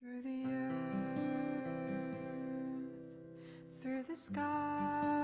Through 0.00 0.22
the 0.22 0.44
earth, 0.46 0.94
through 3.82 4.04
the 4.04 4.16
sky, 4.16 5.17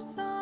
song 0.00 0.35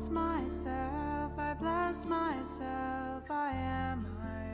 bless 0.00 0.10
myself, 0.10 1.32
I 1.36 1.52
bless 1.60 2.06
myself, 2.06 3.30
I 3.30 3.50
am, 3.52 4.06
I 4.22 4.44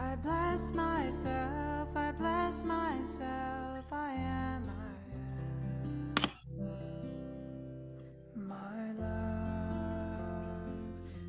am. 0.00 0.10
I 0.12 0.16
bless 0.16 0.70
myself, 0.72 1.88
I 1.94 2.12
bless 2.12 2.64
myself, 2.64 3.92
I 3.92 4.12
am, 4.14 4.70
I 4.70 4.88
am. 6.22 6.30
My 8.34 8.92
love 8.98 10.72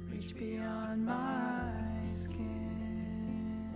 reach 0.09 0.37
beyond 0.37 1.05
my 1.05 1.73
skin. 2.09 3.67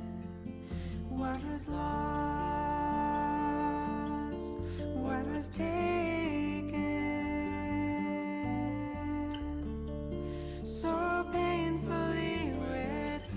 What 1.09 1.43
was 1.51 1.67
lost, 1.67 1.83
what 4.95 5.27
was 5.27 5.49
taken, 5.49 6.22
so 10.73 11.23
painfully 11.31 12.51
withheld. 12.59 13.33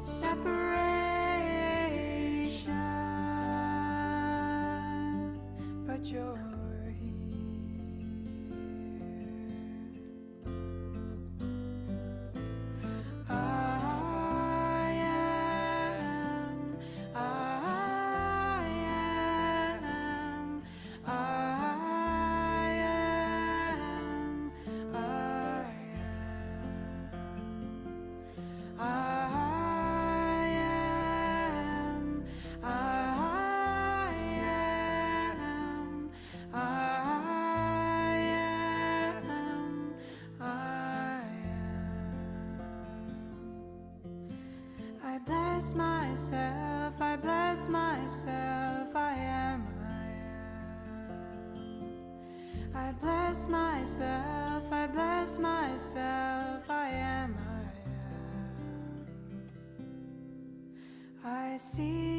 Separation, 0.00 0.60
but 5.86 6.10
you're 6.10 6.49
myself, 46.10 47.00
I 47.00 47.16
bless 47.16 47.68
myself, 47.68 48.96
I 48.96 49.14
am, 49.14 49.64
I 49.80 50.06
am. 51.14 51.68
I 52.74 52.92
bless 53.00 53.46
myself, 53.46 54.64
I 54.72 54.88
bless 54.88 55.38
myself, 55.38 56.68
I 56.68 56.88
am, 56.88 57.36
I 57.38 57.62
am. 61.24 61.52
I 61.52 61.56
see 61.56 62.09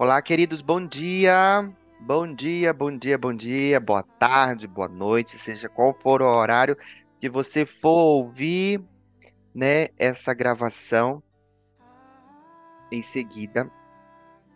Olá, 0.00 0.22
queridos, 0.22 0.62
bom 0.62 0.86
dia. 0.86 1.70
Bom 2.00 2.34
dia, 2.34 2.72
bom 2.72 2.90
dia, 2.90 3.18
bom 3.18 3.34
dia, 3.34 3.78
boa 3.78 4.02
tarde, 4.02 4.66
boa 4.66 4.88
noite, 4.88 5.36
seja 5.36 5.68
qual 5.68 5.92
for 5.92 6.22
o 6.22 6.24
horário 6.24 6.74
que 7.20 7.28
você 7.28 7.66
for 7.66 8.16
ouvir, 8.16 8.82
né, 9.54 9.88
essa 9.98 10.32
gravação 10.32 11.22
em 12.90 13.02
seguida, 13.02 13.70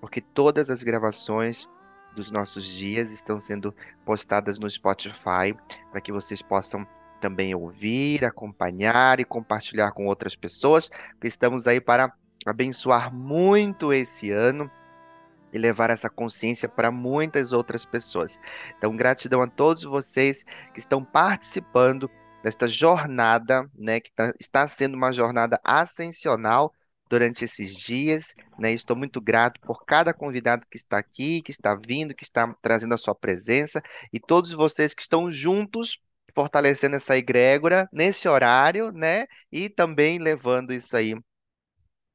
porque 0.00 0.22
todas 0.22 0.70
as 0.70 0.82
gravações 0.82 1.68
dos 2.16 2.30
nossos 2.30 2.64
dias 2.64 3.12
estão 3.12 3.38
sendo 3.38 3.74
postadas 4.02 4.58
no 4.58 4.70
Spotify 4.70 5.54
para 5.90 6.00
que 6.00 6.10
vocês 6.10 6.40
possam 6.40 6.86
também 7.20 7.54
ouvir, 7.54 8.24
acompanhar 8.24 9.20
e 9.20 9.26
compartilhar 9.26 9.92
com 9.92 10.06
outras 10.06 10.34
pessoas, 10.34 10.88
porque 11.10 11.28
estamos 11.28 11.66
aí 11.66 11.82
para 11.82 12.10
abençoar 12.46 13.14
muito 13.14 13.92
esse 13.92 14.30
ano 14.30 14.70
e 15.54 15.58
levar 15.58 15.90
essa 15.90 16.10
consciência 16.10 16.68
para 16.68 16.90
muitas 16.90 17.52
outras 17.52 17.86
pessoas. 17.86 18.40
Então, 18.76 18.96
gratidão 18.96 19.40
a 19.42 19.48
todos 19.48 19.84
vocês 19.84 20.44
que 20.74 20.80
estão 20.80 21.04
participando 21.04 22.10
desta 22.42 22.68
jornada, 22.68 23.70
né, 23.74 24.00
que 24.00 24.12
tá- 24.12 24.34
está 24.38 24.68
sendo 24.68 24.94
uma 24.96 25.12
jornada 25.12 25.58
ascensional 25.64 26.74
durante 27.08 27.44
esses 27.44 27.74
dias, 27.74 28.34
né? 28.58 28.72
Estou 28.72 28.96
muito 28.96 29.20
grato 29.20 29.60
por 29.60 29.84
cada 29.84 30.12
convidado 30.12 30.66
que 30.70 30.76
está 30.76 30.98
aqui, 30.98 31.42
que 31.42 31.50
está 31.50 31.74
vindo, 31.74 32.14
que 32.14 32.24
está 32.24 32.52
trazendo 32.60 32.94
a 32.94 32.98
sua 32.98 33.14
presença 33.14 33.82
e 34.12 34.18
todos 34.20 34.52
vocês 34.52 34.94
que 34.94 35.02
estão 35.02 35.30
juntos 35.30 36.00
fortalecendo 36.34 36.96
essa 36.96 37.16
egrégora 37.16 37.88
nesse 37.92 38.28
horário, 38.28 38.90
né? 38.92 39.26
E 39.52 39.68
também 39.68 40.18
levando 40.18 40.72
isso 40.72 40.96
aí 40.96 41.14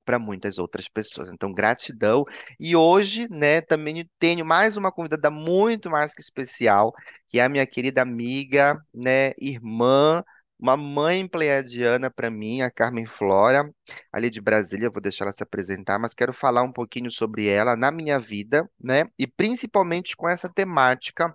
para 0.10 0.18
muitas 0.18 0.58
outras 0.58 0.88
pessoas. 0.88 1.32
Então, 1.32 1.54
gratidão. 1.54 2.26
E 2.60 2.76
hoje, 2.76 3.28
né, 3.30 3.62
também 3.62 4.10
tenho 4.18 4.44
mais 4.44 4.76
uma 4.76 4.92
convidada 4.92 5.30
muito 5.30 5.88
mais 5.88 6.16
que 6.16 6.22
especial, 6.22 6.92
que 7.28 7.40
é 7.40 7.44
a 7.44 7.50
minha 7.50 7.68
querida 7.68 8.02
amiga, 8.02 8.84
né, 8.92 9.34
irmã, 9.40 10.24
uma 10.60 10.76
mãe 10.76 11.28
pleiadiana 11.28 12.10
para 12.10 12.32
mim, 12.32 12.62
a 12.62 12.72
Carmen 12.72 13.06
Flora, 13.06 13.70
ali 14.12 14.32
de 14.32 14.42
Brasília, 14.42 14.90
vou 14.90 15.00
deixar 15.00 15.26
ela 15.26 15.32
se 15.32 15.44
apresentar, 15.44 16.00
mas 16.00 16.16
quero 16.16 16.34
falar 16.34 16.64
um 16.64 16.72
pouquinho 16.72 17.12
sobre 17.12 17.48
ela 17.48 17.76
na 17.76 17.92
minha 17.92 18.18
vida, 18.18 18.68
né? 18.82 19.06
E 19.18 19.28
principalmente 19.28 20.16
com 20.16 20.28
essa 20.28 20.50
temática 20.50 21.32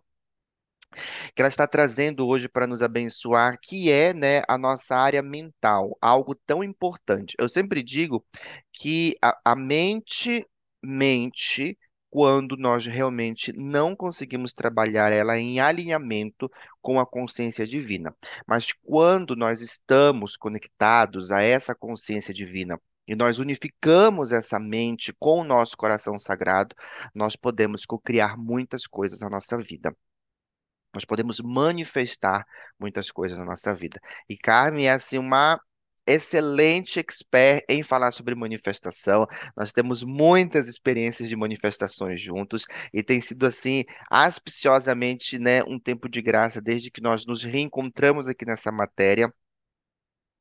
que 1.35 1.43
ela 1.43 1.49
está 1.49 1.67
trazendo 1.67 2.27
hoje 2.27 2.49
para 2.49 2.67
nos 2.67 2.83
abençoar, 2.83 3.59
que 3.61 3.91
é, 3.91 4.15
né, 4.15 4.43
a 4.49 4.57
nossa 4.59 4.97
área 4.97 5.23
mental, 5.23 5.97
algo 6.01 6.35
tão 6.35 6.63
importante. 6.63 7.35
Eu 7.39 7.49
sempre 7.49 7.83
digo 7.83 8.25
que 8.73 9.17
a, 9.23 9.39
a 9.45 9.57
mente 9.57 10.47
mente 10.83 11.79
quando 12.11 12.57
nós 12.57 12.87
realmente 12.87 13.53
não 13.53 13.97
conseguimos 13.97 14.53
trabalhar 14.53 15.13
ela 15.13 15.37
em 15.37 15.59
alinhamento 15.59 16.49
com 16.81 17.01
a 17.01 17.07
consciência 17.07 17.67
divina. 17.67 18.15
Mas 18.47 18.73
quando 18.85 19.35
nós 19.35 19.61
estamos 19.61 20.37
conectados 20.37 21.33
a 21.33 21.43
essa 21.43 21.75
consciência 21.75 22.33
divina, 22.33 22.79
e 23.07 23.15
nós 23.15 23.39
unificamos 23.39 24.33
essa 24.33 24.59
mente 24.59 25.13
com 25.19 25.41
o 25.41 25.45
nosso 25.45 25.77
coração 25.77 26.19
sagrado, 26.19 26.75
nós 27.15 27.37
podemos 27.37 27.85
co-criar 27.85 28.37
muitas 28.37 28.87
coisas 28.87 29.21
na 29.21 29.29
nossa 29.29 29.59
vida. 29.59 29.95
Nós 30.95 31.05
podemos 31.05 31.41
manifestar 31.41 32.45
muitas 32.79 33.11
coisas 33.11 33.39
na 33.39 33.45
nossa 33.45 33.75
vida. 33.75 34.01
E 34.29 34.37
Carmen 34.37 34.87
é 34.87 34.93
assim 34.93 35.19
uma 35.19 35.61
excelente 36.07 36.99
expert 36.99 37.65
em 37.69 37.83
falar 37.83 38.13
sobre 38.13 38.35
manifestação. 38.35 39.27
Nós 39.57 39.73
temos 39.73 40.03
muitas 40.03 40.69
experiências 40.69 41.29
de 41.29 41.37
manifestações 41.37 42.21
juntos 42.21 42.67
e 42.93 43.03
tem 43.03 43.21
sido 43.21 43.47
assim 43.47 43.85
auspiciosamente, 44.11 45.39
né, 45.39 45.63
um 45.65 45.79
tempo 45.79 46.09
de 46.09 46.21
graça 46.23 46.61
desde 46.61 46.91
que 46.91 47.03
nós 47.03 47.27
nos 47.27 47.43
reencontramos 47.43 48.29
aqui 48.29 48.45
nessa 48.45 48.71
matéria. 48.71 49.33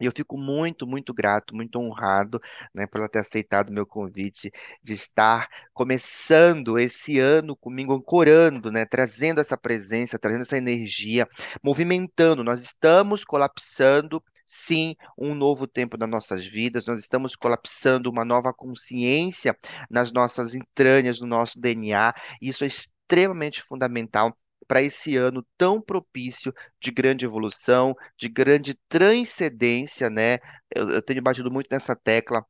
E 0.03 0.05
eu 0.05 0.11
fico 0.15 0.37
muito, 0.37 0.85
muito 0.85 1.13
grato, 1.13 1.55
muito 1.55 1.79
honrado, 1.79 2.39
né, 2.73 2.85
por 2.85 2.99
ela 2.99 3.09
ter 3.09 3.19
aceitado 3.19 3.69
o 3.69 3.73
meu 3.73 3.85
convite 3.85 4.51
de 4.81 4.93
estar 4.93 5.47
começando 5.73 6.77
esse 6.77 7.19
ano 7.19 7.55
comigo, 7.55 7.93
ancorando, 7.93 8.71
né, 8.71 8.85
trazendo 8.85 9.39
essa 9.39 9.57
presença, 9.57 10.19
trazendo 10.19 10.41
essa 10.41 10.57
energia, 10.57 11.27
movimentando. 11.63 12.43
Nós 12.43 12.63
estamos 12.63 13.23
colapsando 13.23 14.21
sim, 14.45 14.95
um 15.17 15.33
novo 15.33 15.65
tempo 15.65 15.97
nas 15.97 16.09
nossas 16.09 16.45
vidas, 16.45 16.85
nós 16.85 16.99
estamos 16.99 17.35
colapsando 17.35 18.09
uma 18.09 18.25
nova 18.25 18.53
consciência 18.53 19.57
nas 19.89 20.11
nossas 20.11 20.53
entranhas, 20.53 21.19
no 21.21 21.27
nosso 21.27 21.59
DNA, 21.59 22.13
e 22.41 22.49
isso 22.49 22.63
é 22.63 22.67
extremamente 22.67 23.61
fundamental 23.61 24.37
para 24.67 24.81
esse 24.81 25.15
ano 25.17 25.45
tão 25.57 25.81
propício 25.81 26.53
de 26.79 26.91
grande 26.91 27.25
evolução, 27.25 27.95
de 28.17 28.29
grande 28.29 28.75
transcendência, 28.87 30.09
né? 30.09 30.39
Eu, 30.73 30.89
eu 30.89 31.01
tenho 31.01 31.21
batido 31.21 31.51
muito 31.51 31.67
nessa 31.71 31.95
tecla. 31.95 32.45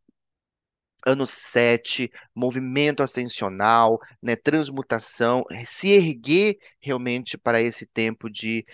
Ano 1.05 1.27
7, 1.27 2.09
movimento 2.33 3.03
ascensional, 3.03 3.99
né, 4.21 4.37
transmutação, 4.37 5.43
se 5.65 5.89
erguer 5.89 6.57
realmente 6.79 7.37
para 7.37 7.61
esse 7.61 7.85
tempo 7.85 8.29
de, 8.29 8.65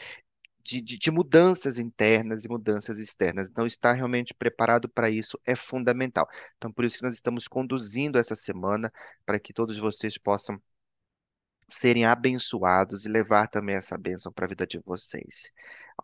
de, 0.64 0.82
de, 0.82 0.98
de 0.98 1.12
mudanças 1.12 1.80
internas 1.80 2.46
e 2.46 2.50
mudanças 2.50 2.98
externas. 3.00 3.50
Então, 3.50 3.66
estar 3.66 3.94
realmente 3.94 4.34
preparado 4.34 4.88
para 4.88 5.10
isso 5.10 5.40
é 5.46 5.56
fundamental. 5.56 6.28
Então, 6.58 6.72
por 6.72 6.86
isso 6.86 6.98
que 6.98 7.04
nós 7.04 7.16
estamos 7.16 7.48
conduzindo 7.48 8.20
essa 8.20 8.36
semana 8.36 8.92
para 9.26 9.40
que 9.40 9.52
todos 9.54 9.80
vocês 9.80 10.18
possam 10.18 10.62
serem 11.70 12.06
abençoados 12.06 13.06
e 13.06 13.10
levar 13.10 13.48
também 13.48 13.76
essa 13.76 13.98
bênção 13.98 14.32
para 14.32 14.46
a 14.46 14.50
vida 14.50 14.66
de 14.68 14.80
vocês, 14.86 15.52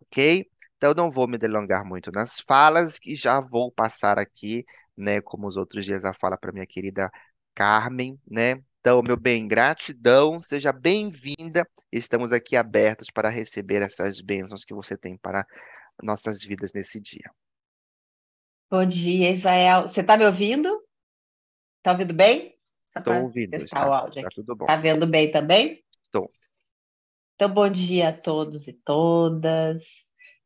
ok? 0.02 0.50
Então, 0.78 0.94
não 0.94 1.12
vou 1.12 1.28
me 1.28 1.38
delongar 1.38 1.86
muito 1.86 2.12
nas 2.12 2.40
falas 2.40 3.00
e 3.06 3.16
já 3.16 3.40
vou 3.40 3.72
passar 3.72 4.20
aqui, 4.20 4.66
né, 4.96 5.22
como 5.22 5.48
os 5.48 5.58
outros 5.58 5.86
dias, 5.86 6.04
a 6.06 6.14
fala 6.14 6.38
para 6.38 6.52
minha 6.52 6.66
querida 6.66 7.10
Carmen, 7.54 8.20
né? 8.30 8.62
Então, 8.80 9.02
meu 9.02 9.18
bem, 9.18 9.48
gratidão, 9.48 10.40
seja 10.40 10.72
bem-vinda. 10.72 11.68
Estamos 11.92 12.32
aqui 12.32 12.56
abertos 12.56 13.08
para 13.12 13.30
receber 13.30 13.82
essas 13.82 14.22
bênçãos 14.22 14.64
que 14.64 14.76
você 14.76 14.96
tem 14.96 15.18
para 15.18 15.44
nossas 16.04 16.44
vidas 16.44 16.72
nesse 16.72 17.00
dia. 17.00 17.32
Bom 18.70 18.86
dia, 18.86 19.32
Israel. 19.32 19.84
Você 19.84 20.02
está 20.02 20.16
me 20.18 20.26
ouvindo? 20.26 20.70
Está 21.80 21.94
ouvindo 21.94 22.14
bem? 22.14 22.55
Estou 22.98 23.24
ouvindo. 23.24 23.54
Está, 23.56 23.90
o 23.90 23.94
áudio 23.94 24.20
está 24.20 24.30
tudo 24.34 24.56
bom. 24.56 24.66
Está 24.66 24.76
vendo 24.78 25.06
bem 25.06 25.30
também? 25.30 25.84
Estou. 26.04 26.32
Então, 27.36 27.50
bom 27.50 27.70
dia 27.70 28.10
a 28.10 28.14
todos 28.14 28.68
e 28.68 28.74
todas. 28.74 29.84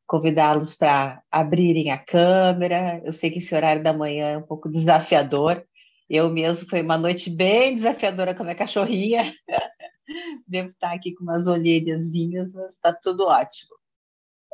Convidá-los 0.08 0.74
para 0.74 1.22
abrirem 1.30 1.92
a 1.92 1.98
câmera. 1.98 3.00
Eu 3.06 3.14
sei 3.14 3.30
que 3.30 3.38
esse 3.38 3.54
horário 3.54 3.84
da 3.84 3.94
manhã 3.94 4.30
é 4.30 4.38
um 4.38 4.42
pouco 4.42 4.68
desafiador. 4.70 5.64
Eu 6.10 6.30
mesmo 6.32 6.68
foi 6.68 6.82
uma 6.82 6.98
noite 6.98 7.30
bem 7.30 7.76
desafiadora 7.76 8.34
com 8.34 8.42
a 8.42 8.46
minha 8.46 8.56
cachorrinha. 8.56 9.32
Devo 10.48 10.70
estar 10.70 10.92
aqui 10.92 11.14
com 11.14 11.24
umas 11.24 11.46
olheirinhas, 11.46 12.52
mas 12.54 12.74
está 12.74 12.92
tudo 12.92 13.28
ótimo. 13.28 13.76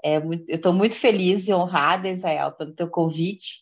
É 0.04 0.20
muito, 0.20 0.44
eu 0.50 0.58
estou 0.58 0.74
muito 0.74 0.96
feliz 0.96 1.48
e 1.48 1.54
honrada, 1.54 2.10
Israel, 2.10 2.52
pelo 2.52 2.76
teu 2.76 2.90
convite, 2.90 3.62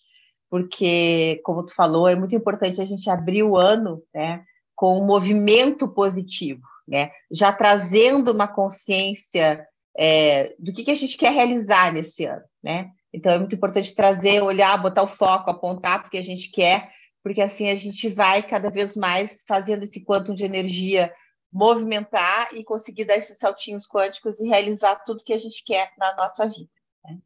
porque, 0.54 1.42
como 1.44 1.66
tu 1.66 1.74
falou, 1.74 2.08
é 2.08 2.14
muito 2.14 2.36
importante 2.36 2.80
a 2.80 2.86
gente 2.86 3.10
abrir 3.10 3.42
o 3.42 3.58
ano 3.58 4.04
né, 4.14 4.46
com 4.76 5.02
um 5.02 5.04
movimento 5.08 5.88
positivo, 5.88 6.62
né? 6.88 7.10
já 7.32 7.52
trazendo 7.52 8.32
uma 8.32 8.48
consciência 8.48 9.68
é, 9.98 10.54
do 10.60 10.72
que, 10.72 10.84
que 10.84 10.92
a 10.92 10.96
gente 10.96 11.18
quer 11.18 11.32
realizar 11.32 11.92
nesse 11.92 12.26
ano. 12.26 12.44
Né? 12.62 12.92
Então, 13.12 13.32
é 13.32 13.40
muito 13.40 13.56
importante 13.56 13.96
trazer, 13.96 14.44
olhar, 14.44 14.80
botar 14.80 15.02
o 15.02 15.08
foco, 15.08 15.50
apontar 15.50 16.04
porque 16.04 16.20
a 16.20 16.24
gente 16.24 16.52
quer, 16.52 16.92
porque 17.24 17.42
assim 17.42 17.72
a 17.72 17.76
gente 17.76 18.08
vai 18.08 18.44
cada 18.44 18.70
vez 18.70 18.96
mais 18.96 19.44
fazendo 19.48 19.82
esse 19.82 20.06
quantum 20.06 20.36
de 20.36 20.46
energia 20.46 21.12
movimentar 21.52 22.50
e 22.54 22.64
conseguir 22.64 23.06
dar 23.06 23.18
esses 23.18 23.40
saltinhos 23.40 23.88
quânticos 23.88 24.40
e 24.40 24.48
realizar 24.48 24.98
tudo 24.98 25.24
que 25.24 25.34
a 25.34 25.40
gente 25.40 25.64
quer 25.66 25.92
na 25.98 26.16
nossa 26.16 26.46
vida. 26.48 26.70
Né? 27.04 27.18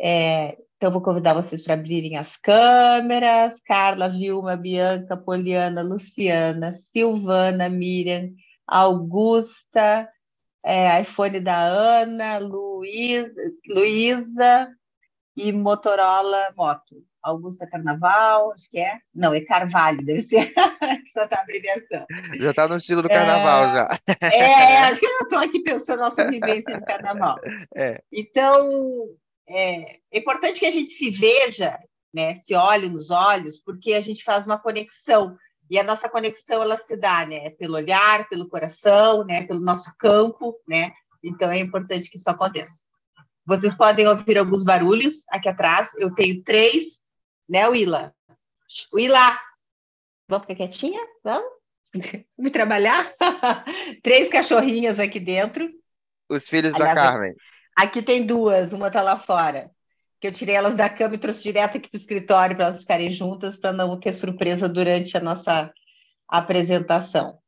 É, 0.00 0.58
então, 0.76 0.92
vou 0.92 1.00
convidar 1.00 1.32
vocês 1.32 1.62
para 1.62 1.72
abrirem 1.72 2.18
as 2.18 2.36
câmeras. 2.36 3.58
Carla, 3.62 4.10
Vilma, 4.10 4.56
Bianca, 4.56 5.16
Poliana, 5.16 5.80
Luciana, 5.80 6.74
Silvana, 6.74 7.66
Miriam, 7.70 8.28
Augusta, 8.66 10.06
é, 10.62 11.00
iPhone 11.00 11.40
da 11.40 11.58
Ana, 11.58 12.38
Luísa, 12.38 13.32
Luísa 13.66 14.70
e 15.34 15.50
Motorola 15.50 16.52
Moto. 16.54 17.02
Augusta 17.22 17.66
Carnaval, 17.66 18.52
acho 18.52 18.70
que 18.70 18.78
é. 18.78 18.98
Não, 19.14 19.34
é 19.34 19.40
Carvalho, 19.40 20.04
deve 20.04 20.20
ser 20.20 20.52
essa 20.54 21.26
tá 21.26 21.38
a 21.38 21.40
abreviação. 21.40 22.06
Já 22.38 22.50
está 22.50 22.68
no 22.68 22.76
estilo 22.76 23.02
do 23.02 23.08
carnaval, 23.08 23.74
já. 23.74 23.88
É, 24.20 24.78
acho 24.84 25.00
que 25.00 25.06
eu 25.06 25.10
já 25.10 25.20
estou 25.24 25.38
aqui 25.38 25.60
pensando 25.60 25.98
na 25.98 26.04
nossa 26.04 26.24
vivência 26.30 26.78
no 26.78 26.84
carnaval. 26.84 27.36
É. 27.74 28.00
Então, 28.12 29.08
é, 29.48 29.98
é 30.10 30.18
importante 30.18 30.60
que 30.60 30.66
a 30.66 30.70
gente 30.70 30.92
se 30.92 31.10
veja, 31.10 31.78
né, 32.12 32.34
se 32.34 32.54
olhe 32.54 32.88
nos 32.88 33.10
olhos, 33.10 33.58
porque 33.58 33.94
a 33.94 34.00
gente 34.00 34.24
faz 34.24 34.44
uma 34.46 34.58
conexão. 34.58 35.36
E 35.68 35.78
a 35.78 35.82
nossa 35.82 36.08
conexão 36.08 36.62
ela 36.62 36.78
se 36.78 36.96
dá, 36.96 37.26
né, 37.26 37.50
pelo 37.50 37.74
olhar, 37.74 38.28
pelo 38.28 38.48
coração, 38.48 39.24
né, 39.24 39.42
pelo 39.44 39.60
nosso 39.60 39.92
campo, 39.98 40.56
né? 40.66 40.92
Então 41.22 41.50
é 41.50 41.58
importante 41.58 42.08
que 42.08 42.18
isso 42.18 42.30
aconteça. 42.30 42.84
Vocês 43.44 43.74
podem 43.74 44.06
ouvir 44.06 44.38
alguns 44.38 44.64
barulhos 44.64 45.24
aqui 45.30 45.48
atrás. 45.48 45.90
Eu 45.98 46.14
tenho 46.14 46.42
três, 46.42 46.84
né, 47.48 47.68
Willa? 47.68 48.14
Willa, 48.92 49.38
vamos 50.28 50.46
ficar 50.46 50.56
quietinha? 50.56 51.00
Vamos? 51.22 51.56
Vamos 52.36 52.52
trabalhar? 52.52 53.14
três 54.02 54.28
cachorrinhas 54.28 54.98
aqui 54.98 55.18
dentro. 55.18 55.70
Os 56.28 56.48
filhos 56.48 56.72
da 56.72 56.90
Aliás, 56.90 57.00
Carmen. 57.00 57.34
Aqui 57.76 58.00
tem 58.00 58.24
duas, 58.24 58.72
uma 58.72 58.90
tá 58.90 59.02
lá 59.02 59.18
fora. 59.18 59.70
Que 60.18 60.28
eu 60.28 60.32
tirei 60.32 60.54
elas 60.54 60.74
da 60.74 60.88
cama 60.88 61.14
e 61.14 61.18
trouxe 61.18 61.42
direto 61.42 61.76
aqui 61.76 61.90
para 61.90 61.98
o 61.98 62.00
escritório 62.00 62.56
para 62.56 62.66
elas 62.66 62.80
ficarem 62.80 63.10
juntas, 63.10 63.56
para 63.56 63.72
não 63.72 64.00
ter 64.00 64.14
surpresa 64.14 64.66
durante 64.66 65.14
a 65.14 65.20
nossa 65.20 65.70
apresentação. 66.26 67.38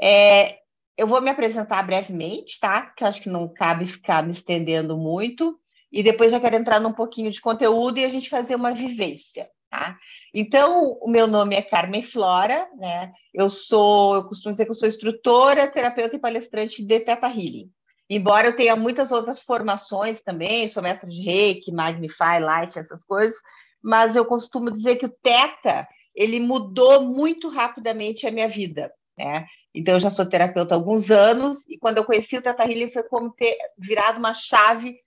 É, 0.00 0.58
eu 0.96 1.06
vou 1.06 1.22
me 1.22 1.30
apresentar 1.30 1.82
brevemente, 1.84 2.60
tá? 2.60 2.82
Que 2.82 3.02
eu 3.02 3.08
acho 3.08 3.22
que 3.22 3.30
não 3.30 3.48
cabe 3.48 3.86
ficar 3.86 4.22
me 4.22 4.32
estendendo 4.32 4.96
muito. 4.96 5.58
E 5.90 6.02
depois 6.02 6.30
já 6.30 6.38
quero 6.38 6.56
entrar 6.56 6.80
num 6.80 6.92
pouquinho 6.92 7.30
de 7.30 7.40
conteúdo 7.40 7.98
e 7.98 8.04
a 8.04 8.08
gente 8.08 8.28
fazer 8.28 8.54
uma 8.54 8.72
vivência, 8.72 9.48
tá? 9.70 9.98
Então, 10.34 10.98
o 11.00 11.08
meu 11.08 11.26
nome 11.26 11.54
é 11.54 11.62
Carmen 11.62 12.02
Flora, 12.02 12.68
né? 12.76 13.12
Eu 13.32 13.48
sou, 13.48 14.16
eu 14.16 14.24
costumo 14.24 14.52
dizer 14.52 14.64
que 14.66 14.70
eu 14.70 14.74
sou 14.74 14.88
instrutora, 14.88 15.66
terapeuta 15.66 16.16
e 16.16 16.18
palestrante 16.18 16.84
de 16.84 17.00
Teta 17.00 17.26
Healing. 17.26 17.70
Embora 18.14 18.48
eu 18.48 18.54
tenha 18.54 18.76
muitas 18.76 19.10
outras 19.10 19.40
formações 19.40 20.20
também, 20.20 20.68
sou 20.68 20.82
mestre 20.82 21.08
de 21.08 21.22
Reiki, 21.22 21.72
Magnify, 21.72 22.38
Light, 22.40 22.78
essas 22.78 23.02
coisas, 23.04 23.34
mas 23.82 24.14
eu 24.14 24.26
costumo 24.26 24.70
dizer 24.70 24.96
que 24.96 25.06
o 25.06 25.16
Teta 25.22 25.88
ele 26.14 26.38
mudou 26.38 27.02
muito 27.02 27.48
rapidamente 27.48 28.26
a 28.26 28.30
minha 28.30 28.48
vida, 28.48 28.92
né? 29.16 29.46
Então, 29.74 29.94
eu 29.94 30.00
já 30.00 30.10
sou 30.10 30.26
terapeuta 30.26 30.74
há 30.74 30.76
alguns 30.76 31.10
anos, 31.10 31.66
e 31.66 31.78
quando 31.78 31.96
eu 31.96 32.04
conheci 32.04 32.36
o 32.36 32.42
Teta 32.42 32.64
Healing 32.64 32.90
foi 32.90 33.02
como 33.04 33.30
ter 33.30 33.56
virado 33.78 34.18
uma 34.18 34.34
chave 34.34 34.98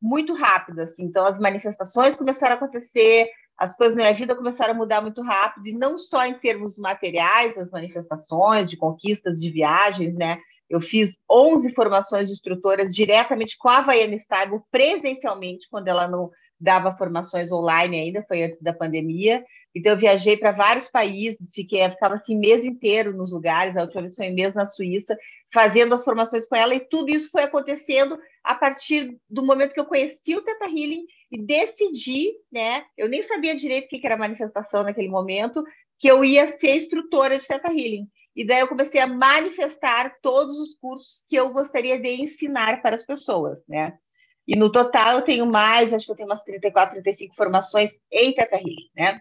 muito 0.00 0.32
rápida, 0.32 0.84
assim. 0.84 1.02
Então, 1.02 1.26
as 1.26 1.40
manifestações 1.40 2.16
começaram 2.16 2.52
a 2.52 2.56
acontecer, 2.56 3.28
as 3.58 3.74
coisas 3.74 3.96
na 3.96 4.04
minha 4.04 4.14
vida 4.14 4.36
começaram 4.36 4.72
a 4.72 4.76
mudar 4.76 5.00
muito 5.00 5.20
rápido, 5.20 5.66
e 5.66 5.72
não 5.72 5.98
só 5.98 6.24
em 6.24 6.34
termos 6.34 6.78
materiais, 6.78 7.58
as 7.58 7.72
manifestações, 7.72 8.70
de 8.70 8.76
conquistas, 8.76 9.40
de 9.40 9.50
viagens, 9.50 10.14
né? 10.14 10.38
Eu 10.72 10.80
fiz 10.80 11.20
11 11.30 11.74
formações 11.74 12.28
de 12.28 12.32
instrutoras 12.32 12.94
diretamente 12.94 13.58
com 13.58 13.68
a 13.68 13.82
Vaiana 13.82 14.14
Stable, 14.14 14.62
presencialmente, 14.70 15.68
quando 15.70 15.88
ela 15.88 16.08
não 16.08 16.30
dava 16.58 16.96
formações 16.96 17.52
online 17.52 18.00
ainda, 18.00 18.24
foi 18.26 18.44
antes 18.44 18.62
da 18.62 18.72
pandemia. 18.72 19.44
Então, 19.74 19.92
eu 19.92 19.98
viajei 19.98 20.34
para 20.34 20.50
vários 20.50 20.88
países, 20.88 21.52
fiquei, 21.52 21.86
ficava 21.90 22.14
assim 22.14 22.38
mês 22.38 22.64
inteiro 22.64 23.14
nos 23.14 23.30
lugares, 23.30 23.76
a 23.76 23.82
última 23.82 24.00
vez 24.00 24.16
foi 24.16 24.30
mês 24.30 24.54
na 24.54 24.64
Suíça, 24.64 25.14
fazendo 25.52 25.94
as 25.94 26.04
formações 26.04 26.46
com 26.48 26.56
ela, 26.56 26.74
e 26.74 26.80
tudo 26.80 27.10
isso 27.10 27.28
foi 27.30 27.42
acontecendo 27.42 28.18
a 28.42 28.54
partir 28.54 29.18
do 29.28 29.44
momento 29.44 29.74
que 29.74 29.80
eu 29.80 29.84
conheci 29.84 30.34
o 30.34 30.42
Teta 30.42 30.64
Healing 30.64 31.04
e 31.30 31.38
decidi, 31.38 32.32
né? 32.50 32.82
Eu 32.96 33.10
nem 33.10 33.22
sabia 33.22 33.54
direito 33.54 33.84
o 33.84 33.88
que 33.88 34.06
era 34.06 34.16
manifestação 34.16 34.84
naquele 34.84 35.08
momento, 35.08 35.62
que 35.98 36.10
eu 36.10 36.24
ia 36.24 36.46
ser 36.46 36.76
instrutora 36.76 37.36
de 37.36 37.46
Teta 37.46 37.68
Healing. 37.68 38.08
E 38.34 38.46
daí 38.46 38.60
eu 38.60 38.68
comecei 38.68 39.00
a 39.00 39.06
manifestar 39.06 40.16
todos 40.22 40.58
os 40.58 40.74
cursos 40.74 41.24
que 41.28 41.36
eu 41.36 41.52
gostaria 41.52 41.98
de 42.00 42.08
ensinar 42.08 42.80
para 42.80 42.96
as 42.96 43.04
pessoas, 43.04 43.58
né? 43.68 43.98
E 44.46 44.56
no 44.56 44.72
total 44.72 45.16
eu 45.16 45.22
tenho 45.22 45.46
mais, 45.46 45.92
acho 45.92 46.06
que 46.06 46.12
eu 46.12 46.16
tenho 46.16 46.28
umas 46.28 46.42
34, 46.42 46.94
35 46.94 47.34
formações 47.34 48.00
em 48.10 48.32
Teta 48.34 48.56
Healing, 48.56 48.90
né? 48.96 49.20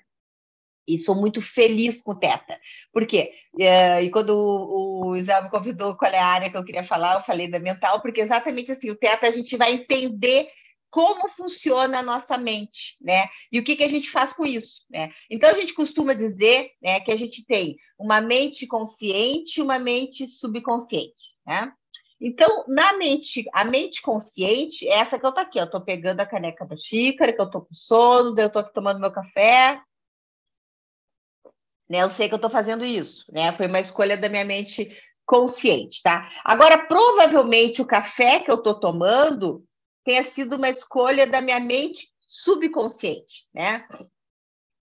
E 0.88 0.98
sou 0.98 1.14
muito 1.14 1.42
feliz 1.42 2.02
com 2.02 2.12
o 2.12 2.16
Teta. 2.16 2.60
Por 2.92 3.06
quê? 3.06 3.34
É, 3.60 4.02
e 4.02 4.10
quando 4.10 4.36
o, 4.36 5.16
Isabel 5.16 5.50
convidou 5.52 5.96
qual 5.96 6.12
é 6.12 6.18
a 6.18 6.26
área 6.26 6.50
que 6.50 6.58
eu 6.58 6.64
queria 6.64 6.84
falar, 6.84 7.16
eu 7.16 7.24
falei 7.24 7.48
da 7.48 7.60
mental, 7.60 8.02
porque 8.02 8.22
exatamente 8.22 8.72
assim, 8.72 8.90
o 8.90 8.96
Teta 8.96 9.28
a 9.28 9.32
gente 9.32 9.56
vai 9.58 9.74
entender 9.74 10.50
como 10.92 11.30
funciona 11.30 12.00
a 12.00 12.04
nossa 12.04 12.38
mente, 12.38 12.98
né? 13.02 13.30
E 13.52 13.58
o 13.58 13.64
que, 13.64 13.78
que 13.78 13.84
a 13.84 13.90
gente 13.90 14.12
faz 14.12 14.34
com 14.34 14.46
isso, 14.46 14.84
né? 14.90 15.12
Então 15.30 15.50
a 15.50 15.54
gente 15.54 15.74
costuma 15.74 16.14
dizer, 16.14 16.72
né, 16.82 17.00
que 17.00 17.12
a 17.12 17.18
gente 17.18 17.46
tem 17.46 17.78
uma 17.98 18.20
mente 18.20 18.68
consciente 18.68 19.60
e 19.60 19.64
uma 19.64 19.80
mente 19.80 20.28
subconsciente, 20.28 21.34
né? 21.48 21.72
Então, 22.20 22.66
na 22.68 22.94
mente, 22.94 23.46
a 23.52 23.64
mente 23.64 24.02
consciente 24.02 24.88
é 24.88 25.00
essa 25.00 25.18
que 25.18 25.26
eu 25.26 25.32
tô 25.32 25.40
aqui, 25.40 25.58
eu 25.58 25.68
tô 25.68 25.82
pegando 25.82 26.20
a 26.20 26.26
caneca 26.26 26.66
da 26.68 26.76
xícara, 26.76 27.34
que 27.34 27.42
eu 27.42 27.50
tô 27.50 27.62
com 27.62 27.74
sono, 27.74 28.40
eu 28.40 28.52
tô 28.52 28.60
aqui 28.60 28.72
tomando 28.74 29.00
meu 29.00 29.12
café, 29.12 29.82
né? 31.90 32.04
Eu 32.04 32.10
sei 32.10 32.28
que 32.28 32.34
eu 32.34 32.38
estou 32.38 32.50
fazendo 32.50 32.86
isso, 32.86 33.26
né? 33.32 33.52
Foi 33.54 33.66
uma 33.66 33.80
escolha 33.80 34.18
da 34.18 34.30
minha 34.30 34.46
mente 34.46 34.96
consciente, 35.26 36.02
tá? 36.04 36.30
Agora, 36.44 36.86
provavelmente 36.86 37.82
o 37.82 37.86
café 37.86 38.40
que 38.40 38.52
eu 38.52 38.56
estou 38.56 38.80
tomando 38.80 39.66
tenha 40.04 40.24
sido 40.24 40.56
uma 40.56 40.70
escolha 40.70 41.28
da 41.28 41.42
minha 41.42 41.60
mente 41.60 42.10
subconsciente, 42.20 43.48
né? 43.54 43.86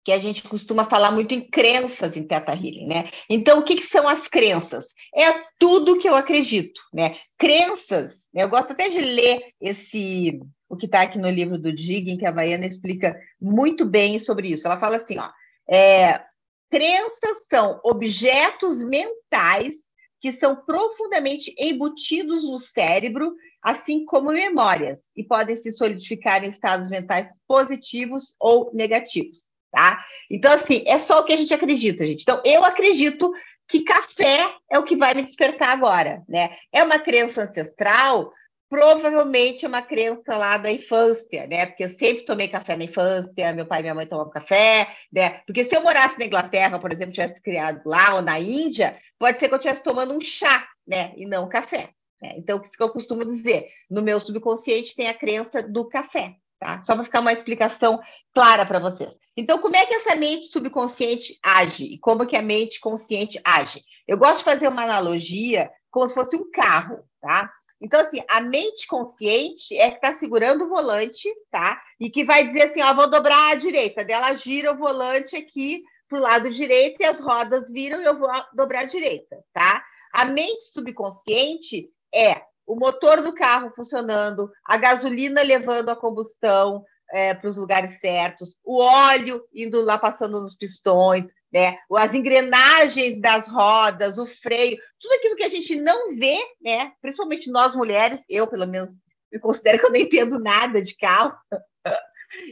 Que 0.05 0.13
a 0.13 0.19
gente 0.19 0.43
costuma 0.43 0.85
falar 0.85 1.11
muito 1.11 1.33
em 1.33 1.41
crenças 1.41 2.17
em 2.17 2.23
Teta 2.23 2.53
Healing, 2.53 2.87
né? 2.87 3.11
Então, 3.29 3.59
o 3.59 3.63
que, 3.63 3.77
que 3.77 3.83
são 3.83 4.09
as 4.09 4.29
crenças? 4.29 4.95
É 5.15 5.45
tudo 5.59 5.99
que 5.99 6.09
eu 6.09 6.15
acredito, 6.15 6.81
né? 6.93 7.19
Crenças, 7.37 8.29
né? 8.33 8.45
eu 8.45 8.49
gosto 8.49 8.73
até 8.73 8.89
de 8.89 9.01
ler 9.01 9.53
esse, 9.61 10.41
o 10.69 10.77
que 10.77 10.87
está 10.87 11.03
aqui 11.03 11.19
no 11.19 11.31
livro 11.31 11.59
do 11.59 11.73
Digging, 11.73 12.19
que 12.19 12.27
a 12.27 12.33
Baiana 12.33 12.67
explica 12.67 13.19
muito 13.41 13.85
bem 13.85 14.19
sobre 14.19 14.49
isso. 14.49 14.67
Ela 14.67 14.79
fala 14.79 14.97
assim, 14.97 15.19
ó, 15.19 15.29
é, 15.69 16.25
Crenças 16.71 17.47
são 17.49 17.81
objetos 17.85 18.83
mentais 18.83 19.77
que 20.21 20.33
são 20.33 20.57
profundamente 20.57 21.55
embutidos 21.59 22.45
no 22.45 22.59
cérebro, 22.59 23.35
assim 23.67 24.05
como 24.05 24.31
memórias, 24.31 25.11
e 25.17 25.25
podem 25.25 25.57
se 25.57 25.73
solidificar 25.73 26.45
em 26.45 26.49
estados 26.49 26.89
mentais 26.89 27.29
positivos 27.49 28.37
ou 28.39 28.71
negativos, 28.73 29.39
tá? 29.73 30.05
Então, 30.31 30.53
assim, 30.53 30.85
é 30.87 30.99
só 30.99 31.19
o 31.19 31.25
que 31.25 31.33
a 31.33 31.37
gente 31.37 31.53
acredita, 31.53 32.05
gente. 32.05 32.23
Então, 32.23 32.41
eu 32.45 32.65
acredito 32.65 33.29
que 33.67 33.83
café 33.83 34.55
é 34.71 34.79
o 34.79 34.85
que 34.85 34.95
vai 34.95 35.15
me 35.15 35.23
despertar 35.23 35.71
agora, 35.71 36.23
né? 36.29 36.57
É 36.71 36.85
uma 36.85 37.01
crença 37.01 37.43
ancestral, 37.43 38.33
provavelmente 38.71 39.65
é 39.65 39.69
uma 39.69 39.83
crença 39.83 40.37
lá 40.37 40.59
da 40.59 40.71
infância, 40.71 41.49
né? 41.49 41.67
Porque 41.67 41.87
eu 41.87 41.91
sempre 41.91 42.25
tomei 42.25 42.47
café 42.47 42.77
na 42.77 42.85
infância, 42.85 43.53
meu 43.53 43.67
pai 43.67 43.81
e 43.81 43.83
minha 43.83 43.97
mãe 43.97 44.07
tomavam 44.07 44.31
café, 44.31 44.95
né? 45.13 45.41
Porque 45.45 45.65
se 45.65 45.77
eu 45.77 45.83
morasse 45.83 46.17
na 46.21 46.27
Inglaterra, 46.27 46.79
por 46.79 46.93
exemplo, 46.93 47.15
tivesse 47.15 47.43
criado 47.43 47.81
lá 47.85 48.15
ou 48.15 48.23
na 48.23 48.39
Índia, 48.39 48.97
pode 49.19 49.41
ser 49.41 49.49
que 49.49 49.55
eu 49.55 49.59
estivesse 49.59 49.83
tomando 49.83 50.15
um 50.15 50.21
chá, 50.21 50.69
né? 50.87 51.13
E 51.17 51.27
não 51.27 51.49
café. 51.49 51.96
Né? 52.21 52.35
Então, 52.37 52.61
isso 52.63 52.77
que 52.77 52.83
eu 52.83 52.89
costumo 52.89 53.25
dizer, 53.25 53.69
no 53.91 54.03
meu 54.03 54.19
subconsciente 54.19 54.95
tem 54.95 55.09
a 55.09 55.15
crença 55.15 55.63
do 55.63 55.89
café, 55.89 56.37
tá? 56.59 56.81
Só 56.83 56.95
para 56.95 57.05
ficar 57.05 57.21
uma 57.21 57.33
explicação 57.33 58.01
clara 58.35 58.65
para 58.65 58.79
vocês. 58.79 59.15
Então, 59.37 59.59
como 59.59 59.77
é 59.77 59.85
que 59.85 59.95
essa 59.95 60.15
mente 60.15 60.47
subconsciente 60.47 61.39
age 61.43 61.85
e 61.85 61.99
como 61.99 62.27
que 62.27 62.37
a 62.37 62.43
mente 62.43 62.81
consciente 62.81 63.41
age? 63.45 63.85
Eu 64.09 64.17
gosto 64.17 64.39
de 64.39 64.45
fazer 64.45 64.69
uma 64.69 64.85
analogia 64.85 65.71
como 65.91 66.09
se 66.09 66.15
fosse 66.15 66.37
um 66.37 66.51
carro, 66.51 67.05
tá? 67.21 67.51
Então, 67.81 68.01
assim, 68.01 68.23
a 68.29 68.41
mente 68.41 68.87
consciente 68.87 69.77
é 69.77 69.91
que 69.91 69.97
está 69.97 70.15
segurando 70.15 70.65
o 70.65 70.69
volante, 70.69 71.29
tá? 71.51 71.81
E 72.01 72.09
que 72.09 72.25
vai 72.25 72.47
dizer 72.49 72.71
assim: 72.71 72.83
ó, 72.83 72.95
vou 72.95 73.11
dobrar 73.11 73.53
à 73.53 73.55
direita. 73.55 74.05
Dela 74.05 74.35
gira 74.35 74.73
o 74.73 74.79
volante 74.79 75.37
aqui 75.37 75.83
para 76.09 76.19
o 76.19 76.23
lado 76.23 76.51
direito 76.51 77.01
e 77.01 77.05
as 77.05 77.21
rodas 77.21 77.71
viram 77.71 78.01
e 78.01 78.05
eu 78.05 78.19
vou 78.19 78.31
dobrar 78.55 78.83
à 78.83 78.85
direita, 78.85 79.45
tá? 79.53 79.85
A 80.13 80.25
mente 80.25 80.73
subconsciente 80.73 81.91
é 82.17 82.43
o 82.67 82.75
motor 82.75 83.23
do 83.23 83.33
carro 83.33 83.71
funcionando, 83.77 84.51
a 84.65 84.77
gasolina 84.77 85.43
levando 85.43 85.91
a 85.91 85.97
combustão, 85.97 86.85
é, 87.13 87.35
para 87.35 87.49
os 87.49 87.57
lugares 87.57 88.01
certos, 88.01 88.57
o 88.65 88.79
óleo 88.79 89.45
indo 89.55 89.81
lá 89.81 89.97
passando 89.97 90.41
nos 90.41 90.57
pistões, 90.57 91.33
né? 91.53 91.79
As 91.93 92.15
engrenagens 92.15 93.21
das 93.21 93.47
rodas, 93.47 94.19
o 94.19 94.27
freio, 94.27 94.77
tudo 95.01 95.13
aquilo 95.15 95.37
que 95.37 95.45
a 95.45 95.49
gente 95.49 95.77
não 95.77 96.17
vê, 96.17 96.37
né? 96.61 96.93
Principalmente 97.01 97.51
nós 97.51 97.75
mulheres, 97.75 98.21
eu 98.29 98.47
pelo 98.47 98.67
menos 98.67 98.93
me 99.33 99.39
considero 99.39 99.79
que 99.79 99.87
eu 99.87 99.91
não 99.91 100.01
entendo 100.01 100.39
nada 100.39 100.83
de 100.83 100.97
carro. 100.97 101.37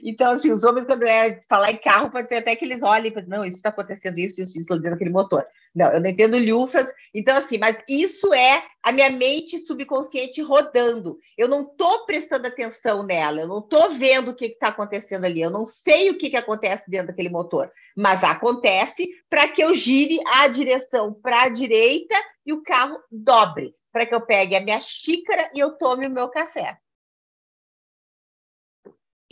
Então, 0.02 0.32
assim, 0.32 0.50
os 0.50 0.64
homens, 0.64 0.86
quando 0.86 1.04
é 1.04 1.42
falar 1.48 1.72
em 1.72 1.76
carro, 1.76 2.10
pode 2.10 2.28
ser 2.28 2.36
até 2.36 2.54
que 2.54 2.64
eles 2.64 2.82
olhem 2.82 3.12
e 3.14 3.22
não, 3.26 3.44
isso 3.44 3.56
está 3.56 3.68
acontecendo, 3.68 4.18
isso, 4.18 4.40
isso, 4.40 4.58
isso, 4.58 4.68
dentro 4.68 4.90
daquele 4.90 5.10
motor. 5.10 5.46
Não, 5.74 5.90
eu 5.92 6.00
não 6.00 6.08
entendo 6.08 6.38
lufas. 6.38 6.92
Então, 7.12 7.36
assim, 7.36 7.58
mas 7.58 7.76
isso 7.88 8.32
é 8.32 8.64
a 8.82 8.92
minha 8.92 9.10
mente 9.10 9.58
subconsciente 9.66 10.40
rodando. 10.40 11.18
Eu 11.36 11.48
não 11.48 11.62
estou 11.62 12.06
prestando 12.06 12.46
atenção 12.46 13.02
nela, 13.02 13.40
eu 13.40 13.48
não 13.48 13.58
estou 13.58 13.90
vendo 13.90 14.30
o 14.30 14.34
que 14.34 14.46
está 14.46 14.68
acontecendo 14.68 15.24
ali, 15.24 15.40
eu 15.40 15.50
não 15.50 15.66
sei 15.66 16.10
o 16.10 16.18
que, 16.18 16.30
que 16.30 16.36
acontece 16.36 16.88
dentro 16.88 17.08
daquele 17.08 17.28
motor, 17.28 17.72
mas 17.96 18.22
acontece 18.22 19.08
para 19.28 19.48
que 19.48 19.62
eu 19.62 19.74
gire 19.74 20.20
a 20.34 20.46
direção 20.46 21.12
para 21.12 21.42
a 21.42 21.48
direita 21.48 22.14
e 22.46 22.52
o 22.52 22.62
carro 22.62 22.98
dobre, 23.10 23.74
para 23.92 24.06
que 24.06 24.14
eu 24.14 24.20
pegue 24.20 24.54
a 24.54 24.60
minha 24.60 24.80
xícara 24.80 25.50
e 25.54 25.58
eu 25.58 25.72
tome 25.72 26.06
o 26.06 26.10
meu 26.10 26.28
café. 26.28 26.78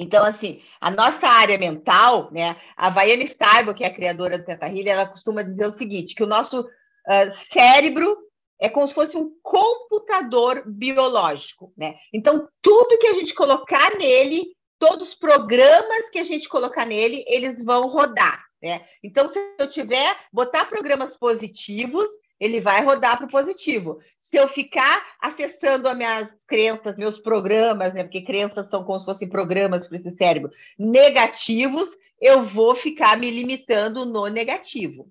Então, 0.03 0.25
assim, 0.25 0.61
a 0.81 0.91
nossa 0.91 1.29
área 1.29 1.57
mental, 1.57 2.29
né? 2.33 2.57
A 2.77 2.91
Vaiana 2.91 3.23
Staibo, 3.23 3.73
que 3.73 3.85
é 3.85 3.87
a 3.87 3.95
criadora 3.95 4.37
do 4.37 4.45
Teta 4.45 4.67
ela 4.67 5.07
costuma 5.07 5.43
dizer 5.43 5.67
o 5.67 5.73
seguinte, 5.73 6.15
que 6.15 6.25
o 6.25 6.27
nosso 6.27 6.61
uh, 6.61 7.53
cérebro 7.53 8.17
é 8.61 8.69
como 8.69 8.87
se 8.87 8.95
fosse 8.95 9.17
um 9.17 9.33
computador 9.43 10.65
biológico, 10.67 11.73
né? 11.77 11.95
Então, 12.13 12.49
tudo 12.61 12.99
que 12.99 13.07
a 13.07 13.15
gente 13.15 13.35
colocar 13.35 13.97
nele, 13.97 14.55
todos 14.79 15.11
os 15.11 15.15
programas 15.15 16.11
que 16.11 16.19
a 16.19 16.25
gente 16.25 16.49
colocar 16.49 16.85
nele, 16.85 17.25
eles 17.27 17.63
vão 17.65 17.87
rodar, 17.87 18.45
né? 18.61 18.85
Então, 19.03 19.29
se 19.29 19.39
eu 19.59 19.71
tiver, 19.71 20.17
botar 20.33 20.67
programas 20.67 21.17
positivos, 21.17 22.07
ele 22.41 22.61
vai 22.61 22.85
rodar 22.85 23.17
para 23.17 23.27
o 23.27 23.31
positivo 23.31 24.01
se 24.33 24.39
eu 24.39 24.49
ficar 24.49 25.07
acessando 25.21 25.87
as 25.87 25.95
minhas 25.95 26.45
crenças, 26.47 26.97
meus 26.97 27.21
programas, 27.21 27.93
né? 27.93 28.03
Porque 28.03 28.23
crenças 28.23 28.67
são 28.71 28.83
como 28.83 28.99
se 28.99 29.05
fossem 29.05 29.29
programas 29.29 29.87
para 29.87 29.99
esse 29.99 30.11
cérebro 30.17 30.51
negativos, 30.79 31.91
eu 32.19 32.43
vou 32.43 32.75
ficar 32.75 33.19
me 33.19 33.31
limitando 33.31 34.07
no 34.07 34.27
negativo. 34.29 35.07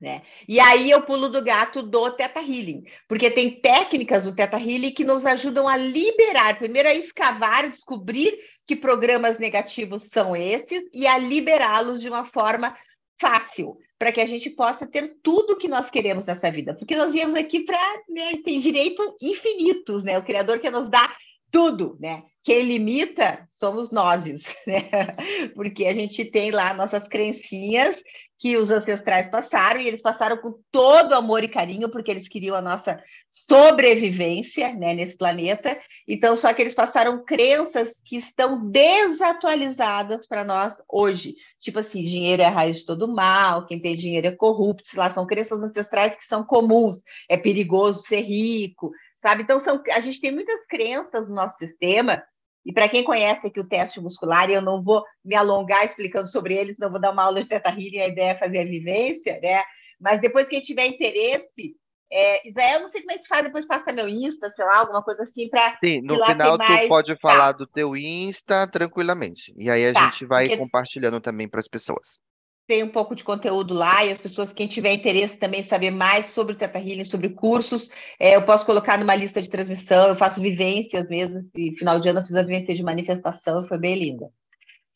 Né? 0.00 0.22
E 0.46 0.60
aí 0.60 0.90
eu 0.90 1.02
pulo 1.02 1.28
do 1.28 1.42
gato 1.42 1.82
do 1.82 2.10
Teta 2.12 2.38
Healing, 2.38 2.84
porque 3.08 3.30
tem 3.30 3.50
técnicas 3.50 4.24
do 4.24 4.34
Teta 4.34 4.58
Healing 4.58 4.92
que 4.92 5.04
nos 5.04 5.26
ajudam 5.26 5.66
a 5.66 5.76
liberar, 5.76 6.56
primeiro 6.56 6.88
a 6.88 6.94
escavar, 6.94 7.68
descobrir 7.68 8.38
que 8.64 8.76
programas 8.76 9.38
negativos 9.40 10.02
são 10.02 10.36
esses 10.36 10.88
e 10.92 11.04
a 11.06 11.18
liberá-los 11.18 12.00
de 12.00 12.08
uma 12.08 12.24
forma 12.24 12.76
fácil 13.18 13.76
para 13.98 14.12
que 14.12 14.20
a 14.20 14.26
gente 14.26 14.50
possa 14.50 14.86
ter 14.86 15.16
tudo 15.22 15.56
que 15.56 15.68
nós 15.68 15.88
queremos 15.88 16.26
nessa 16.26 16.50
vida. 16.50 16.74
Porque 16.74 16.96
nós 16.96 17.12
viemos 17.12 17.34
aqui 17.34 17.60
para 17.60 17.78
né, 18.08 18.32
ter 18.44 18.58
direito 18.58 19.16
infinitos, 19.20 20.02
né? 20.02 20.18
O 20.18 20.24
Criador 20.24 20.58
quer 20.58 20.70
nos 20.70 20.88
dar 20.88 21.16
tudo, 21.50 21.96
né? 22.00 22.22
Quem 22.42 22.62
limita 22.62 23.46
somos 23.50 23.90
nós, 23.90 24.24
né? 24.66 25.16
Porque 25.54 25.86
a 25.86 25.94
gente 25.94 26.24
tem 26.24 26.50
lá 26.50 26.72
nossas 26.74 27.08
crencinhas 27.08 28.00
que 28.38 28.56
os 28.56 28.70
ancestrais 28.70 29.28
passaram, 29.28 29.80
e 29.80 29.88
eles 29.88 30.02
passaram 30.02 30.36
com 30.36 30.58
todo 30.70 31.14
amor 31.14 31.42
e 31.42 31.48
carinho, 31.48 31.88
porque 31.88 32.10
eles 32.10 32.28
queriam 32.28 32.54
a 32.54 32.60
nossa 32.60 33.02
sobrevivência 33.30 34.74
né, 34.74 34.92
nesse 34.94 35.16
planeta. 35.16 35.78
Então, 36.06 36.36
só 36.36 36.52
que 36.52 36.60
eles 36.60 36.74
passaram 36.74 37.24
crenças 37.24 37.98
que 38.04 38.16
estão 38.16 38.68
desatualizadas 38.70 40.26
para 40.26 40.44
nós 40.44 40.74
hoje. 40.88 41.34
Tipo 41.60 41.78
assim, 41.78 42.04
dinheiro 42.04 42.42
é 42.42 42.46
a 42.46 42.50
raiz 42.50 42.78
de 42.78 42.86
todo 42.86 43.08
mal, 43.08 43.64
quem 43.64 43.80
tem 43.80 43.96
dinheiro 43.96 44.26
é 44.26 44.32
corrupto, 44.32 44.86
sei 44.86 44.98
lá, 44.98 45.10
são 45.10 45.26
crenças 45.26 45.62
ancestrais 45.62 46.14
que 46.14 46.24
são 46.24 46.44
comuns, 46.44 47.02
é 47.28 47.36
perigoso 47.36 48.02
ser 48.02 48.20
rico, 48.20 48.92
sabe? 49.22 49.42
Então, 49.42 49.60
são, 49.60 49.82
a 49.92 50.00
gente 50.00 50.20
tem 50.20 50.32
muitas 50.32 50.66
crenças 50.66 51.28
no 51.28 51.34
nosso 51.34 51.56
sistema 51.56 52.22
e 52.66 52.72
para 52.72 52.88
quem 52.88 53.04
conhece 53.04 53.46
aqui 53.46 53.60
o 53.60 53.68
teste 53.68 54.00
muscular, 54.00 54.50
e 54.50 54.54
eu 54.54 54.60
não 54.60 54.82
vou 54.82 55.04
me 55.24 55.36
alongar 55.36 55.84
explicando 55.86 56.26
sobre 56.26 56.54
eles, 56.54 56.78
não 56.78 56.90
vou 56.90 57.00
dar 57.00 57.12
uma 57.12 57.22
aula 57.22 57.40
de 57.40 57.46
teta 57.46 57.70
healing, 57.70 58.00
a 58.00 58.08
ideia 58.08 58.30
é 58.30 58.34
fazer 58.34 58.58
a 58.58 58.64
vivência, 58.64 59.38
né? 59.40 59.62
Mas 60.00 60.20
depois 60.20 60.48
quem 60.48 60.60
tiver 60.60 60.86
interesse, 60.86 61.76
é, 62.10 62.48
Israel, 62.48 62.80
não 62.80 62.88
sei 62.88 63.02
como 63.02 63.12
é 63.12 63.18
que 63.18 63.28
faz, 63.28 63.44
depois 63.44 63.64
passa 63.64 63.92
meu 63.92 64.08
Insta, 64.08 64.50
sei 64.50 64.64
lá, 64.64 64.78
alguma 64.78 65.00
coisa 65.00 65.22
assim 65.22 65.48
para. 65.48 65.78
Sim, 65.78 66.00
no 66.02 66.16
final 66.26 66.58
tu 66.58 66.58
mais... 66.58 66.88
pode 66.88 67.16
falar 67.20 67.52
tá. 67.52 67.58
do 67.58 67.66
teu 67.68 67.96
Insta 67.96 68.66
tranquilamente. 68.66 69.54
E 69.56 69.70
aí 69.70 69.86
a 69.86 69.92
tá, 69.92 70.04
gente 70.04 70.26
vai 70.26 70.46
porque... 70.46 70.58
compartilhando 70.58 71.20
também 71.20 71.48
para 71.48 71.60
as 71.60 71.68
pessoas 71.68 72.18
tem 72.66 72.82
um 72.82 72.88
pouco 72.88 73.14
de 73.14 73.22
conteúdo 73.22 73.72
lá 73.72 74.04
e 74.04 74.10
as 74.10 74.18
pessoas, 74.18 74.52
quem 74.52 74.66
tiver 74.66 74.92
interesse 74.92 75.36
também 75.36 75.62
saber 75.62 75.90
mais 75.90 76.26
sobre 76.26 76.54
o 76.54 76.56
Teta 76.56 76.78
Healing, 76.78 77.04
sobre 77.04 77.28
cursos, 77.28 77.88
é, 78.18 78.34
eu 78.34 78.42
posso 78.42 78.66
colocar 78.66 78.98
numa 78.98 79.14
lista 79.14 79.40
de 79.40 79.48
transmissão, 79.48 80.08
eu 80.08 80.16
faço 80.16 80.40
vivências 80.40 81.08
mesmo, 81.08 81.48
e 81.54 81.76
final 81.76 82.00
de 82.00 82.08
ano 82.08 82.20
eu 82.20 82.26
fiz 82.26 82.34
a 82.34 82.42
vivência 82.42 82.74
de 82.74 82.82
manifestação, 82.82 83.66
foi 83.68 83.78
bem 83.78 83.96
linda. 83.96 84.28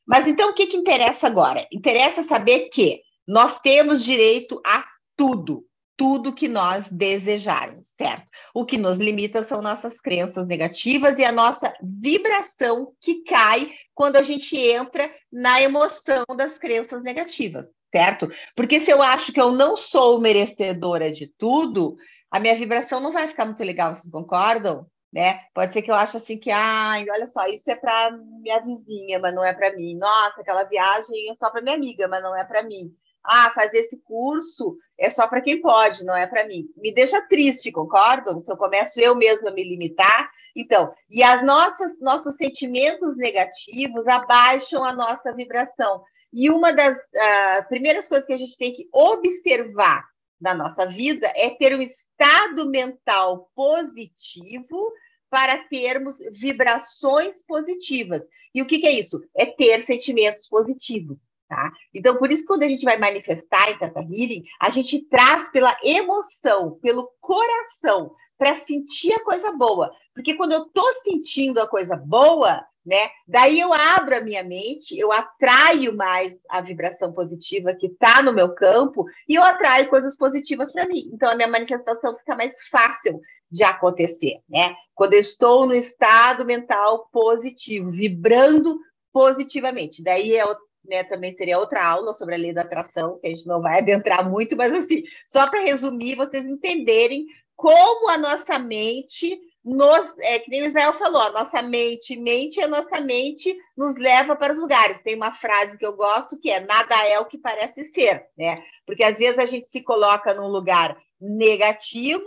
Mas 0.06 0.26
então 0.26 0.50
o 0.50 0.54
que, 0.54 0.66
que 0.66 0.76
interessa 0.76 1.26
agora? 1.26 1.66
Interessa 1.70 2.24
saber 2.24 2.68
que 2.70 3.00
nós 3.26 3.60
temos 3.60 4.02
direito 4.02 4.60
a 4.66 4.84
tudo, 5.16 5.64
tudo 6.00 6.32
que 6.32 6.48
nós 6.48 6.88
desejarmos, 6.88 7.86
certo? 7.94 8.26
O 8.54 8.64
que 8.64 8.78
nos 8.78 8.98
limita 8.98 9.44
são 9.44 9.60
nossas 9.60 10.00
crenças 10.00 10.46
negativas 10.46 11.18
e 11.18 11.24
a 11.26 11.30
nossa 11.30 11.74
vibração 11.82 12.94
que 12.98 13.22
cai 13.22 13.70
quando 13.92 14.16
a 14.16 14.22
gente 14.22 14.56
entra 14.56 15.14
na 15.30 15.60
emoção 15.60 16.24
das 16.34 16.56
crenças 16.56 17.02
negativas, 17.02 17.66
certo? 17.94 18.30
Porque 18.56 18.80
se 18.80 18.90
eu 18.90 19.02
acho 19.02 19.30
que 19.30 19.38
eu 19.38 19.52
não 19.52 19.76
sou 19.76 20.18
merecedora 20.18 21.12
de 21.12 21.26
tudo, 21.26 21.98
a 22.30 22.40
minha 22.40 22.54
vibração 22.54 22.98
não 22.98 23.12
vai 23.12 23.28
ficar 23.28 23.44
muito 23.44 23.62
legal, 23.62 23.94
vocês 23.94 24.10
concordam? 24.10 24.86
Né? 25.12 25.40
Pode 25.52 25.74
ser 25.74 25.82
que 25.82 25.90
eu 25.90 25.94
ache 25.96 26.16
assim 26.16 26.38
que, 26.38 26.50
ai, 26.50 27.04
olha 27.10 27.26
só, 27.26 27.46
isso 27.46 27.70
é 27.70 27.76
para 27.76 28.10
minha 28.40 28.58
vizinha, 28.60 29.18
mas 29.18 29.34
não 29.34 29.44
é 29.44 29.52
para 29.52 29.76
mim. 29.76 29.96
Nossa, 29.96 30.40
aquela 30.40 30.62
viagem 30.62 31.30
é 31.30 31.34
só 31.34 31.50
para 31.50 31.60
minha 31.60 31.74
amiga, 31.74 32.08
mas 32.08 32.22
não 32.22 32.34
é 32.34 32.42
para 32.42 32.62
mim 32.62 32.90
ah, 33.24 33.50
fazer 33.50 33.78
esse 33.78 34.00
curso 34.02 34.76
é 34.98 35.08
só 35.10 35.26
para 35.26 35.40
quem 35.40 35.60
pode, 35.60 36.04
não 36.04 36.16
é 36.16 36.26
para 36.26 36.46
mim. 36.46 36.68
Me 36.76 36.92
deixa 36.92 37.20
triste, 37.22 37.72
concordam? 37.72 38.40
Se 38.40 38.50
eu 38.50 38.56
começo 38.56 39.00
eu 39.00 39.14
mesma 39.14 39.50
a 39.50 39.52
me 39.52 39.64
limitar. 39.64 40.30
Então, 40.54 40.92
e 41.08 41.22
as 41.22 41.44
nossas 41.44 41.98
nossos 42.00 42.34
sentimentos 42.36 43.16
negativos 43.16 44.06
abaixam 44.06 44.84
a 44.84 44.92
nossa 44.92 45.32
vibração. 45.32 46.02
E 46.32 46.50
uma 46.50 46.72
das 46.72 46.96
uh, 46.96 47.68
primeiras 47.68 48.08
coisas 48.08 48.26
que 48.26 48.32
a 48.32 48.38
gente 48.38 48.56
tem 48.56 48.72
que 48.72 48.88
observar 48.92 50.04
na 50.40 50.54
nossa 50.54 50.86
vida 50.86 51.30
é 51.36 51.50
ter 51.50 51.76
um 51.76 51.82
estado 51.82 52.68
mental 52.68 53.50
positivo 53.54 54.92
para 55.28 55.58
termos 55.68 56.16
vibrações 56.32 57.34
positivas. 57.46 58.22
E 58.54 58.62
o 58.62 58.66
que, 58.66 58.78
que 58.78 58.86
é 58.86 58.92
isso? 58.92 59.22
É 59.36 59.46
ter 59.46 59.82
sentimentos 59.82 60.48
positivos. 60.48 61.18
Tá? 61.50 61.72
Então, 61.92 62.16
por 62.16 62.30
isso, 62.30 62.44
quando 62.46 62.62
a 62.62 62.68
gente 62.68 62.84
vai 62.84 62.96
manifestar 62.96 63.72
em 63.72 63.76
Tata 63.76 63.98
Healing, 63.98 64.44
a 64.60 64.70
gente 64.70 65.02
traz 65.08 65.50
pela 65.50 65.76
emoção, 65.82 66.78
pelo 66.80 67.10
coração, 67.20 68.12
para 68.38 68.54
sentir 68.54 69.12
a 69.14 69.24
coisa 69.24 69.50
boa. 69.50 69.90
Porque 70.14 70.34
quando 70.34 70.52
eu 70.52 70.62
estou 70.62 70.92
sentindo 71.02 71.60
a 71.60 71.66
coisa 71.66 71.96
boa, 71.96 72.64
né? 72.86 73.10
Daí 73.26 73.58
eu 73.58 73.72
abro 73.72 74.16
a 74.16 74.20
minha 74.20 74.44
mente, 74.44 74.96
eu 74.96 75.10
atraio 75.10 75.92
mais 75.96 76.32
a 76.48 76.60
vibração 76.60 77.12
positiva 77.12 77.74
que 77.74 77.88
está 77.88 78.22
no 78.22 78.32
meu 78.32 78.54
campo 78.54 79.04
e 79.28 79.34
eu 79.34 79.42
atraio 79.42 79.90
coisas 79.90 80.16
positivas 80.16 80.70
para 80.70 80.86
mim. 80.86 81.10
Então 81.12 81.28
a 81.28 81.34
minha 81.34 81.48
manifestação 81.48 82.16
fica 82.16 82.36
mais 82.36 82.62
fácil 82.68 83.20
de 83.50 83.64
acontecer, 83.64 84.38
né? 84.48 84.76
Quando 84.94 85.14
eu 85.14 85.20
estou 85.20 85.66
no 85.66 85.74
estado 85.74 86.44
mental 86.44 87.08
positivo, 87.12 87.90
vibrando 87.90 88.78
positivamente. 89.12 90.00
Daí 90.00 90.36
é 90.36 90.44
né, 90.84 91.04
também 91.04 91.34
seria 91.36 91.58
outra 91.58 91.84
aula 91.84 92.12
sobre 92.14 92.34
a 92.34 92.38
lei 92.38 92.52
da 92.52 92.62
atração, 92.62 93.18
que 93.18 93.26
a 93.26 93.30
gente 93.30 93.46
não 93.46 93.60
vai 93.60 93.78
adentrar 93.78 94.28
muito, 94.28 94.56
mas 94.56 94.72
assim, 94.72 95.02
só 95.26 95.48
para 95.48 95.60
resumir, 95.60 96.16
vocês 96.16 96.44
entenderem 96.44 97.26
como 97.54 98.08
a 98.08 98.16
nossa 98.16 98.58
mente 98.58 99.38
nos, 99.62 100.18
é, 100.20 100.38
que 100.38 100.50
nem 100.50 100.62
o 100.62 100.66
Israel 100.66 100.94
falou, 100.94 101.20
a 101.20 101.30
nossa 101.30 101.60
mente, 101.60 102.16
mente 102.16 102.60
a 102.60 102.68
nossa 102.68 102.98
mente 103.00 103.54
nos 103.76 103.96
leva 103.96 104.34
para 104.34 104.52
os 104.52 104.58
lugares. 104.58 105.02
Tem 105.02 105.14
uma 105.14 105.32
frase 105.32 105.76
que 105.76 105.84
eu 105.84 105.94
gosto 105.94 106.40
que 106.40 106.50
é 106.50 106.60
nada 106.60 106.96
é 107.06 107.18
o 107.18 107.26
que 107.26 107.36
parece 107.36 107.84
ser, 107.92 108.26
né? 108.36 108.62
Porque 108.86 109.04
às 109.04 109.18
vezes 109.18 109.38
a 109.38 109.44
gente 109.44 109.66
se 109.66 109.82
coloca 109.82 110.32
num 110.32 110.48
lugar 110.48 110.96
negativo 111.20 112.24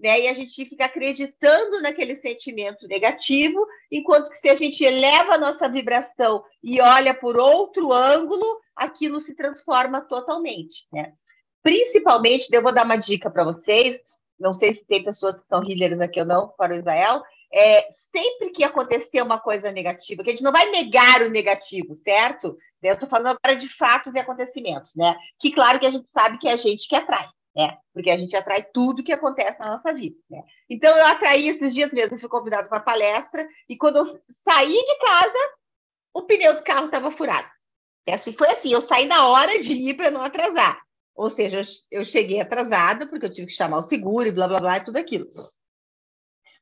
né? 0.00 0.20
E 0.20 0.28
a 0.28 0.32
gente 0.32 0.64
fica 0.64 0.86
acreditando 0.86 1.80
naquele 1.82 2.14
sentimento 2.14 2.88
negativo, 2.88 3.64
enquanto 3.92 4.30
que 4.30 4.36
se 4.36 4.48
a 4.48 4.54
gente 4.54 4.82
eleva 4.82 5.34
a 5.34 5.38
nossa 5.38 5.68
vibração 5.68 6.42
e 6.62 6.80
olha 6.80 7.14
por 7.14 7.38
outro 7.38 7.92
ângulo, 7.92 8.60
aquilo 8.74 9.20
se 9.20 9.34
transforma 9.34 10.00
totalmente, 10.00 10.86
né? 10.92 11.12
Principalmente, 11.62 12.48
eu 12.50 12.62
vou 12.62 12.72
dar 12.72 12.86
uma 12.86 12.96
dica 12.96 13.30
para 13.30 13.44
vocês, 13.44 14.00
não 14.38 14.54
sei 14.54 14.74
se 14.74 14.86
tem 14.86 15.04
pessoas 15.04 15.38
que 15.38 15.46
são 15.46 15.62
healers 15.62 16.00
aqui 16.00 16.18
ou 16.18 16.26
não, 16.26 16.48
para 16.56 16.72
o 16.72 16.76
Israel, 16.76 17.22
é, 17.52 17.86
sempre 17.92 18.50
que 18.50 18.64
acontecer 18.64 19.20
uma 19.20 19.38
coisa 19.38 19.70
negativa, 19.70 20.22
que 20.22 20.30
a 20.30 20.32
gente 20.32 20.44
não 20.44 20.52
vai 20.52 20.70
negar 20.70 21.20
o 21.20 21.28
negativo, 21.28 21.94
certo? 21.94 22.56
Eu 22.82 22.94
estou 22.94 23.08
falando 23.08 23.36
agora 23.42 23.58
de 23.58 23.68
fatos 23.68 24.14
e 24.14 24.18
acontecimentos, 24.18 24.94
né? 24.94 25.14
Que 25.38 25.50
claro 25.50 25.78
que 25.78 25.84
a 25.84 25.90
gente 25.90 26.10
sabe 26.10 26.38
que 26.38 26.48
é 26.48 26.52
a 26.52 26.56
gente 26.56 26.88
que 26.88 26.96
atrai 26.96 27.28
né? 27.54 27.76
Porque 27.92 28.10
a 28.10 28.16
gente 28.16 28.34
atrai 28.36 28.62
tudo 28.62 29.02
que 29.02 29.12
acontece 29.12 29.58
na 29.58 29.76
nossa 29.76 29.92
vida, 29.92 30.16
né? 30.28 30.42
Então 30.68 30.96
eu 30.96 31.04
atraí 31.06 31.48
esses 31.48 31.74
dias 31.74 31.92
mesmo, 31.92 32.18
fui 32.18 32.28
convidado 32.28 32.68
para 32.68 32.80
palestra 32.80 33.46
e 33.68 33.76
quando 33.76 33.96
eu 33.96 34.04
saí 34.32 34.72
de 34.72 34.98
casa, 34.98 35.38
o 36.14 36.22
pneu 36.22 36.54
do 36.56 36.62
carro 36.62 36.86
estava 36.86 37.10
furado. 37.10 37.48
E 38.06 38.12
assim 38.12 38.32
foi 38.32 38.48
assim, 38.48 38.72
eu 38.72 38.80
saí 38.80 39.06
na 39.06 39.28
hora 39.28 39.58
de 39.60 39.72
ir 39.72 39.94
para 39.94 40.10
não 40.10 40.22
atrasar. 40.22 40.80
Ou 41.14 41.28
seja, 41.28 41.60
eu 41.90 42.04
cheguei 42.04 42.40
atrasada 42.40 43.06
porque 43.06 43.26
eu 43.26 43.32
tive 43.32 43.48
que 43.48 43.52
chamar 43.52 43.78
o 43.78 43.82
seguro 43.82 44.28
e 44.28 44.32
blá 44.32 44.48
blá 44.48 44.60
blá 44.60 44.76
e 44.78 44.84
tudo 44.84 44.96
aquilo. 44.96 45.28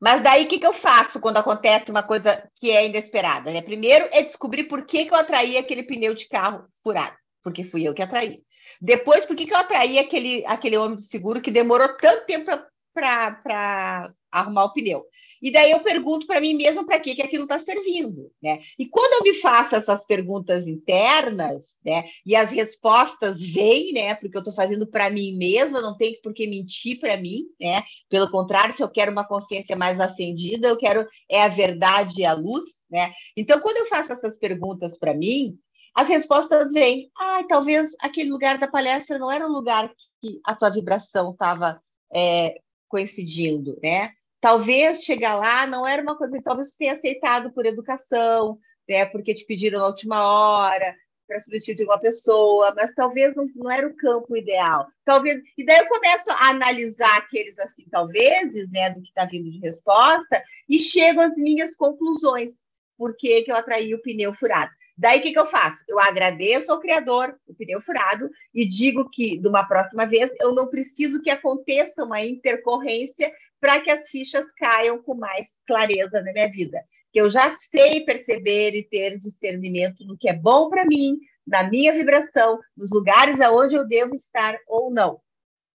Mas 0.00 0.22
daí 0.22 0.44
o 0.44 0.48
que, 0.48 0.58
que 0.58 0.66
eu 0.66 0.72
faço 0.72 1.20
quando 1.20 1.38
acontece 1.38 1.90
uma 1.90 2.02
coisa 2.02 2.48
que 2.56 2.70
é 2.70 2.86
inesperada? 2.86 3.52
Né? 3.52 3.62
Primeiro 3.62 4.08
é 4.12 4.22
descobrir 4.22 4.64
por 4.64 4.84
que, 4.86 5.04
que 5.04 5.12
eu 5.12 5.18
atraí 5.18 5.56
aquele 5.56 5.82
pneu 5.82 6.14
de 6.14 6.28
carro 6.28 6.66
furado, 6.82 7.16
porque 7.42 7.64
fui 7.64 7.86
eu 7.86 7.94
que 7.94 8.02
atraí. 8.02 8.42
Depois, 8.80 9.26
por 9.26 9.34
que, 9.34 9.46
que 9.46 9.52
eu 9.52 9.58
atraí 9.58 9.98
aquele, 9.98 10.44
aquele 10.46 10.76
homem 10.76 10.96
de 10.96 11.04
seguro 11.04 11.40
que 11.40 11.50
demorou 11.50 11.88
tanto 11.96 12.26
tempo 12.26 12.50
para 12.94 14.12
arrumar 14.30 14.64
o 14.64 14.72
pneu? 14.72 15.04
E 15.40 15.50
daí 15.50 15.70
eu 15.70 15.80
pergunto 15.80 16.26
para 16.26 16.40
mim 16.40 16.54
mesmo 16.54 16.84
para 16.84 16.98
que, 16.98 17.14
que 17.14 17.22
aquilo 17.22 17.44
está 17.44 17.58
servindo, 17.58 18.30
né? 18.42 18.60
E 18.78 18.86
quando 18.86 19.12
eu 19.14 19.32
me 19.32 19.38
faço 19.38 19.76
essas 19.76 20.04
perguntas 20.04 20.66
internas, 20.66 21.78
né? 21.84 22.04
E 22.26 22.34
as 22.34 22.50
respostas 22.50 23.40
vêm, 23.40 23.92
né? 23.92 24.14
Porque 24.14 24.36
eu 24.36 24.40
estou 24.40 24.54
fazendo 24.54 24.86
para 24.86 25.10
mim 25.10 25.36
mesma, 25.36 25.80
não 25.80 25.96
tenho 25.96 26.20
por 26.22 26.34
que 26.34 26.46
mentir 26.46 26.98
para 26.98 27.16
mim, 27.16 27.44
né? 27.60 27.84
Pelo 28.08 28.30
contrário, 28.30 28.74
se 28.74 28.82
eu 28.82 28.88
quero 28.88 29.12
uma 29.12 29.26
consciência 29.26 29.76
mais 29.76 30.00
acendida, 30.00 30.68
eu 30.68 30.76
quero 30.76 31.06
é 31.28 31.42
a 31.42 31.48
verdade 31.48 32.20
e 32.20 32.24
a 32.24 32.32
luz, 32.32 32.64
né? 32.90 33.12
Então, 33.36 33.60
quando 33.60 33.76
eu 33.76 33.86
faço 33.86 34.12
essas 34.12 34.36
perguntas 34.36 34.98
para 34.98 35.14
mim, 35.14 35.56
as 35.98 36.06
respostas 36.06 36.72
vêm. 36.72 37.10
Ah, 37.18 37.42
talvez 37.48 37.90
aquele 38.00 38.30
lugar 38.30 38.56
da 38.56 38.68
palestra 38.68 39.18
não 39.18 39.32
era 39.32 39.44
um 39.44 39.50
lugar 39.50 39.92
que 40.22 40.40
a 40.44 40.54
tua 40.54 40.70
vibração 40.70 41.32
estava 41.32 41.82
é, 42.14 42.60
coincidindo, 42.86 43.76
né? 43.82 44.12
Talvez 44.40 45.02
chegar 45.02 45.34
lá 45.34 45.66
não 45.66 45.84
era 45.84 46.00
uma 46.00 46.16
coisa, 46.16 46.40
talvez 46.40 46.70
tenha 46.76 46.92
aceitado 46.92 47.52
por 47.52 47.66
educação, 47.66 48.60
né? 48.88 49.06
Porque 49.06 49.34
te 49.34 49.44
pediram 49.44 49.80
na 49.80 49.88
última 49.88 50.24
hora 50.24 50.94
para 51.26 51.40
substituir 51.40 51.86
uma 51.86 51.98
pessoa, 51.98 52.72
mas 52.76 52.94
talvez 52.94 53.34
não, 53.34 53.48
não 53.56 53.68
era 53.68 53.88
o 53.88 53.96
campo 53.96 54.36
ideal. 54.36 54.86
Talvez 55.04 55.42
e 55.58 55.64
daí 55.64 55.80
eu 55.80 55.88
começo 55.88 56.30
a 56.30 56.50
analisar 56.50 57.18
aqueles 57.18 57.58
assim, 57.58 57.84
talvez, 57.90 58.70
né, 58.70 58.90
do 58.90 59.02
que 59.02 59.08
está 59.08 59.24
vindo 59.24 59.50
de 59.50 59.58
resposta 59.58 60.44
e 60.68 60.78
chego 60.78 61.20
às 61.20 61.34
minhas 61.34 61.74
conclusões. 61.74 62.54
Por 62.96 63.16
que, 63.16 63.42
que 63.42 63.50
eu 63.50 63.56
atraí 63.56 63.92
o 63.94 64.00
pneu 64.00 64.32
furado? 64.34 64.77
Daí 64.98 65.20
o 65.20 65.22
que, 65.22 65.32
que 65.32 65.38
eu 65.38 65.46
faço? 65.46 65.84
Eu 65.86 66.00
agradeço 66.00 66.72
ao 66.72 66.80
Criador 66.80 67.38
o 67.46 67.54
pneu 67.54 67.80
furado 67.80 68.28
e 68.52 68.66
digo 68.66 69.08
que, 69.08 69.38
de 69.38 69.46
uma 69.46 69.62
próxima 69.62 70.04
vez, 70.04 70.28
eu 70.40 70.52
não 70.52 70.66
preciso 70.66 71.22
que 71.22 71.30
aconteça 71.30 72.02
uma 72.02 72.20
intercorrência 72.20 73.32
para 73.60 73.80
que 73.80 73.92
as 73.92 74.08
fichas 74.10 74.50
caiam 74.54 75.00
com 75.00 75.14
mais 75.14 75.46
clareza 75.64 76.20
na 76.20 76.32
minha 76.32 76.50
vida. 76.50 76.82
que 77.12 77.20
eu 77.20 77.30
já 77.30 77.50
sei 77.52 78.00
perceber 78.00 78.74
e 78.74 78.82
ter 78.82 79.18
discernimento 79.18 80.04
no 80.04 80.18
que 80.18 80.28
é 80.28 80.32
bom 80.32 80.68
para 80.68 80.84
mim, 80.84 81.16
na 81.46 81.62
minha 81.62 81.92
vibração, 81.92 82.58
nos 82.76 82.90
lugares 82.90 83.40
aonde 83.40 83.76
eu 83.76 83.86
devo 83.86 84.14
estar 84.14 84.58
ou 84.66 84.90
não. 84.90 85.20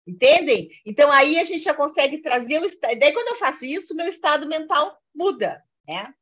Entendem? 0.06 0.70
Então 0.86 1.12
aí 1.12 1.38
a 1.38 1.44
gente 1.44 1.62
já 1.62 1.74
consegue 1.74 2.18
trazer 2.18 2.62
o 2.62 2.64
estado. 2.64 2.98
Daí 2.98 3.12
quando 3.12 3.28
eu 3.28 3.36
faço 3.36 3.64
isso, 3.64 3.94
meu 3.94 4.06
estado 4.06 4.46
mental 4.46 4.96
muda, 5.14 5.62
né? 5.86 6.14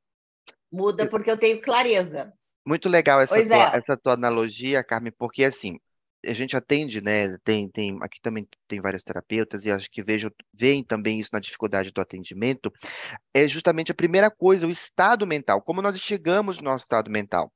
Muda 0.73 1.07
porque 1.07 1.31
eu 1.31 1.37
tenho 1.37 1.61
clareza. 1.61 2.36
Muito 2.67 2.89
legal 2.89 3.21
essa 3.21 3.35
Pois 3.35 3.49
tua, 3.49 3.75
é. 3.75 3.79
essa 3.79 3.97
tua 3.97 4.15
analogia, 4.15 4.83
Carmen, 4.83 5.13
porque 5.17 5.45
assim, 5.45 5.79
a 6.25 6.33
gente 6.33 6.57
atende, 6.57 7.01
né? 7.01 7.37
Tem, 7.45 7.69
tem, 7.69 7.97
aqui 8.03 8.21
também 8.21 8.47
tem 8.67 8.81
vários 8.81 9.05
terapeutas 9.05 9.65
e 9.65 9.71
acho 9.71 9.89
que 9.91 10.03
vejam, 10.03 10.31
veem 10.53 10.83
também 10.83 11.21
isso 11.21 11.31
na 11.33 11.41
dificuldade 11.41 11.93
do 11.93 12.01
atendimento. 12.01 12.73
É 13.33 13.47
justamente 13.47 13.93
a 13.93 13.95
primeira 13.95 14.31
coisa, 14.31 14.67
o 14.67 14.71
estado 14.71 15.27
mental, 15.27 15.63
como 15.63 15.81
nós 15.81 15.99
chegamos 16.01 16.59
no 16.59 16.65
nosso 16.65 16.85
estado 16.85 17.11
mental. 17.11 17.53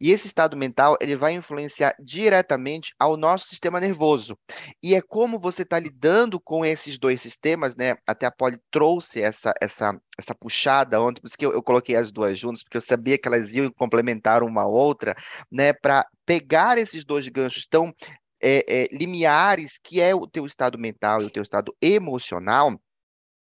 E 0.00 0.10
esse 0.10 0.26
estado 0.26 0.56
mental, 0.56 0.96
ele 1.00 1.16
vai 1.16 1.34
influenciar 1.34 1.94
diretamente 1.98 2.94
ao 2.98 3.16
nosso 3.16 3.46
sistema 3.46 3.80
nervoso. 3.80 4.38
E 4.82 4.94
é 4.94 5.00
como 5.00 5.38
você 5.38 5.62
está 5.62 5.78
lidando 5.78 6.40
com 6.40 6.64
esses 6.64 6.98
dois 6.98 7.20
sistemas, 7.20 7.76
né? 7.76 7.96
Até 8.06 8.26
a 8.26 8.30
Polly 8.30 8.58
trouxe 8.70 9.20
essa, 9.20 9.52
essa, 9.60 9.98
essa 10.18 10.34
puxada 10.34 11.00
ontem, 11.00 11.20
por 11.20 11.28
isso 11.28 11.38
que 11.38 11.46
eu, 11.46 11.52
eu 11.52 11.62
coloquei 11.62 11.96
as 11.96 12.12
duas 12.12 12.38
juntas, 12.38 12.62
porque 12.62 12.76
eu 12.76 12.82
sabia 12.82 13.18
que 13.18 13.28
elas 13.28 13.54
iam 13.54 13.70
complementar 13.72 14.42
uma 14.42 14.62
a 14.62 14.66
outra, 14.66 15.14
né? 15.50 15.72
Para 15.72 16.06
pegar 16.24 16.78
esses 16.78 17.04
dois 17.04 17.28
ganchos 17.28 17.66
tão 17.66 17.94
é, 18.42 18.64
é, 18.68 18.88
limiares, 18.92 19.78
que 19.82 20.00
é 20.00 20.14
o 20.14 20.26
teu 20.26 20.44
estado 20.46 20.78
mental 20.78 21.22
e 21.22 21.26
o 21.26 21.30
teu 21.30 21.42
estado 21.42 21.74
emocional, 21.80 22.78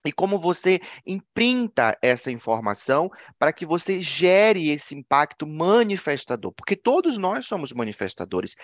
e 0.05 0.11
como 0.11 0.37
você 0.39 0.79
imprinta 1.05 1.97
essa 2.01 2.31
informação 2.31 3.09
para 3.39 3.53
que 3.53 3.65
você 3.65 4.01
gere 4.01 4.69
esse 4.69 4.95
impacto 4.95 5.47
manifestador, 5.47 6.51
porque 6.53 6.75
todos 6.75 7.17
nós 7.17 7.45
somos 7.45 7.71
manifestadores. 7.71 8.55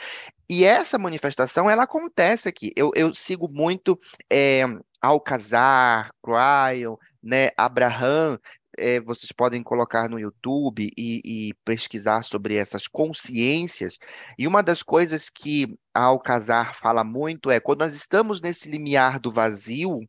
E 0.50 0.64
essa 0.64 0.98
manifestação, 0.98 1.70
ela 1.70 1.84
acontece 1.84 2.50
aqui. 2.50 2.72
Eu, 2.76 2.92
eu 2.96 3.14
sigo 3.14 3.48
muito 3.48 4.00
é, 4.32 4.64
Alcazar, 5.02 6.12
Cryon, 6.24 6.98
né, 7.22 7.50
Abraham, 7.58 8.40
é, 8.78 9.00
vocês 9.00 9.32
podem 9.32 9.62
colocar 9.62 10.10
no 10.10 10.20
YouTube 10.20 10.92
e, 10.98 11.22
e 11.50 11.54
pesquisar 11.66 12.24
sobre 12.24 12.56
essas 12.56 12.88
consciências. 12.88 13.98
E 14.38 14.48
uma 14.48 14.64
das 14.64 14.82
coisas 14.82 15.30
que 15.30 15.78
Alcazar 15.94 16.76
fala 16.76 17.04
muito 17.04 17.52
é 17.52 17.60
quando 17.60 17.80
nós 17.80 17.94
estamos 17.94 18.42
nesse 18.42 18.70
limiar 18.70 19.20
do 19.20 19.32
vazio, 19.32 20.02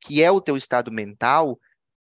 que 0.00 0.22
é 0.22 0.30
o 0.30 0.40
teu 0.40 0.56
estado 0.56 0.90
mental, 0.90 1.58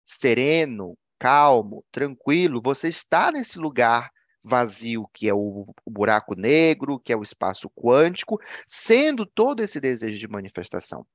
sereno, 0.06 0.98
calmo, 1.20 1.84
tranquilo, 1.92 2.62
você 2.64 2.88
está 2.88 3.32
nesse 3.32 3.58
lugar 3.58 4.10
vazio, 4.44 5.10
que 5.12 5.28
é 5.28 5.34
o, 5.34 5.66
o 5.84 5.92
buraco 5.92 6.36
negro, 6.36 7.00
que 7.00 7.12
é 7.12 7.16
o 7.16 7.24
espaço 7.24 7.70
quântico, 7.72 8.40
sendo 8.68 9.26
todo 9.26 9.62
esse 9.62 9.80
desejo 9.80 10.18
de 10.20 10.28
manifestação. 10.28 11.06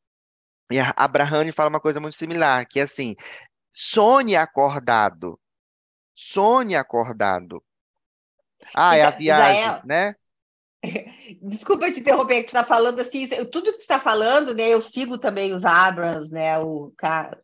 E 0.70 0.78
a 0.78 0.92
Abraham 0.96 1.52
fala 1.52 1.68
uma 1.68 1.80
coisa 1.80 2.00
muito 2.00 2.16
similar, 2.16 2.66
que 2.66 2.80
é 2.80 2.82
assim, 2.82 3.14
sonhe 3.72 4.36
acordado, 4.36 5.38
sonhe 6.12 6.74
acordado. 6.74 7.62
Ah, 8.74 8.96
é 8.96 9.02
a 9.02 9.10
viagem, 9.10 9.62
Isael, 9.62 9.82
né? 9.84 10.14
Desculpa 11.42 11.90
te 11.90 12.00
interromper, 12.00 12.36
que 12.36 12.44
tu 12.44 12.56
está 12.56 12.64
falando 12.64 13.00
assim, 13.00 13.26
tudo 13.50 13.72
que 13.72 13.78
tu 13.78 13.80
está 13.80 14.00
falando, 14.00 14.54
né? 14.54 14.68
Eu 14.68 14.80
sigo 14.80 15.18
também 15.18 15.54
os 15.54 15.64
Abrams, 15.64 16.32
né? 16.32 16.58
O 16.58 16.92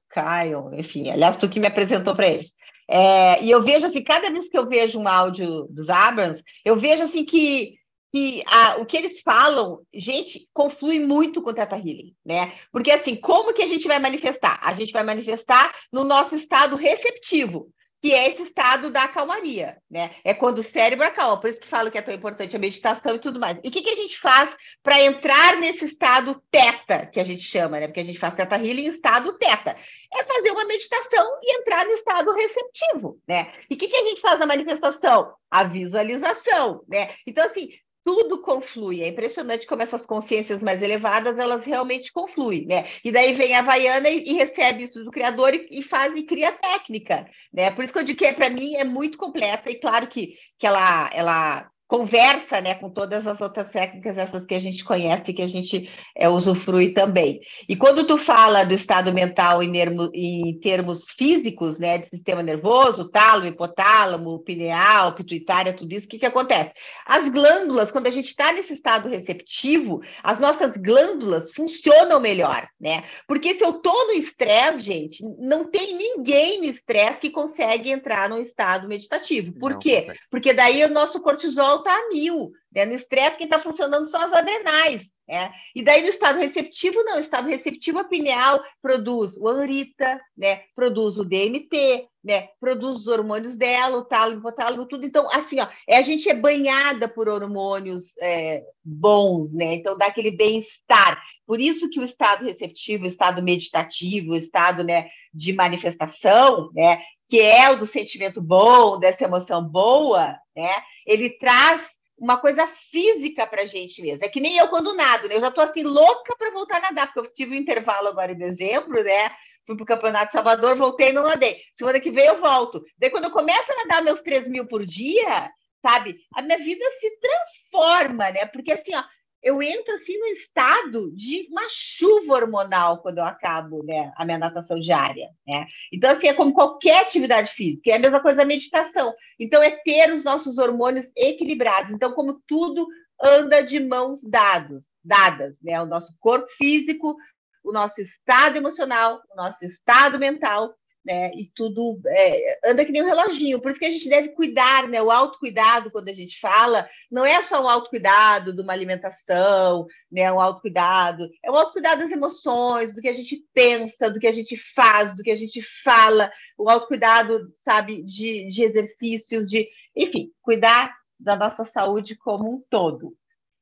Caio, 0.08 0.70
enfim, 0.74 1.10
aliás, 1.10 1.36
tu 1.36 1.48
que 1.48 1.60
me 1.60 1.66
apresentou 1.66 2.14
para 2.14 2.28
eles. 2.28 2.52
É, 2.88 3.42
e 3.42 3.50
eu 3.50 3.60
vejo 3.62 3.86
assim, 3.86 4.02
cada 4.02 4.30
vez 4.30 4.48
que 4.48 4.56
eu 4.56 4.66
vejo 4.68 4.98
um 4.98 5.08
áudio 5.08 5.66
dos 5.68 5.90
Abrams, 5.90 6.42
eu 6.64 6.76
vejo 6.76 7.02
assim 7.02 7.24
que, 7.24 7.74
que 8.14 8.42
a- 8.46 8.76
o 8.76 8.86
que 8.86 8.96
eles 8.96 9.20
falam, 9.20 9.80
gente, 9.92 10.48
conflui 10.54 11.00
muito 11.00 11.42
com 11.42 11.50
o 11.50 11.54
Teta 11.54 11.76
Healing, 11.76 12.14
né? 12.24 12.52
Porque 12.72 12.90
assim, 12.90 13.16
como 13.16 13.52
que 13.52 13.62
a 13.62 13.66
gente 13.66 13.88
vai 13.88 13.98
manifestar? 13.98 14.58
A 14.62 14.72
gente 14.72 14.92
vai 14.92 15.02
manifestar 15.02 15.74
no 15.92 16.04
nosso 16.04 16.36
estado 16.36 16.76
receptivo 16.76 17.68
que 18.06 18.14
é 18.14 18.28
esse 18.28 18.42
estado 18.42 18.88
da 18.88 19.08
calmaria, 19.08 19.78
né? 19.90 20.12
É 20.22 20.32
quando 20.32 20.60
o 20.60 20.62
cérebro 20.62 21.04
acalma, 21.04 21.40
por 21.40 21.50
isso 21.50 21.58
que 21.58 21.66
falo 21.66 21.90
que 21.90 21.98
é 21.98 22.02
tão 22.02 22.14
importante 22.14 22.54
a 22.54 22.58
meditação 22.58 23.16
e 23.16 23.18
tudo 23.18 23.40
mais. 23.40 23.58
E 23.64 23.68
o 23.68 23.70
que, 23.72 23.82
que 23.82 23.90
a 23.90 23.96
gente 23.96 24.16
faz 24.16 24.56
para 24.80 25.02
entrar 25.02 25.56
nesse 25.56 25.86
estado 25.86 26.40
teta, 26.48 27.04
que 27.06 27.18
a 27.18 27.24
gente 27.24 27.42
chama, 27.42 27.80
né? 27.80 27.88
Porque 27.88 27.98
a 27.98 28.04
gente 28.04 28.20
faz 28.20 28.36
teta 28.36 28.54
healing 28.54 28.84
em 28.84 28.90
estado 28.90 29.36
teta. 29.38 29.74
É 30.14 30.22
fazer 30.22 30.52
uma 30.52 30.64
meditação 30.66 31.26
e 31.42 31.58
entrar 31.58 31.84
no 31.84 31.90
estado 31.90 32.32
receptivo, 32.32 33.20
né? 33.26 33.52
E 33.68 33.74
o 33.74 33.76
que, 33.76 33.88
que 33.88 33.96
a 33.96 34.04
gente 34.04 34.20
faz 34.20 34.38
na 34.38 34.46
manifestação? 34.46 35.34
A 35.50 35.64
visualização, 35.64 36.84
né? 36.86 37.12
Então, 37.26 37.44
assim, 37.44 37.70
tudo 38.06 38.40
conflui. 38.40 39.02
É 39.02 39.08
impressionante 39.08 39.66
como 39.66 39.82
essas 39.82 40.06
consciências 40.06 40.62
mais 40.62 40.80
elevadas, 40.80 41.38
elas 41.40 41.66
realmente 41.66 42.12
confluem, 42.12 42.64
né? 42.64 42.86
E 43.04 43.10
daí 43.10 43.32
vem 43.32 43.52
a 43.52 43.58
Havaiana 43.58 44.08
e, 44.08 44.22
e 44.22 44.32
recebe 44.34 44.84
isso 44.84 45.02
do 45.02 45.10
criador 45.10 45.52
e, 45.52 45.66
e 45.72 45.82
faz 45.82 46.14
e 46.14 46.22
cria 46.22 46.52
técnica, 46.52 47.28
né? 47.52 47.68
Por 47.72 47.82
isso 47.82 47.92
que 47.92 47.98
eu 47.98 48.04
digo 48.04 48.16
que 48.20 48.32
para 48.32 48.48
mim 48.48 48.76
é 48.76 48.84
muito 48.84 49.18
completa 49.18 49.68
e 49.68 49.74
claro 49.74 50.06
que, 50.06 50.36
que 50.56 50.64
ela, 50.64 51.10
ela 51.12 51.68
conversa, 51.86 52.60
né, 52.60 52.74
com 52.74 52.90
todas 52.90 53.26
as 53.26 53.40
outras 53.40 53.70
técnicas, 53.70 54.18
essas 54.18 54.44
que 54.44 54.54
a 54.54 54.60
gente 54.60 54.84
conhece 54.84 55.30
e 55.30 55.34
que 55.34 55.42
a 55.42 55.48
gente 55.48 55.88
é, 56.16 56.28
usufrui 56.28 56.90
também. 56.92 57.40
E 57.68 57.76
quando 57.76 58.04
tu 58.04 58.18
fala 58.18 58.64
do 58.64 58.74
estado 58.74 59.12
mental 59.12 59.62
em, 59.62 59.68
nermo, 59.68 60.10
em 60.12 60.58
termos 60.58 61.06
físicos, 61.08 61.78
né, 61.78 61.98
de 61.98 62.08
sistema 62.08 62.42
nervoso, 62.42 63.08
tálamo, 63.08 63.46
hipotálamo, 63.46 64.40
pineal, 64.40 65.14
pituitária, 65.14 65.72
tudo 65.72 65.92
isso, 65.92 66.06
o 66.06 66.08
que, 66.08 66.18
que 66.18 66.26
acontece? 66.26 66.74
As 67.06 67.28
glândulas, 67.28 67.92
quando 67.92 68.08
a 68.08 68.10
gente 68.10 68.26
está 68.28 68.52
nesse 68.52 68.72
estado 68.72 69.08
receptivo, 69.08 70.02
as 70.22 70.40
nossas 70.40 70.76
glândulas 70.76 71.52
funcionam 71.52 72.18
melhor, 72.18 72.68
né? 72.80 73.04
Porque 73.28 73.54
se 73.54 73.64
eu 73.64 73.70
estou 73.70 74.08
no 74.08 74.12
estresse, 74.12 74.80
gente, 74.80 75.24
não 75.38 75.70
tem 75.70 75.96
ninguém 75.96 76.58
no 76.58 76.64
estresse 76.64 77.20
que 77.20 77.30
consegue 77.30 77.90
entrar 77.90 78.28
no 78.28 78.38
estado 78.38 78.88
meditativo. 78.88 79.52
Por 79.52 79.72
Não 79.72 79.78
quê? 79.78 80.12
Porque 80.30 80.52
daí 80.52 80.84
o 80.84 80.90
nosso 80.90 81.20
cortisol 81.20 81.75
está 81.78 81.94
a 81.94 82.08
mil. 82.08 82.52
Né? 82.72 82.84
No 82.84 82.94
estresse, 82.94 83.38
quem 83.38 83.46
está 83.46 83.58
funcionando 83.58 84.08
são 84.08 84.20
as 84.20 84.32
adrenais. 84.32 85.10
Né? 85.28 85.50
E 85.74 85.82
daí 85.82 86.02
no 86.02 86.08
estado 86.08 86.38
receptivo, 86.38 87.02
não. 87.02 87.14
No 87.14 87.20
estado 87.20 87.48
receptivo, 87.48 87.98
a 87.98 88.04
pineal 88.04 88.62
produz 88.80 89.36
o 89.36 89.48
anrita, 89.48 90.20
né? 90.36 90.62
produz 90.74 91.18
o 91.18 91.24
DMT, 91.24 92.06
né? 92.22 92.48
produz 92.60 92.98
os 92.98 93.06
hormônios 93.08 93.56
dela, 93.56 93.96
o 93.96 94.04
tálamo, 94.04 94.36
o 94.36 94.38
hipotálamo, 94.38 94.86
tudo. 94.86 95.04
Então, 95.04 95.28
assim, 95.32 95.58
ó, 95.58 95.68
é, 95.88 95.96
a 95.96 96.02
gente 96.02 96.28
é 96.28 96.34
banhada 96.34 97.08
por 97.08 97.28
hormônios 97.28 98.04
é, 98.20 98.62
bons, 98.84 99.52
né? 99.52 99.74
Então, 99.74 99.98
dá 99.98 100.06
aquele 100.06 100.30
bem-estar. 100.30 101.20
Por 101.46 101.60
isso 101.60 101.90
que 101.90 101.98
o 101.98 102.04
estado 102.04 102.44
receptivo, 102.44 103.04
o 103.04 103.08
estado 103.08 103.42
meditativo, 103.42 104.32
o 104.32 104.36
estado 104.36 104.84
né, 104.84 105.08
de 105.34 105.52
manifestação, 105.52 106.70
né? 106.72 107.00
Que 107.28 107.40
é 107.40 107.70
o 107.70 107.76
do 107.76 107.86
sentimento 107.86 108.40
bom, 108.40 108.98
dessa 108.98 109.24
emoção 109.24 109.62
boa, 109.62 110.38
né? 110.54 110.74
Ele 111.06 111.30
traz 111.30 111.88
uma 112.18 112.38
coisa 112.38 112.66
física 112.66 113.46
para 113.46 113.62
a 113.62 113.66
gente 113.66 114.00
mesmo. 114.00 114.24
É 114.24 114.28
que 114.28 114.40
nem 114.40 114.56
eu 114.56 114.68
quando 114.68 114.94
nado, 114.94 115.28
né? 115.28 115.36
Eu 115.36 115.40
já 115.40 115.48
estou 115.48 115.64
assim 115.64 115.82
louca 115.82 116.34
para 116.36 116.50
voltar 116.50 116.78
a 116.78 116.80
nadar, 116.80 117.06
porque 117.06 117.20
eu 117.20 117.34
tive 117.34 117.54
um 117.54 117.60
intervalo 117.60 118.08
agora 118.08 118.32
em 118.32 118.38
dezembro, 118.38 119.02
né? 119.02 119.30
Fui 119.66 119.76
para 119.76 119.82
o 119.82 119.86
Campeonato 119.86 120.26
de 120.26 120.32
Salvador, 120.32 120.76
voltei 120.76 121.08
e 121.08 121.12
não 121.12 121.24
nadei. 121.24 121.60
Semana 121.76 122.00
que 122.00 122.10
vem 122.10 122.26
eu 122.26 122.40
volto. 122.40 122.84
Daí, 122.96 123.10
quando 123.10 123.24
eu 123.24 123.30
começo 123.30 123.70
a 123.72 123.76
nadar 123.84 124.02
meus 124.02 124.22
3 124.22 124.48
mil 124.48 124.66
por 124.66 124.86
dia, 124.86 125.50
sabe? 125.82 126.16
A 126.34 126.40
minha 126.40 126.58
vida 126.58 126.84
se 127.00 127.10
transforma, 127.18 128.30
né? 128.30 128.46
Porque 128.46 128.72
assim, 128.72 128.94
ó, 128.94 129.02
eu 129.46 129.62
entro 129.62 129.94
assim 129.94 130.18
no 130.18 130.26
estado 130.26 131.12
de 131.14 131.46
uma 131.48 131.68
chuva 131.70 132.34
hormonal 132.34 132.98
quando 132.98 133.18
eu 133.18 133.24
acabo 133.24 133.84
né, 133.84 134.12
a 134.16 134.24
minha 134.24 134.38
natação 134.38 134.76
diária. 134.76 135.30
Né? 135.46 135.64
Então, 135.92 136.10
assim, 136.10 136.26
é 136.26 136.34
como 136.34 136.52
qualquer 136.52 137.02
atividade 137.02 137.52
física, 137.52 137.92
é 137.92 137.94
a 137.94 137.98
mesma 138.00 138.18
coisa 138.18 138.42
a 138.42 138.44
meditação. 138.44 139.14
Então, 139.38 139.62
é 139.62 139.70
ter 139.70 140.12
os 140.12 140.24
nossos 140.24 140.58
hormônios 140.58 141.06
equilibrados. 141.16 141.92
Então, 141.92 142.10
como 142.10 142.42
tudo 142.44 142.88
anda 143.22 143.62
de 143.62 143.78
mãos 143.78 144.20
dados, 144.20 144.82
dadas, 145.04 145.54
né? 145.62 145.80
O 145.80 145.86
nosso 145.86 146.12
corpo 146.18 146.48
físico, 146.58 147.16
o 147.62 147.70
nosso 147.70 148.00
estado 148.00 148.56
emocional, 148.56 149.22
o 149.30 149.36
nosso 149.36 149.64
estado 149.64 150.18
mental, 150.18 150.74
né? 151.06 151.30
E 151.34 151.48
tudo 151.54 152.00
é, 152.04 152.58
anda 152.64 152.84
que 152.84 152.90
nem 152.90 153.00
um 153.00 153.06
reloginho. 153.06 153.60
Por 153.60 153.70
isso 153.70 153.78
que 153.78 153.86
a 153.86 153.90
gente 153.90 154.08
deve 154.08 154.30
cuidar, 154.30 154.88
né? 154.88 155.00
O 155.00 155.12
autocuidado, 155.12 155.90
quando 155.90 156.08
a 156.08 156.12
gente 156.12 156.40
fala, 156.40 156.88
não 157.08 157.24
é 157.24 157.40
só 157.42 157.62
um 157.62 157.68
autocuidado 157.68 158.52
de 158.52 158.60
uma 158.60 158.72
alimentação, 158.72 159.86
né? 160.10 160.30
Um 160.32 160.40
autocuidado, 160.40 161.30
é 161.44 161.50
um 161.50 161.54
autocuidado 161.54 162.00
das 162.00 162.10
emoções, 162.10 162.92
do 162.92 163.00
que 163.00 163.08
a 163.08 163.14
gente 163.14 163.40
pensa, 163.54 164.10
do 164.10 164.18
que 164.18 164.26
a 164.26 164.32
gente 164.32 164.56
faz, 164.56 165.14
do 165.14 165.22
que 165.22 165.30
a 165.30 165.36
gente 165.36 165.62
fala, 165.84 166.30
o 166.58 166.68
autocuidado, 166.68 167.52
sabe, 167.54 168.02
de, 168.02 168.48
de 168.48 168.64
exercícios, 168.64 169.48
de, 169.48 169.68
enfim, 169.94 170.32
cuidar 170.42 170.92
da 171.18 171.36
nossa 171.36 171.64
saúde 171.64 172.16
como 172.16 172.52
um 172.52 172.62
todo. 172.68 173.14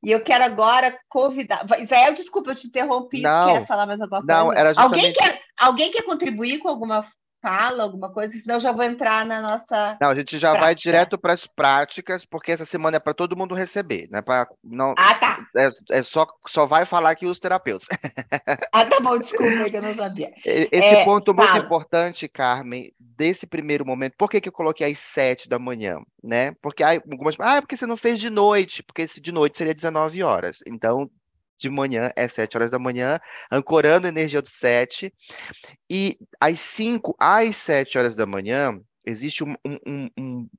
E 0.03 0.11
eu 0.11 0.21
quero 0.21 0.43
agora 0.43 0.97
convidar. 1.09 1.65
Israel, 1.79 2.13
desculpa, 2.13 2.51
eu 2.51 2.55
te 2.55 2.67
interrompi. 2.67 3.21
Não, 3.21 3.53
quer 3.53 3.67
falar 3.67 3.87
mais 3.87 3.99
alguma 3.99 4.21
coisa? 4.21 4.39
não, 4.39 4.53
era 4.53 4.69
alguém, 4.77 5.05
justamente- 5.05 5.17
quer, 5.17 5.41
alguém 5.57 5.91
quer 5.91 6.03
contribuir 6.03 6.59
com 6.59 6.69
alguma 6.69 7.07
fala 7.45 7.83
alguma 7.83 8.11
coisa, 8.11 8.33
senão 8.33 8.55
eu 8.55 8.59
já 8.59 8.71
vou 8.71 8.83
entrar 8.83 9.23
na 9.23 9.39
nossa. 9.39 9.95
Não, 10.01 10.09
a 10.09 10.15
gente 10.15 10.39
já 10.39 10.53
vai 10.53 10.73
direto 10.73 11.15
para 11.15 11.31
as 11.31 11.45
práticas, 11.45 12.25
porque 12.25 12.51
essa 12.51 12.65
semana 12.65 12.97
é 12.97 12.99
para 12.99 13.13
todo 13.13 13.37
mundo 13.37 13.53
receber, 13.53 14.07
né? 14.09 14.19
Pra, 14.23 14.47
não, 14.63 14.95
ah, 14.97 15.13
tá. 15.13 15.45
É, 15.55 15.99
é, 15.99 16.03
só, 16.03 16.25
só 16.47 16.65
vai 16.65 16.85
falar 16.85 17.11
aqui 17.11 17.27
os 17.27 17.37
terapeutas. 17.37 17.87
ah, 18.73 18.85
tá 18.85 18.99
bom, 18.99 19.19
desculpa, 19.19 19.69
que 19.69 19.77
eu 19.77 19.81
não 19.83 19.93
sabia. 19.93 20.33
Esse 20.43 20.95
é, 20.95 21.05
ponto 21.05 21.35
fala. 21.35 21.51
muito 21.51 21.65
importante, 21.65 22.27
Carmen, 22.27 22.91
desse 22.99 23.45
primeiro 23.45 23.85
momento, 23.85 24.15
por 24.17 24.27
que, 24.27 24.41
que 24.41 24.49
eu 24.49 24.53
coloquei 24.53 24.91
às 24.91 24.97
sete 24.97 25.47
da 25.47 25.59
manhã, 25.59 25.99
né? 26.23 26.53
Porque 26.63 26.83
aí, 26.83 26.99
algumas. 27.11 27.35
Ah, 27.39 27.61
porque 27.61 27.77
você 27.77 27.85
não 27.85 27.95
fez 27.95 28.19
de 28.19 28.31
noite, 28.31 28.81
porque 28.81 29.05
de 29.05 29.31
noite 29.31 29.57
seria 29.57 29.73
19 29.73 30.23
horas. 30.23 30.63
Então, 30.65 31.07
de 31.57 31.69
manhã, 31.69 32.11
é 32.15 32.27
7 32.27 32.57
horas 32.57 32.71
da 32.71 32.79
manhã, 32.79 33.19
ancorando 33.51 34.07
a 34.07 34.09
energia 34.09 34.41
do 34.41 34.47
7. 34.47 35.13
E 35.89 36.17
às 36.39 36.59
5 36.59 37.15
às 37.19 37.55
7 37.55 37.97
horas 37.97 38.15
da 38.15 38.25
manhã, 38.25 38.79
existe 39.05 39.43
um, 39.43 39.55
um, 39.65 40.09
um 40.17 40.49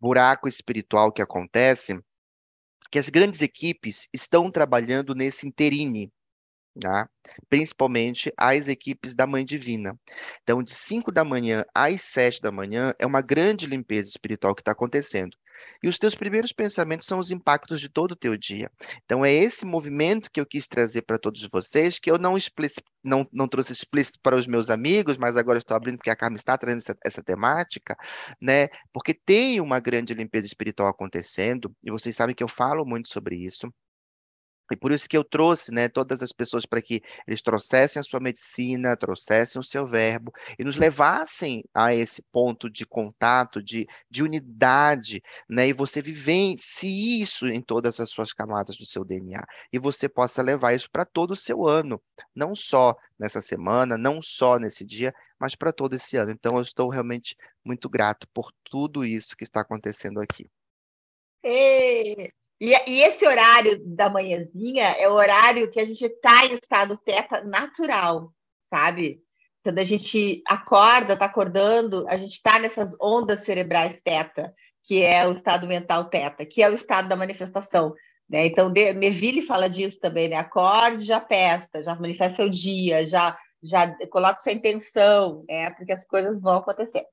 buraco 0.00 0.48
espiritual 0.48 1.12
que 1.12 1.22
acontece, 1.22 1.98
que 2.90 2.98
as 2.98 3.08
grandes 3.08 3.42
equipes 3.42 4.08
estão 4.12 4.50
trabalhando 4.50 5.14
nesse 5.14 5.46
interine, 5.46 6.12
tá? 6.80 7.08
principalmente 7.48 8.32
as 8.36 8.68
equipes 8.68 9.14
da 9.14 9.26
Mãe 9.26 9.44
Divina. 9.44 9.98
Então, 10.42 10.62
de 10.62 10.74
5 10.74 11.10
da 11.10 11.24
manhã 11.24 11.64
às 11.74 12.02
7 12.02 12.40
da 12.40 12.52
manhã, 12.52 12.94
é 12.98 13.06
uma 13.06 13.20
grande 13.20 13.66
limpeza 13.66 14.08
espiritual 14.08 14.54
que 14.54 14.62
está 14.62 14.72
acontecendo. 14.72 15.36
E 15.82 15.88
os 15.88 15.98
teus 15.98 16.14
primeiros 16.14 16.52
pensamentos 16.52 17.06
são 17.06 17.18
os 17.18 17.30
impactos 17.30 17.80
de 17.80 17.88
todo 17.88 18.12
o 18.12 18.16
teu 18.16 18.36
dia. 18.36 18.70
Então, 19.04 19.24
é 19.24 19.32
esse 19.32 19.64
movimento 19.64 20.30
que 20.30 20.40
eu 20.40 20.46
quis 20.46 20.66
trazer 20.66 21.02
para 21.02 21.18
todos 21.18 21.46
vocês, 21.50 21.98
que 21.98 22.10
eu 22.10 22.18
não, 22.18 22.36
não, 23.04 23.28
não 23.32 23.48
trouxe 23.48 23.72
explícito 23.72 24.18
para 24.22 24.36
os 24.36 24.46
meus 24.46 24.70
amigos, 24.70 25.16
mas 25.16 25.36
agora 25.36 25.58
estou 25.58 25.76
abrindo 25.76 25.98
porque 25.98 26.10
a 26.10 26.16
Carmen 26.16 26.36
está 26.36 26.56
trazendo 26.56 26.78
essa, 26.78 26.96
essa 27.04 27.22
temática, 27.22 27.96
né? 28.40 28.68
Porque 28.92 29.14
tem 29.14 29.60
uma 29.60 29.80
grande 29.80 30.14
limpeza 30.14 30.46
espiritual 30.46 30.88
acontecendo, 30.88 31.74
e 31.82 31.90
vocês 31.90 32.14
sabem 32.16 32.34
que 32.34 32.42
eu 32.42 32.48
falo 32.48 32.84
muito 32.84 33.08
sobre 33.08 33.36
isso. 33.36 33.72
E 34.72 34.76
por 34.76 34.92
isso 34.92 35.08
que 35.08 35.16
eu 35.16 35.24
trouxe 35.24 35.72
né, 35.72 35.88
todas 35.88 36.22
as 36.22 36.32
pessoas 36.32 36.66
para 36.66 36.82
que 36.82 37.02
eles 37.26 37.42
trouxessem 37.42 38.00
a 38.00 38.02
sua 38.02 38.20
medicina, 38.20 38.96
trouxessem 38.96 39.60
o 39.60 39.64
seu 39.64 39.86
verbo 39.86 40.32
e 40.58 40.64
nos 40.64 40.76
levassem 40.76 41.64
a 41.74 41.94
esse 41.94 42.22
ponto 42.32 42.68
de 42.68 42.84
contato, 42.86 43.62
de, 43.62 43.86
de 44.10 44.22
unidade, 44.22 45.22
né, 45.48 45.68
e 45.68 45.72
você 45.72 46.02
vivencie 46.02 47.20
isso 47.20 47.46
em 47.46 47.62
todas 47.62 48.00
as 48.00 48.10
suas 48.10 48.32
camadas 48.32 48.76
do 48.76 48.86
seu 48.86 49.04
DNA. 49.04 49.44
E 49.72 49.78
você 49.78 50.08
possa 50.08 50.42
levar 50.42 50.74
isso 50.74 50.90
para 50.90 51.04
todo 51.04 51.32
o 51.32 51.36
seu 51.36 51.66
ano, 51.66 52.00
não 52.34 52.54
só 52.54 52.96
nessa 53.18 53.40
semana, 53.40 53.96
não 53.96 54.20
só 54.20 54.58
nesse 54.58 54.84
dia, 54.84 55.14
mas 55.38 55.54
para 55.54 55.72
todo 55.72 55.94
esse 55.94 56.16
ano. 56.16 56.30
Então, 56.30 56.56
eu 56.56 56.62
estou 56.62 56.88
realmente 56.88 57.36
muito 57.64 57.88
grato 57.88 58.26
por 58.32 58.52
tudo 58.64 59.04
isso 59.04 59.36
que 59.36 59.44
está 59.44 59.60
acontecendo 59.60 60.20
aqui. 60.20 60.48
Ei, 61.42 62.32
e, 62.60 62.74
e, 62.86 63.02
esse 63.02 63.26
horário 63.26 63.80
da 63.84 64.08
manhãzinha 64.08 64.84
é 64.98 65.08
o 65.08 65.12
horário 65.12 65.70
que 65.70 65.78
a 65.78 65.84
gente 65.84 66.04
está 66.04 66.46
em 66.46 66.54
estado 66.54 66.96
teta 66.96 67.42
natural, 67.44 68.32
sabe? 68.72 69.20
Quando 69.62 69.78
a 69.78 69.84
gente 69.84 70.42
acorda, 70.46 71.14
está 71.14 71.26
acordando, 71.26 72.06
a 72.08 72.16
gente 72.16 72.32
está 72.32 72.58
nessas 72.58 72.96
ondas 73.00 73.44
cerebrais 73.44 73.98
teta, 74.02 74.54
que 74.84 75.02
é 75.02 75.26
o 75.26 75.32
estado 75.32 75.66
mental 75.66 76.06
teta, 76.06 76.46
que 76.46 76.62
é 76.62 76.70
o 76.70 76.74
estado 76.74 77.08
da 77.08 77.16
manifestação. 77.16 77.92
Né? 78.28 78.46
Então, 78.46 78.72
de, 78.72 78.92
Neville 78.94 79.42
fala 79.42 79.68
disso 79.68 80.00
também, 80.00 80.28
né? 80.28 80.36
Acorde, 80.36 81.04
já 81.04 81.20
peça, 81.20 81.82
já 81.82 81.94
manifesta 81.94 82.36
seu 82.36 82.48
dia, 82.48 83.06
já 83.06 83.36
já 83.62 83.92
coloque 84.10 84.42
sua 84.42 84.52
intenção, 84.52 85.44
né? 85.48 85.70
Porque 85.70 85.92
as 85.92 86.06
coisas 86.06 86.40
vão 86.40 86.58
acontecer. 86.58 87.04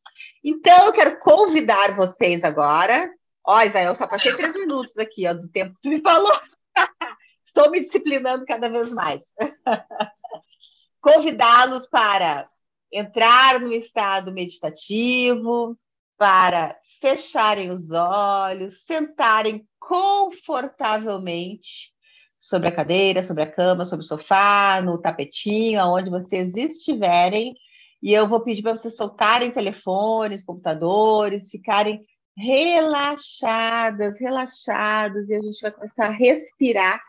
Então, 0.43 0.85
eu 0.85 0.91
quero 0.91 1.17
convidar 1.19 1.95
vocês 1.95 2.43
agora 2.43 3.09
Ó, 3.45 3.61
Isael, 3.61 3.93
só 3.95 4.07
passei 4.07 4.33
três 4.33 4.53
minutos 4.53 4.97
aqui, 4.97 5.27
ó, 5.27 5.33
do 5.33 5.49
tempo 5.49 5.75
que 5.75 5.81
tu 5.81 5.89
me 5.89 5.99
falou. 6.01 6.31
Estou 7.43 7.69
me 7.69 7.81
disciplinando 7.81 8.45
cada 8.45 8.69
vez 8.69 8.89
mais. 8.89 9.25
Convidá-los 11.01 11.85
para 11.87 12.47
entrar 12.91 13.59
no 13.59 13.73
estado 13.73 14.31
meditativo, 14.31 15.77
para 16.17 16.77
fecharem 17.01 17.69
os 17.69 17.91
olhos, 17.91 18.85
sentarem 18.85 19.67
confortavelmente 19.77 21.91
sobre 22.39 22.69
a 22.69 22.71
cadeira, 22.71 23.23
sobre 23.23 23.43
a 23.43 23.51
cama, 23.51 23.85
sobre 23.85 24.05
o 24.05 24.07
sofá, 24.07 24.81
no 24.81 24.97
tapetinho, 24.97 25.81
aonde 25.81 26.09
vocês 26.09 26.55
estiverem. 26.55 27.53
E 28.01 28.13
eu 28.13 28.25
vou 28.27 28.39
pedir 28.41 28.61
para 28.61 28.75
vocês 28.75 28.95
soltarem 28.95 29.51
telefones, 29.51 30.43
computadores, 30.43 31.49
ficarem 31.49 32.05
relaxadas, 32.35 34.19
relaxados, 34.19 35.29
e 35.29 35.35
a 35.35 35.41
gente 35.41 35.61
vai 35.61 35.71
começar 35.71 36.07
a 36.07 36.11
respirar 36.11 37.01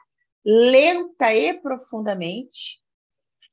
lenta 0.44 1.34
e 1.34 1.54
profundamente. 1.54 2.82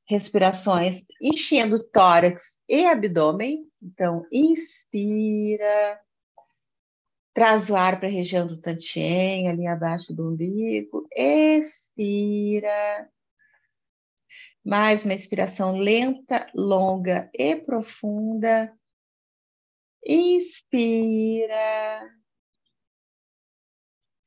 Respirações 0.05 1.01
enchendo 1.21 1.81
tórax 1.89 2.59
e 2.67 2.85
abdômen. 2.85 3.65
Então, 3.81 4.25
inspira, 4.31 5.99
traz 7.33 7.69
o 7.69 7.75
ar 7.75 7.97
para 7.97 8.09
a 8.09 8.11
região 8.11 8.45
do 8.45 8.59
tantien, 8.59 9.47
ali 9.47 9.65
abaixo 9.65 10.13
do 10.13 10.29
umbigo. 10.29 11.07
Expira. 11.15 13.09
Mais 14.63 15.05
uma 15.05 15.13
inspiração 15.13 15.77
lenta, 15.77 16.45
longa 16.53 17.29
e 17.33 17.55
profunda. 17.55 18.71
Inspira. 20.05 21.55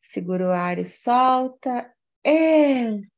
Segura 0.01 0.49
o 0.49 0.51
ar 0.51 0.79
e 0.79 0.85
solta. 0.85 1.93
Expira. 2.25 3.15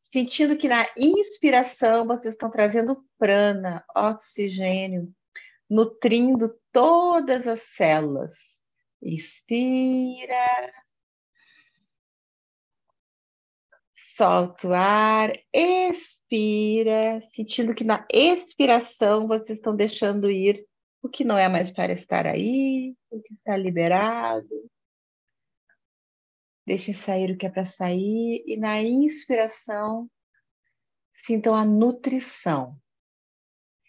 Sentindo 0.00 0.56
que 0.56 0.68
na 0.68 0.86
inspiração 0.96 2.06
vocês 2.06 2.34
estão 2.34 2.50
trazendo 2.50 3.04
prana, 3.16 3.84
oxigênio, 3.94 5.14
nutrindo 5.68 6.58
todas 6.72 7.46
as 7.46 7.60
células. 7.62 8.60
Inspira. 9.00 10.72
Solta 14.20 14.68
o 14.68 14.74
ar, 14.74 15.32
expira, 15.50 17.22
sentindo 17.34 17.74
que 17.74 17.82
na 17.82 18.06
expiração 18.12 19.26
vocês 19.26 19.56
estão 19.56 19.74
deixando 19.74 20.30
ir 20.30 20.68
o 21.02 21.08
que 21.08 21.24
não 21.24 21.38
é 21.38 21.48
mais 21.48 21.70
para 21.70 21.94
estar 21.94 22.26
aí, 22.26 22.94
o 23.08 23.22
que 23.22 23.32
está 23.32 23.56
liberado. 23.56 24.70
Deixem 26.66 26.92
sair 26.92 27.30
o 27.30 27.38
que 27.38 27.46
é 27.46 27.48
para 27.48 27.64
sair 27.64 28.44
e 28.46 28.58
na 28.58 28.82
inspiração 28.82 30.06
sintam 31.14 31.54
a 31.54 31.64
nutrição. 31.64 32.78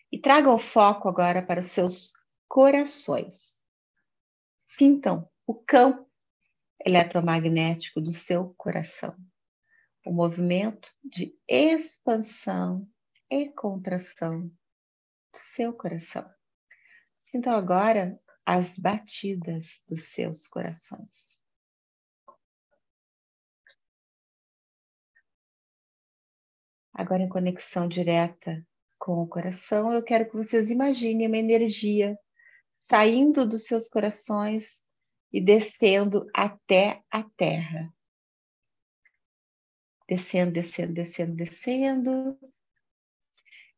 E 0.10 0.18
tragam 0.18 0.56
o 0.56 0.60
foco 0.60 1.10
agora 1.10 1.46
para 1.46 1.60
os 1.60 1.72
seus 1.72 2.14
corações. 2.48 3.62
Sintam 4.78 5.30
o 5.46 5.54
campo 5.54 6.10
eletromagnético 6.86 8.00
do 8.00 8.14
seu 8.14 8.54
coração 8.56 9.14
o 10.06 10.12
movimento 10.12 10.92
de 11.04 11.36
expansão 11.48 12.88
e 13.30 13.50
contração 13.50 14.48
do 14.48 15.40
seu 15.40 15.74
coração. 15.74 16.30
Então, 17.34 17.54
agora, 17.54 18.20
as 18.46 18.78
batidas 18.78 19.82
dos 19.88 20.06
seus 20.06 20.48
corações. 20.48 21.40
Agora, 26.94 27.24
em 27.24 27.30
conexão 27.30 27.88
direta 27.88 28.66
com 29.00 29.22
o 29.22 29.28
coração, 29.28 29.94
eu 29.94 30.04
quero 30.04 30.30
que 30.30 30.36
vocês 30.36 30.70
imaginem 30.70 31.28
uma 31.28 31.38
energia 31.38 32.18
saindo 32.76 33.48
dos 33.48 33.64
seus 33.64 33.88
corações 33.88 34.86
e 35.32 35.40
descendo 35.40 36.28
até 36.34 37.02
a 37.10 37.24
terra 37.24 37.94
descendo, 40.12 40.52
descendo, 40.52 40.94
descendo, 40.94 41.36
descendo, 41.38 42.40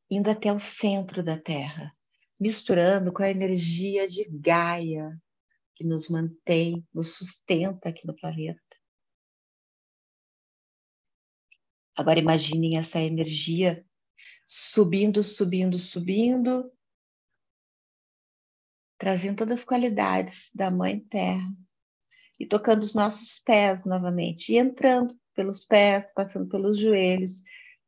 indo 0.10 0.32
até 0.32 0.52
o 0.52 0.58
centro 0.58 1.22
da 1.22 1.40
Terra, 1.40 1.96
misturando 2.40 3.14
com 3.14 3.22
a 3.22 3.30
energia 3.30 4.10
de 4.10 4.28
Gaia, 4.28 5.16
que 5.76 5.84
nos 5.84 6.10
mantém, 6.10 6.84
nos 6.92 7.14
sustenta 7.16 7.90
aqui 7.90 8.08
no 8.08 8.16
planeta. 8.16 8.60
Agora 11.96 12.18
imaginem 12.18 12.80
essa 12.80 13.00
energia 13.00 13.86
subindo, 14.44 15.22
subindo, 15.22 15.78
subindo, 15.78 16.74
trazendo 18.98 19.38
todas 19.38 19.60
as 19.60 19.66
qualidades 19.66 20.50
da 20.52 20.72
Mãe 20.72 21.00
Terra 21.00 21.56
e 22.40 22.48
tocando 22.48 22.82
os 22.82 22.96
nossos 22.96 23.38
pés 23.38 23.86
novamente 23.86 24.52
e 24.52 24.58
entrando 24.58 25.16
pelos 25.34 25.66
pés, 25.66 26.12
passando 26.14 26.48
pelos 26.50 26.80
joelhos, 26.80 27.44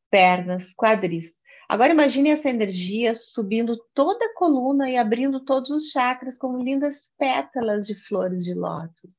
pernas, 0.10 0.74
quadris. 0.74 1.34
Agora 1.68 1.94
imagine 1.94 2.30
essa 2.30 2.50
energia 2.50 3.16
subindo 3.16 3.78
toda 3.94 4.24
a 4.24 4.34
coluna 4.36 4.90
e 4.90 4.98
abrindo 4.98 5.44
todos 5.44 5.70
os 5.72 5.90
chakras 5.90 6.38
como 6.38 6.64
lindas 6.64 7.12
pétalas 7.18 7.88
de 7.88 7.96
flores 7.96 8.44
de 8.44 8.54
lótus, 8.54 9.16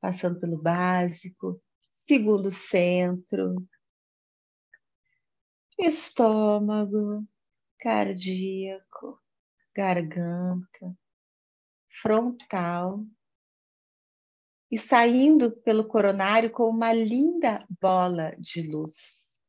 passando 0.00 0.38
pelo 0.38 0.62
básico, 0.62 1.60
segundo 1.90 2.52
centro, 2.52 3.56
estômago, 5.78 7.26
cardíaco, 7.80 9.20
garganta, 9.74 10.96
frontal 12.00 13.04
e 14.76 14.78
saindo 14.78 15.50
pelo 15.50 15.86
coronário 15.86 16.50
com 16.50 16.68
uma 16.68 16.92
linda 16.92 17.64
bola 17.80 18.36
de 18.38 18.60
luz. 18.60 19.40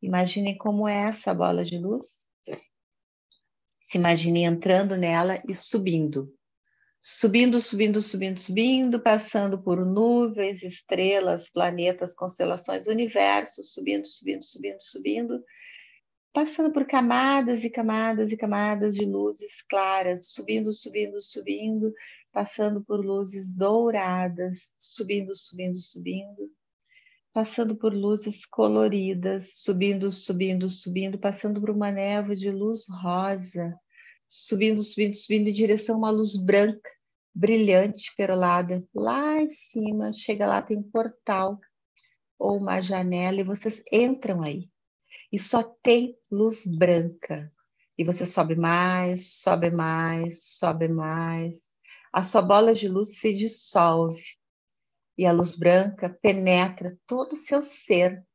Imaginem 0.00 0.56
como 0.56 0.86
é 0.86 1.08
essa 1.08 1.34
bola 1.34 1.64
de 1.64 1.76
luz. 1.76 2.24
Se 3.82 3.98
imagine 3.98 4.44
entrando 4.44 4.96
nela 4.96 5.42
e 5.48 5.56
subindo. 5.56 6.32
Subindo, 7.00 7.60
subindo, 7.60 8.00
subindo, 8.00 8.40
subindo, 8.40 9.00
passando 9.00 9.60
por 9.60 9.84
nuvens, 9.84 10.62
estrelas, 10.62 11.48
planetas, 11.48 12.14
constelações, 12.14 12.86
universos, 12.86 13.74
subindo, 13.74 14.06
subindo, 14.06 14.44
subindo, 14.44 14.80
subindo, 14.80 15.44
passando 16.32 16.72
por 16.72 16.86
camadas 16.86 17.64
e 17.64 17.70
camadas 17.70 18.30
e 18.30 18.36
camadas 18.36 18.94
de 18.94 19.04
luzes 19.04 19.62
claras, 19.62 20.28
subindo, 20.28 20.70
subindo, 20.70 21.20
subindo, 21.20 21.92
passando 22.36 22.84
por 22.84 23.02
luzes 23.02 23.50
douradas, 23.54 24.70
subindo, 24.76 25.34
subindo, 25.34 25.78
subindo, 25.78 26.50
passando 27.32 27.74
por 27.74 27.94
luzes 27.94 28.44
coloridas, 28.44 29.54
subindo, 29.54 30.10
subindo, 30.10 30.68
subindo, 30.68 31.18
passando 31.18 31.62
por 31.62 31.70
uma 31.70 31.90
névoa 31.90 32.36
de 32.36 32.50
luz 32.50 32.84
rosa, 32.90 33.74
subindo, 34.28 34.82
subindo, 34.82 35.14
subindo 35.14 35.48
em 35.48 35.52
direção 35.54 35.94
a 35.94 35.98
uma 35.98 36.10
luz 36.10 36.36
branca, 36.36 36.90
brilhante, 37.34 38.12
perolada. 38.14 38.86
Lá 38.94 39.40
em 39.40 39.50
cima, 39.52 40.12
chega 40.12 40.46
lá, 40.46 40.60
tem 40.60 40.76
um 40.76 40.90
portal 40.90 41.58
ou 42.38 42.58
uma 42.58 42.82
janela 42.82 43.40
e 43.40 43.44
vocês 43.44 43.82
entram 43.90 44.42
aí. 44.42 44.68
E 45.32 45.38
só 45.38 45.62
tem 45.62 46.14
luz 46.30 46.66
branca. 46.66 47.50
E 47.96 48.04
você 48.04 48.26
sobe 48.26 48.56
mais, 48.56 49.40
sobe 49.40 49.70
mais, 49.70 50.44
sobe 50.58 50.86
mais. 50.86 51.65
A 52.16 52.24
sua 52.24 52.40
bola 52.40 52.72
de 52.72 52.88
luz 52.88 53.18
se 53.18 53.34
dissolve 53.34 54.24
e 55.18 55.26
a 55.26 55.32
luz 55.32 55.54
branca 55.54 56.08
penetra 56.08 56.98
todo 57.06 57.34
o 57.34 57.36
seu 57.36 57.62
ser, 57.62 58.26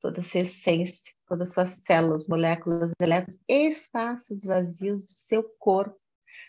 toda 0.00 0.18
a 0.18 0.24
sua 0.24 0.40
essência, 0.40 1.14
todas 1.28 1.50
as 1.50 1.54
suas 1.54 1.84
células, 1.84 2.26
moléculas, 2.26 2.90
elétrons, 3.00 3.38
espaços 3.46 4.42
vazios 4.42 5.06
do 5.06 5.12
seu 5.12 5.44
corpo. 5.60 5.96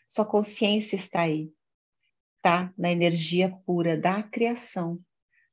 Sua 0.08 0.26
consciência 0.26 0.96
está 0.96 1.22
aí, 1.22 1.54
tá? 2.42 2.74
Na 2.76 2.92
energia 2.92 3.56
pura 3.68 3.96
da 3.96 4.24
criação, 4.24 5.00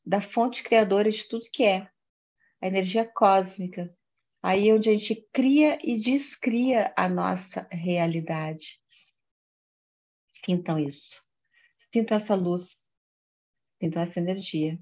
da 0.03 0.23
fonte 0.23 0.63
criadora 0.63 1.11
de 1.11 1.29
tudo 1.29 1.51
que 1.53 1.65
é, 1.65 1.87
a 2.63 2.67
energia 2.67 3.05
cósmica. 3.05 3.95
Aí 4.43 4.71
é 4.71 4.75
onde 4.75 4.89
a 4.89 4.93
gente 4.93 5.29
cria 5.35 5.79
e 5.85 6.01
descria 6.01 6.95
a 6.97 7.11
nossa 7.11 7.69
realidade. 7.71 8.80
Sintam 10.45 10.79
isso. 10.79 11.21
Sinta 11.93 12.15
essa 12.17 12.35
luz 12.35 12.81
Sinto 13.81 13.99
essa 13.99 14.21
energia. 14.21 14.79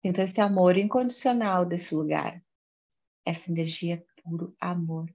Sinto 0.00 0.20
esse 0.22 0.40
amor 0.40 0.78
incondicional 0.78 1.66
desse 1.66 1.94
lugar. 1.94 2.42
Essa 3.24 3.50
energia 3.50 3.96
é 3.96 4.22
puro 4.22 4.56
amor. 4.58 5.14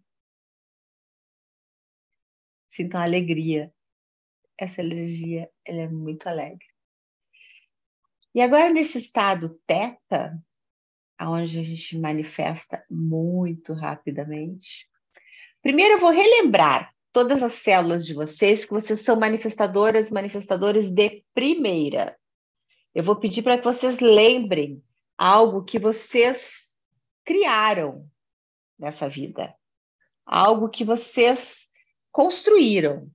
Sinto 2.72 2.96
a 2.96 3.04
alegria. 3.04 3.74
Essa 4.56 4.82
energia, 4.82 5.52
ela 5.66 5.82
é 5.82 5.88
muito 5.88 6.28
alegre. 6.28 6.66
E 8.34 8.42
agora 8.42 8.72
nesse 8.72 9.00
estado 9.00 9.60
teta, 9.66 10.40
aonde 11.18 11.60
a 11.60 11.64
gente 11.64 11.98
manifesta 11.98 12.86
muito 12.90 13.74
rapidamente. 13.74 14.88
Primeiro 15.64 15.96
eu 15.96 16.00
vou 16.00 16.12
relembrar 16.12 16.96
todas 17.18 17.42
as 17.42 17.54
células 17.54 18.06
de 18.06 18.14
vocês 18.14 18.64
que 18.64 18.70
vocês 18.72 19.00
são 19.00 19.16
manifestadoras, 19.16 20.12
manifestadores 20.12 20.92
de 20.92 21.24
primeira. 21.34 22.16
Eu 22.94 23.04
vou 23.04 23.16
pedir 23.16 23.42
para 23.42 23.58
que 23.58 23.64
vocês 23.64 24.00
lembrem 24.00 24.84
algo 25.18 25.64
que 25.64 25.80
vocês 25.80 26.48
criaram 27.26 28.06
nessa 28.78 29.10
vida, 29.10 29.52
algo 30.24 30.70
que 30.70 30.86
vocês 30.86 31.66
construíram. 32.12 33.10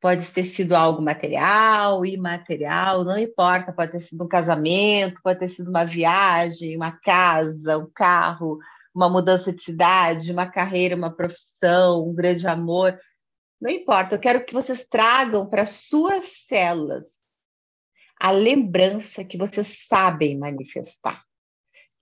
Pode 0.00 0.28
ter 0.32 0.46
sido 0.46 0.74
algo 0.74 1.00
material, 1.00 2.04
imaterial, 2.04 3.04
não 3.04 3.16
importa. 3.16 3.72
Pode 3.72 3.92
ter 3.92 4.00
sido 4.00 4.24
um 4.24 4.28
casamento, 4.28 5.22
pode 5.22 5.38
ter 5.38 5.48
sido 5.48 5.68
uma 5.68 5.84
viagem, 5.84 6.74
uma 6.74 6.90
casa, 6.90 7.78
um 7.78 7.88
carro, 7.94 8.58
uma 8.92 9.08
mudança 9.08 9.52
de 9.52 9.62
cidade, 9.62 10.32
uma 10.32 10.48
carreira, 10.48 10.96
uma 10.96 11.14
profissão, 11.14 12.08
um 12.08 12.12
grande 12.12 12.48
amor. 12.48 12.98
Não 13.64 13.70
importa. 13.70 14.14
Eu 14.14 14.20
quero 14.20 14.44
que 14.44 14.52
vocês 14.52 14.84
tragam 14.84 15.48
para 15.48 15.64
suas 15.64 16.44
células 16.46 17.18
a 18.20 18.30
lembrança 18.30 19.24
que 19.24 19.38
vocês 19.38 19.86
sabem 19.88 20.38
manifestar, 20.38 21.24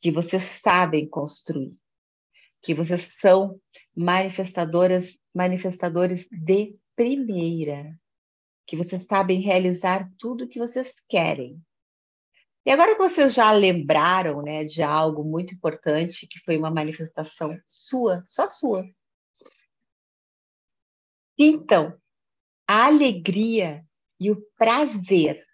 que 0.01 0.11
vocês 0.11 0.43
sabem 0.43 1.09
construir, 1.09 1.73
que 2.61 2.75
vocês 2.75 3.15
são 3.21 3.61
manifestadoras, 3.97 5.17
manifestadores 5.33 6.27
de 6.33 6.77
primeira, 6.97 7.97
que 8.67 8.77
vocês 8.77 9.05
sabem 9.05 9.41
realizar 9.41 10.11
tudo 10.19 10.45
o 10.45 10.49
que 10.49 10.59
vocês 10.59 10.97
querem. 11.09 11.63
E 12.67 12.73
agora 12.73 12.97
que 12.97 13.03
vocês 13.03 13.35
já 13.35 13.53
lembraram, 13.53 14.43
né, 14.43 14.65
de 14.65 14.83
algo 14.83 15.23
muito 15.23 15.55
importante 15.55 16.27
que 16.27 16.41
foi 16.41 16.57
uma 16.57 16.73
manifestação 16.73 17.57
sua, 17.65 18.21
só 18.27 18.51
sua. 18.51 18.85
Então, 21.45 21.99
a 22.69 22.87
alegria 22.87 23.85
e 24.21 24.31
o 24.31 24.41
prazer 24.57 25.45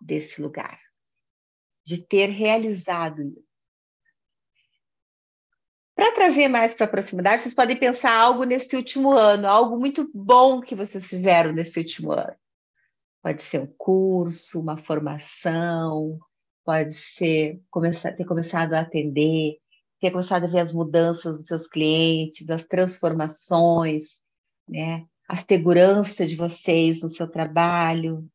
desse 0.00 0.40
lugar, 0.40 0.80
de 1.84 1.98
ter 1.98 2.30
realizado 2.30 3.20
isso. 3.20 3.44
Para 5.94 6.12
trazer 6.12 6.48
mais 6.48 6.72
para 6.72 6.86
a 6.86 6.88
proximidade, 6.88 7.42
vocês 7.42 7.54
podem 7.54 7.78
pensar 7.78 8.14
algo 8.14 8.44
nesse 8.44 8.74
último 8.74 9.12
ano, 9.12 9.46
algo 9.46 9.78
muito 9.78 10.10
bom 10.14 10.62
que 10.62 10.74
vocês 10.74 11.04
fizeram 11.04 11.52
nesse 11.52 11.78
último 11.80 12.12
ano. 12.12 12.34
Pode 13.22 13.42
ser 13.42 13.60
um 13.60 13.66
curso, 13.76 14.58
uma 14.58 14.78
formação, 14.78 16.18
pode 16.64 16.94
ser 16.94 17.60
começar, 17.70 18.12
ter 18.12 18.24
começado 18.24 18.72
a 18.72 18.80
atender, 18.80 19.58
ter 20.00 20.10
começado 20.10 20.44
a 20.44 20.48
ver 20.48 20.60
as 20.60 20.72
mudanças 20.72 21.36
dos 21.36 21.46
seus 21.46 21.68
clientes, 21.68 22.48
as 22.48 22.64
transformações, 22.64 24.16
né? 24.66 25.06
A 25.28 25.36
segurança 25.36 26.26
de 26.26 26.36
vocês 26.36 27.02
no 27.02 27.08
seu 27.08 27.28
trabalho, 27.28 28.30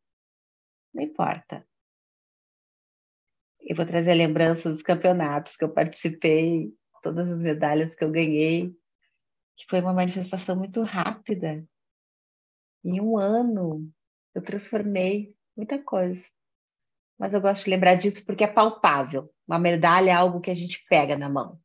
não 0.93 1.04
importa. 1.04 1.65
Eu 3.60 3.75
vou 3.75 3.86
trazer 3.86 4.13
lembranças 4.13 4.73
dos 4.73 4.82
campeonatos 4.82 5.56
que 5.56 5.63
eu 5.63 5.69
participei, 5.69 6.73
todas 7.01 7.30
as 7.30 7.41
medalhas 7.41 7.95
que 7.95 8.04
eu 8.04 8.12
ganhei, 8.12 8.75
que 9.56 9.65
foi 9.69 9.80
uma 9.80 9.93
manifestação 9.93 10.56
muito 10.56 10.82
rápida. 10.84 11.65
Em 12.84 12.99
um 12.99 13.17
ano, 13.17 13.89
eu 14.34 14.41
transformei 14.41 15.34
muita 15.56 15.82
coisa. 15.82 16.25
Mas 17.17 17.34
eu 17.34 17.39
gosto 17.39 17.63
de 17.63 17.69
lembrar 17.69 17.95
disso 17.95 18.25
porque 18.25 18.43
é 18.43 18.47
palpável. 18.47 19.32
Uma 19.47 19.60
medalha 19.60 20.10
é 20.10 20.13
algo 20.13 20.41
que 20.41 20.49
a 20.49 20.56
gente 20.56 20.84
pega 20.89 21.15
na 21.15 21.30
mão. 21.30 21.60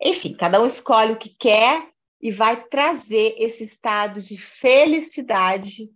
Enfim, 0.00 0.32
cada 0.34 0.62
um 0.62 0.66
escolhe 0.66 1.12
o 1.12 1.18
que 1.18 1.30
quer 1.30 1.90
e 2.20 2.30
vai 2.30 2.64
trazer 2.68 3.34
esse 3.38 3.64
estado 3.64 4.20
de 4.20 4.36
felicidade 4.36 5.90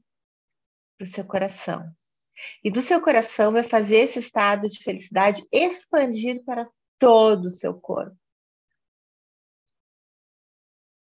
para 0.96 1.04
o 1.04 1.08
seu 1.08 1.24
coração. 1.24 1.94
E 2.62 2.70
do 2.70 2.80
seu 2.80 3.00
coração 3.00 3.52
vai 3.52 3.62
fazer 3.62 3.96
esse 3.96 4.18
estado 4.18 4.68
de 4.68 4.82
felicidade 4.82 5.46
expandir 5.52 6.42
para 6.44 6.68
todo 6.98 7.46
o 7.46 7.50
seu 7.50 7.78
corpo. 7.78 8.16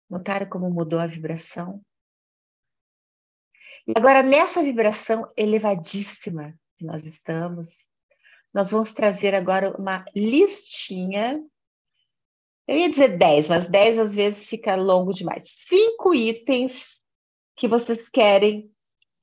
Notaram 0.09 0.49
como 0.49 0.71
mudou 0.71 0.99
a 0.99 1.07
vibração? 1.07 1.85
E 3.87 3.93
agora, 3.97 4.23
nessa 4.23 4.63
vibração 4.63 5.31
elevadíssima 5.37 6.55
que 6.77 6.85
nós 6.85 7.05
estamos, 7.05 7.87
nós 8.53 8.71
vamos 8.71 8.93
trazer 8.93 9.35
agora 9.35 9.75
uma 9.77 10.05
listinha. 10.15 11.43
Eu 12.69 12.77
ia 12.77 12.91
dizer 12.91 13.17
10, 13.17 13.49
mas 13.49 13.67
10 13.67 13.99
às 13.99 14.15
vezes 14.15 14.47
fica 14.47 14.77
longo 14.77 15.15
demais. 15.15 15.57
Cinco 15.67 16.15
itens 16.15 17.03
que 17.57 17.67
vocês 17.67 18.07
querem 18.11 18.71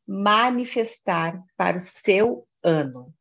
manifestar 0.07 1.43
para 1.55 1.77
o 1.77 1.79
seu 1.79 2.47
ano. 2.63 3.13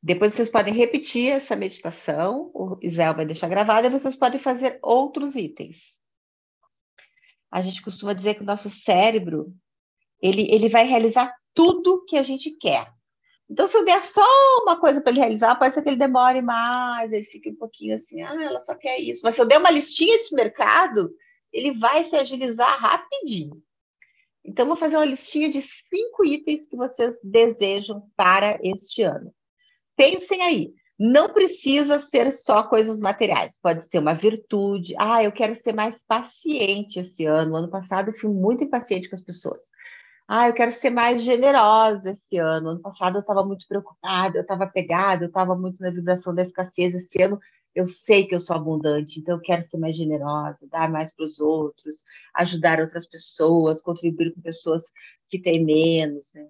Depois 0.00 0.32
vocês 0.32 0.48
podem 0.48 0.72
repetir 0.72 1.32
essa 1.32 1.56
meditação, 1.56 2.52
o 2.54 2.78
Isel 2.80 3.14
vai 3.14 3.26
deixar 3.26 3.48
gravada, 3.48 3.88
e 3.88 3.90
vocês 3.90 4.14
podem 4.14 4.38
fazer 4.38 4.78
outros 4.80 5.34
itens. 5.34 5.98
A 7.50 7.60
gente 7.62 7.82
costuma 7.82 8.12
dizer 8.12 8.34
que 8.34 8.42
o 8.42 8.46
nosso 8.46 8.70
cérebro 8.70 9.52
ele, 10.22 10.48
ele 10.52 10.68
vai 10.68 10.86
realizar 10.86 11.34
tudo 11.52 12.04
que 12.04 12.16
a 12.16 12.22
gente 12.22 12.52
quer. 12.52 12.95
Então, 13.48 13.68
se 13.68 13.76
eu 13.76 13.84
der 13.84 14.02
só 14.02 14.26
uma 14.62 14.78
coisa 14.80 15.00
para 15.00 15.10
ele 15.12 15.20
realizar, 15.20 15.54
pode 15.56 15.72
ser 15.72 15.82
que 15.82 15.88
ele 15.88 15.96
demore 15.96 16.42
mais, 16.42 17.12
ele 17.12 17.24
fique 17.24 17.50
um 17.50 17.54
pouquinho 17.54 17.94
assim, 17.94 18.20
ah, 18.20 18.34
ela 18.42 18.60
só 18.60 18.74
quer 18.74 18.98
isso. 18.98 19.20
Mas 19.22 19.36
se 19.36 19.40
eu 19.40 19.46
der 19.46 19.58
uma 19.58 19.70
listinha 19.70 20.18
de 20.18 20.34
mercado, 20.34 21.14
ele 21.52 21.72
vai 21.78 22.04
se 22.04 22.16
agilizar 22.16 22.80
rapidinho. 22.80 23.62
Então, 24.44 24.66
vou 24.66 24.76
fazer 24.76 24.96
uma 24.96 25.04
listinha 25.04 25.48
de 25.48 25.60
cinco 25.62 26.24
itens 26.24 26.66
que 26.66 26.76
vocês 26.76 27.16
desejam 27.22 28.08
para 28.16 28.58
este 28.62 29.02
ano. 29.02 29.32
Pensem 29.96 30.42
aí, 30.42 30.72
não 30.98 31.28
precisa 31.28 31.98
ser 31.98 32.32
só 32.32 32.62
coisas 32.62 32.98
materiais, 32.98 33.56
pode 33.60 33.84
ser 33.88 33.98
uma 33.98 34.14
virtude. 34.14 34.94
Ah, 34.98 35.22
eu 35.22 35.30
quero 35.30 35.54
ser 35.54 35.72
mais 35.72 36.00
paciente 36.06 36.98
esse 37.00 37.26
ano. 37.26 37.56
ano 37.56 37.70
passado 37.70 38.10
eu 38.10 38.16
fui 38.16 38.30
muito 38.30 38.64
impaciente 38.64 39.08
com 39.08 39.14
as 39.14 39.22
pessoas. 39.22 39.62
Ah, 40.28 40.48
eu 40.48 40.54
quero 40.54 40.72
ser 40.72 40.90
mais 40.90 41.22
generosa 41.22 42.10
esse 42.10 42.36
ano. 42.36 42.70
Ano 42.70 42.80
passado 42.80 43.16
eu 43.16 43.20
estava 43.20 43.44
muito 43.44 43.66
preocupada, 43.68 44.38
eu 44.38 44.42
estava 44.42 44.66
pegada, 44.66 45.24
eu 45.24 45.28
estava 45.28 45.56
muito 45.56 45.80
na 45.80 45.90
vibração 45.90 46.34
da 46.34 46.42
escassez. 46.42 46.94
Esse 46.94 47.22
ano 47.22 47.38
eu 47.74 47.86
sei 47.86 48.26
que 48.26 48.34
eu 48.34 48.40
sou 48.40 48.56
abundante, 48.56 49.20
então 49.20 49.36
eu 49.36 49.40
quero 49.40 49.62
ser 49.62 49.76
mais 49.76 49.94
generosa, 49.96 50.66
dar 50.68 50.90
mais 50.90 51.14
para 51.14 51.26
os 51.26 51.40
outros, 51.40 51.96
ajudar 52.34 52.80
outras 52.80 53.06
pessoas, 53.06 53.82
contribuir 53.82 54.34
com 54.34 54.40
pessoas 54.40 54.82
que 55.28 55.38
têm 55.38 55.62
menos. 55.64 56.32
Né? 56.34 56.48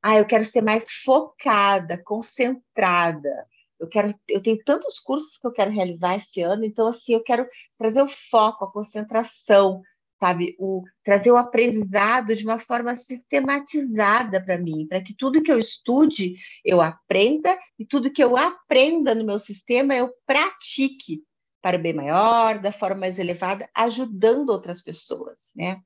Ah, 0.00 0.18
eu 0.18 0.24
quero 0.24 0.44
ser 0.44 0.62
mais 0.62 0.90
focada, 1.04 1.98
concentrada. 1.98 3.46
Eu 3.78 3.88
quero, 3.88 4.14
eu 4.28 4.40
tenho 4.40 4.62
tantos 4.64 5.00
cursos 5.00 5.36
que 5.36 5.46
eu 5.46 5.52
quero 5.52 5.72
realizar 5.72 6.16
esse 6.16 6.40
ano, 6.40 6.64
então 6.64 6.86
assim 6.86 7.14
eu 7.14 7.22
quero 7.22 7.46
trazer 7.76 8.00
o 8.00 8.08
foco, 8.30 8.64
a 8.64 8.72
concentração, 8.72 9.82
sabe? 10.22 10.54
O, 10.56 10.84
trazer 11.02 11.32
o 11.32 11.36
aprendizado 11.36 12.36
de 12.36 12.44
uma 12.44 12.60
forma 12.60 12.96
sistematizada 12.96 14.40
para 14.40 14.56
mim, 14.56 14.86
para 14.88 15.02
que 15.02 15.12
tudo 15.12 15.42
que 15.42 15.50
eu 15.50 15.58
estude 15.58 16.36
eu 16.64 16.80
aprenda 16.80 17.58
e 17.76 17.84
tudo 17.84 18.12
que 18.12 18.22
eu 18.22 18.36
aprenda 18.36 19.16
no 19.16 19.24
meu 19.24 19.40
sistema 19.40 19.96
eu 19.96 20.12
pratique 20.24 21.24
para 21.60 21.76
o 21.76 21.80
bem 21.80 21.92
maior, 21.92 22.60
da 22.60 22.70
forma 22.70 23.00
mais 23.00 23.18
elevada, 23.18 23.68
ajudando 23.74 24.50
outras 24.50 24.80
pessoas, 24.80 25.50
né? 25.56 25.80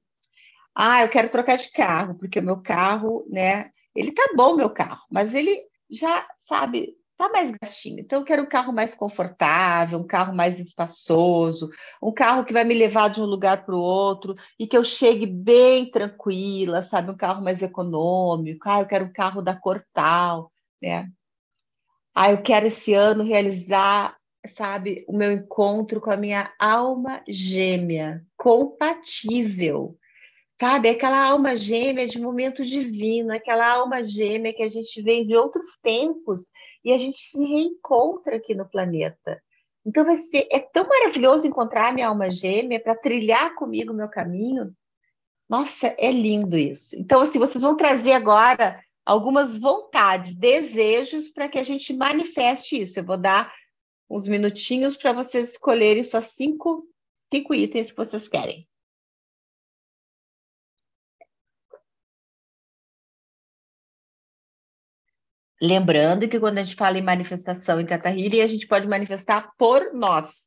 Ah, 0.75 1.03
eu 1.03 1.09
quero 1.09 1.31
trocar 1.31 1.57
de 1.57 1.71
carro, 1.71 2.15
porque 2.19 2.39
o 2.39 2.43
meu 2.43 2.61
carro, 2.61 3.27
né? 3.31 3.71
Ele 3.95 4.13
tá 4.13 4.23
bom, 4.37 4.55
meu 4.55 4.69
carro, 4.69 5.07
mas 5.11 5.33
ele 5.33 5.63
já, 5.89 6.27
sabe, 6.41 6.95
tá 7.17 7.29
mais 7.31 7.51
gastinho. 7.51 8.01
Então, 8.01 8.21
eu 8.21 8.25
quero 8.25 8.43
um 8.43 8.49
carro 8.49 8.73
mais 8.73 8.95
confortável, 8.95 9.99
um 9.99 10.07
carro 10.07 10.35
mais 10.35 10.59
espaçoso, 10.61 11.71
um 12.03 12.13
carro 12.13 12.45
que 12.45 12.53
vai 12.53 12.65
me 12.65 12.75
levar 12.75 13.09
de 13.09 13.21
um 13.21 13.25
lugar 13.25 13.65
para 13.65 13.75
o 13.75 13.81
outro 13.81 14.35
e 14.59 14.67
que 14.67 14.77
eu 14.77 14.85
chegue 14.85 15.27
bem 15.27 15.91
tranquila, 15.91 16.83
sabe? 16.83 17.11
Um 17.11 17.17
carro 17.17 17.43
mais 17.43 17.63
econômico. 17.63 18.69
Ah, 18.69 18.81
eu 18.81 18.87
quero 18.87 19.07
um 19.07 19.13
carro 19.13 19.43
da 19.43 19.55
cor 19.55 19.85
tal, 19.93 20.53
né? 20.81 21.11
Ah, 22.15 22.31
eu 22.31 22.43
quero 22.43 22.67
esse 22.67 22.95
ano 22.95 23.25
realizar, 23.25 24.17
sabe, 24.49 25.05
o 25.07 25.17
meu 25.17 25.33
encontro 25.33 26.01
com 26.01 26.11
a 26.11 26.17
minha 26.17 26.53
alma 26.59 27.23
gêmea, 27.29 28.25
compatível 28.37 29.97
sabe? 30.59 30.89
Aquela 30.89 31.23
alma 31.25 31.57
gêmea 31.57 32.07
de 32.09 32.19
momento 32.19 32.65
divino, 32.65 33.33
aquela 33.33 33.69
alma 33.71 34.05
gêmea 34.05 34.55
que 34.55 34.63
a 34.63 34.69
gente 34.69 35.03
vem 35.03 35.27
de 35.27 35.37
outros 35.37 35.79
tempos 35.83 36.41
e 36.85 36.93
a 36.93 36.99
gente 36.99 37.19
se 37.19 37.43
reencontra 37.45 38.37
aqui 38.37 38.55
no 38.55 38.69
planeta. 38.69 39.41
Então 39.85 40.05
vai 40.05 40.17
ser 40.17 40.49
é 40.51 40.59
tão 40.59 40.89
maravilhoso 40.89 41.47
encontrar 41.47 41.93
minha 41.93 42.09
alma 42.09 42.31
gêmea 42.31 42.81
para 42.81 42.97
trilhar 42.97 43.55
comigo 43.55 43.93
o 43.93 43.97
meu 43.97 44.09
caminho. 44.09 44.75
Nossa, 45.49 45.95
é 45.99 46.11
lindo 46.11 46.57
isso. 46.57 46.97
Então 46.99 47.21
assim, 47.21 47.39
vocês 47.39 47.63
vão 47.63 47.77
trazer 47.77 48.13
agora 48.13 48.81
algumas 49.05 49.57
vontades, 49.57 50.35
desejos 50.35 51.29
para 51.29 51.49
que 51.49 51.59
a 51.59 51.63
gente 51.63 51.93
manifeste 51.93 52.81
isso. 52.81 52.99
Eu 52.99 53.05
vou 53.05 53.17
dar 53.17 53.53
uns 54.11 54.27
minutinhos 54.27 54.97
para 54.97 55.13
vocês 55.13 55.51
escolherem 55.51 56.03
só 56.03 56.21
cinco, 56.21 56.89
cinco 57.33 57.55
itens 57.55 57.91
que 57.91 57.97
vocês 57.97 58.27
querem. 58.27 58.67
Lembrando 65.61 66.29
que 66.29 66.39
quando 66.39 66.59
a 66.59 66.65
gente 66.65 66.77
fala 66.77 66.99
em 66.99 67.03
manifestação 67.03 67.81
em 67.81 67.87
Tata 67.87 68.11
a 68.11 68.47
gente 68.47 68.67
pode 68.67 68.87
manifestar 68.87 69.53
por 69.57 69.93
nós. 69.95 70.47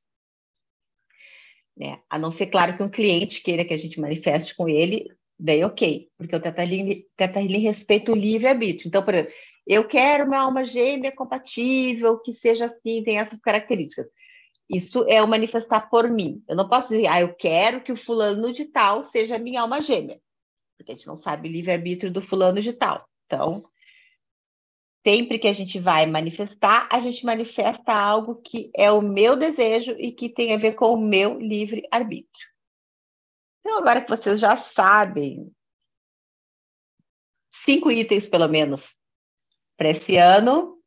Né? 1.76 2.00
A 2.10 2.20
não 2.20 2.30
ser, 2.30 2.48
claro, 2.48 2.76
que 2.76 2.84
um 2.84 2.90
cliente 2.90 3.42
queira 3.42 3.66
que 3.66 3.74
a 3.74 3.78
gente 3.78 4.00
manifeste 4.00 4.56
com 4.56 4.68
ele, 4.68 5.08
daí 5.40 5.64
ok, 5.64 6.10
porque 6.18 6.36
o 6.36 6.42
Tata 6.42 6.62
Healing 6.62 7.60
respeita 7.60 8.12
o 8.12 8.16
livre-arbítrio. 8.16 8.88
Então, 8.88 9.04
por 9.04 9.14
exemplo, 9.14 9.34
eu 9.66 9.88
quero 9.88 10.26
uma 10.26 10.40
alma 10.40 10.66
gêmea 10.66 11.12
compatível, 11.12 12.20
que 12.20 12.34
seja 12.34 12.66
assim, 12.66 13.04
tem 13.04 13.18
essas 13.18 13.40
características. 13.40 14.08
Isso 14.70 15.06
é 15.08 15.22
o 15.22 15.28
manifestar 15.28 15.90
por 15.90 16.10
mim. 16.10 16.44
Eu 16.48 16.56
não 16.56 16.68
posso 16.68 16.90
dizer, 16.90 17.08
ah, 17.08 17.22
eu 17.22 17.34
quero 17.34 17.82
que 17.82 17.92
o 17.92 17.98
fulano 17.98 18.54
de 18.54 18.66
tal 18.66 19.04
seja 19.04 19.40
minha 19.40 19.62
alma 19.62 19.82
gêmea, 19.82 20.20
porque 20.78 20.92
a 20.92 20.96
gente 20.96 21.08
não 21.08 21.18
sabe 21.18 21.48
o 21.48 21.52
livre-arbítrio 21.52 22.12
do 22.12 22.22
fulano 22.22 22.62
de 22.62 22.74
tal. 22.74 23.08
Então, 23.26 23.64
sempre 25.06 25.40
que 25.40 25.48
a 25.48 25.54
gente 25.54 25.80
vai 25.80 26.06
manifestar, 26.06 26.88
a 26.92 27.00
gente 27.00 27.26
manifesta 27.26 27.94
algo 27.94 28.42
que 28.42 28.72
é 28.76 28.92
o 28.92 29.02
meu 29.02 29.36
desejo 29.36 29.92
e 29.98 30.12
que 30.12 30.30
tem 30.30 30.54
a 30.54 30.58
ver 30.58 30.74
com 30.74 30.94
o 30.94 31.02
meu 31.02 31.40
livre 31.40 31.88
arbítrio. 31.92 32.48
Então, 33.60 33.78
agora 33.78 34.02
que 34.02 34.10
vocês 34.10 34.40
já 34.40 34.58
sabem 34.58 35.52
cinco 37.50 37.92
itens, 37.92 38.28
pelo 38.28 38.48
menos, 38.48 38.98
para 39.78 39.90
esse 39.90 40.18
ano, 40.18 40.80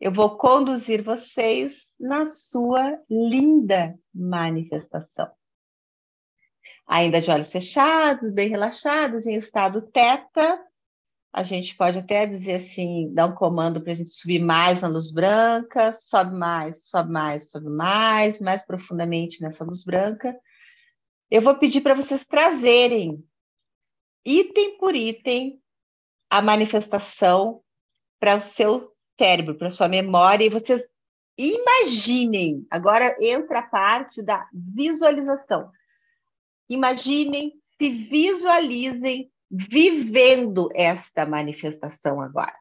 eu 0.00 0.10
vou 0.10 0.36
conduzir 0.36 1.02
vocês 1.02 1.92
na 1.98 2.26
sua 2.26 2.98
linda 3.08 3.98
manifestação. 4.14 5.30
Ainda 6.86 7.20
de 7.20 7.30
olhos 7.30 7.52
fechados, 7.52 8.32
bem 8.32 8.48
relaxados, 8.48 9.26
em 9.26 9.34
estado 9.34 9.82
teta, 9.82 10.60
a 11.32 11.42
gente 11.44 11.76
pode 11.76 11.98
até 11.98 12.26
dizer 12.26 12.56
assim, 12.56 13.12
dar 13.14 13.26
um 13.26 13.34
comando 13.34 13.80
para 13.80 13.92
a 13.92 13.94
gente 13.94 14.10
subir 14.10 14.40
mais 14.40 14.80
na 14.80 14.88
luz 14.88 15.12
branca, 15.12 15.92
sobe 15.92 16.34
mais, 16.34 16.88
sobe 16.88 17.12
mais, 17.12 17.50
sobe 17.50 17.70
mais, 17.70 18.40
mais 18.40 18.62
profundamente 18.62 19.40
nessa 19.40 19.64
luz 19.64 19.84
branca. 19.84 20.36
Eu 21.30 21.40
vou 21.40 21.54
pedir 21.56 21.82
para 21.82 21.94
vocês 21.94 22.24
trazerem, 22.26 23.24
item 24.24 24.76
por 24.76 24.96
item, 24.96 25.62
a 26.28 26.42
manifestação 26.42 27.62
para 28.18 28.36
o 28.36 28.40
seu 28.40 28.92
cérebro, 29.16 29.56
para 29.56 29.68
a 29.68 29.70
sua 29.70 29.88
memória, 29.88 30.44
e 30.44 30.50
vocês 30.50 30.84
imaginem. 31.38 32.66
Agora 32.68 33.16
entra 33.20 33.60
a 33.60 33.68
parte 33.68 34.20
da 34.20 34.48
visualização. 34.52 35.70
Imaginem, 36.68 37.52
se 37.78 37.88
visualizem 37.88 39.30
vivendo 39.50 40.68
esta 40.74 41.26
manifestação 41.26 42.20
agora. 42.20 42.54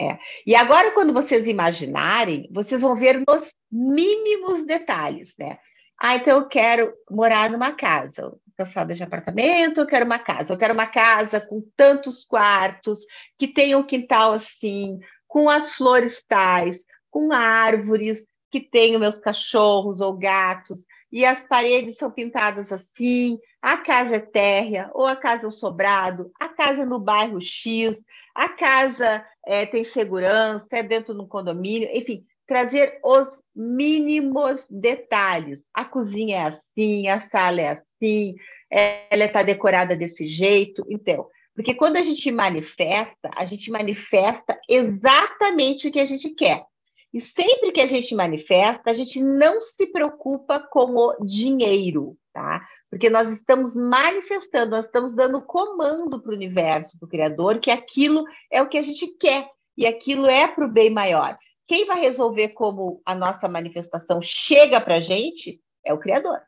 É. 0.00 0.18
E 0.46 0.54
agora, 0.54 0.92
quando 0.92 1.12
vocês 1.12 1.46
imaginarem, 1.46 2.48
vocês 2.50 2.80
vão 2.80 2.96
ver 2.96 3.22
nos 3.26 3.52
mínimos 3.70 4.64
detalhes, 4.64 5.34
né? 5.38 5.58
Ah, 6.00 6.16
então 6.16 6.38
eu 6.38 6.48
quero 6.48 6.94
morar 7.10 7.50
numa 7.50 7.72
casa, 7.72 8.32
cansada 8.56 8.94
de 8.94 9.02
apartamento, 9.02 9.80
eu 9.80 9.86
quero 9.86 10.06
uma 10.06 10.18
casa, 10.18 10.54
eu 10.54 10.58
quero 10.58 10.72
uma 10.72 10.86
casa 10.86 11.38
com 11.38 11.62
tantos 11.76 12.24
quartos, 12.24 13.00
que 13.38 13.46
tenha 13.46 13.76
um 13.76 13.82
quintal 13.82 14.32
assim, 14.32 14.98
com 15.28 15.50
as 15.50 15.74
flores 15.74 16.24
tais, 16.26 16.86
com 17.10 17.30
árvores, 17.32 18.26
que 18.50 18.60
tenham 18.60 18.98
meus 18.98 19.20
cachorros 19.20 20.00
ou 20.00 20.14
gatos, 20.14 20.78
e 21.12 21.24
as 21.24 21.40
paredes 21.40 21.96
são 21.96 22.10
pintadas 22.10 22.72
assim, 22.72 23.38
a 23.60 23.76
casa 23.78 24.16
é 24.16 24.20
térrea, 24.20 24.90
ou 24.94 25.06
a 25.06 25.16
casa 25.16 25.44
é 25.44 25.48
um 25.48 25.50
sobrado, 25.50 26.30
a 26.38 26.48
casa 26.48 26.82
é 26.82 26.86
no 26.86 26.98
bairro 26.98 27.40
X, 27.40 27.96
a 28.34 28.48
casa 28.48 29.24
é, 29.46 29.66
tem 29.66 29.84
segurança, 29.84 30.66
é 30.70 30.82
dentro 30.82 31.14
de 31.14 31.20
um 31.20 31.26
condomínio, 31.26 31.88
enfim, 31.92 32.24
trazer 32.46 32.98
os 33.04 33.28
mínimos 33.54 34.66
detalhes. 34.70 35.60
A 35.74 35.84
cozinha 35.84 36.36
é 36.36 36.42
assim, 36.42 37.08
a 37.08 37.28
sala 37.28 37.60
é 37.60 37.68
assim, 37.70 38.34
ela 38.70 39.24
está 39.24 39.42
decorada 39.42 39.96
desse 39.96 40.26
jeito, 40.26 40.84
então. 40.88 41.26
Porque 41.54 41.74
quando 41.74 41.96
a 41.96 42.02
gente 42.02 42.30
manifesta, 42.30 43.30
a 43.36 43.44
gente 43.44 43.70
manifesta 43.70 44.58
exatamente 44.68 45.88
o 45.88 45.92
que 45.92 46.00
a 46.00 46.06
gente 46.06 46.30
quer. 46.30 46.64
E 47.12 47.20
sempre 47.20 47.72
que 47.72 47.80
a 47.80 47.86
gente 47.86 48.14
manifesta, 48.14 48.90
a 48.90 48.94
gente 48.94 49.20
não 49.20 49.60
se 49.60 49.86
preocupa 49.86 50.60
com 50.60 50.94
o 50.94 51.16
dinheiro, 51.24 52.16
tá? 52.32 52.64
Porque 52.88 53.10
nós 53.10 53.28
estamos 53.30 53.74
manifestando, 53.74 54.76
nós 54.76 54.84
estamos 54.84 55.12
dando 55.12 55.42
comando 55.42 56.20
para 56.20 56.30
o 56.30 56.34
universo, 56.34 56.96
para 56.98 57.06
o 57.06 57.10
Criador, 57.10 57.58
que 57.58 57.70
aquilo 57.70 58.24
é 58.50 58.62
o 58.62 58.68
que 58.68 58.78
a 58.78 58.82
gente 58.82 59.08
quer 59.18 59.48
e 59.76 59.86
aquilo 59.86 60.26
é 60.28 60.46
para 60.46 60.64
o 60.64 60.70
bem 60.70 60.90
maior. 60.90 61.36
Quem 61.66 61.84
vai 61.84 62.00
resolver 62.00 62.50
como 62.50 63.00
a 63.04 63.14
nossa 63.14 63.48
manifestação 63.48 64.20
chega 64.22 64.80
para 64.80 64.96
a 64.96 65.00
gente 65.00 65.60
é 65.84 65.92
o 65.92 65.98
Criador. 65.98 66.40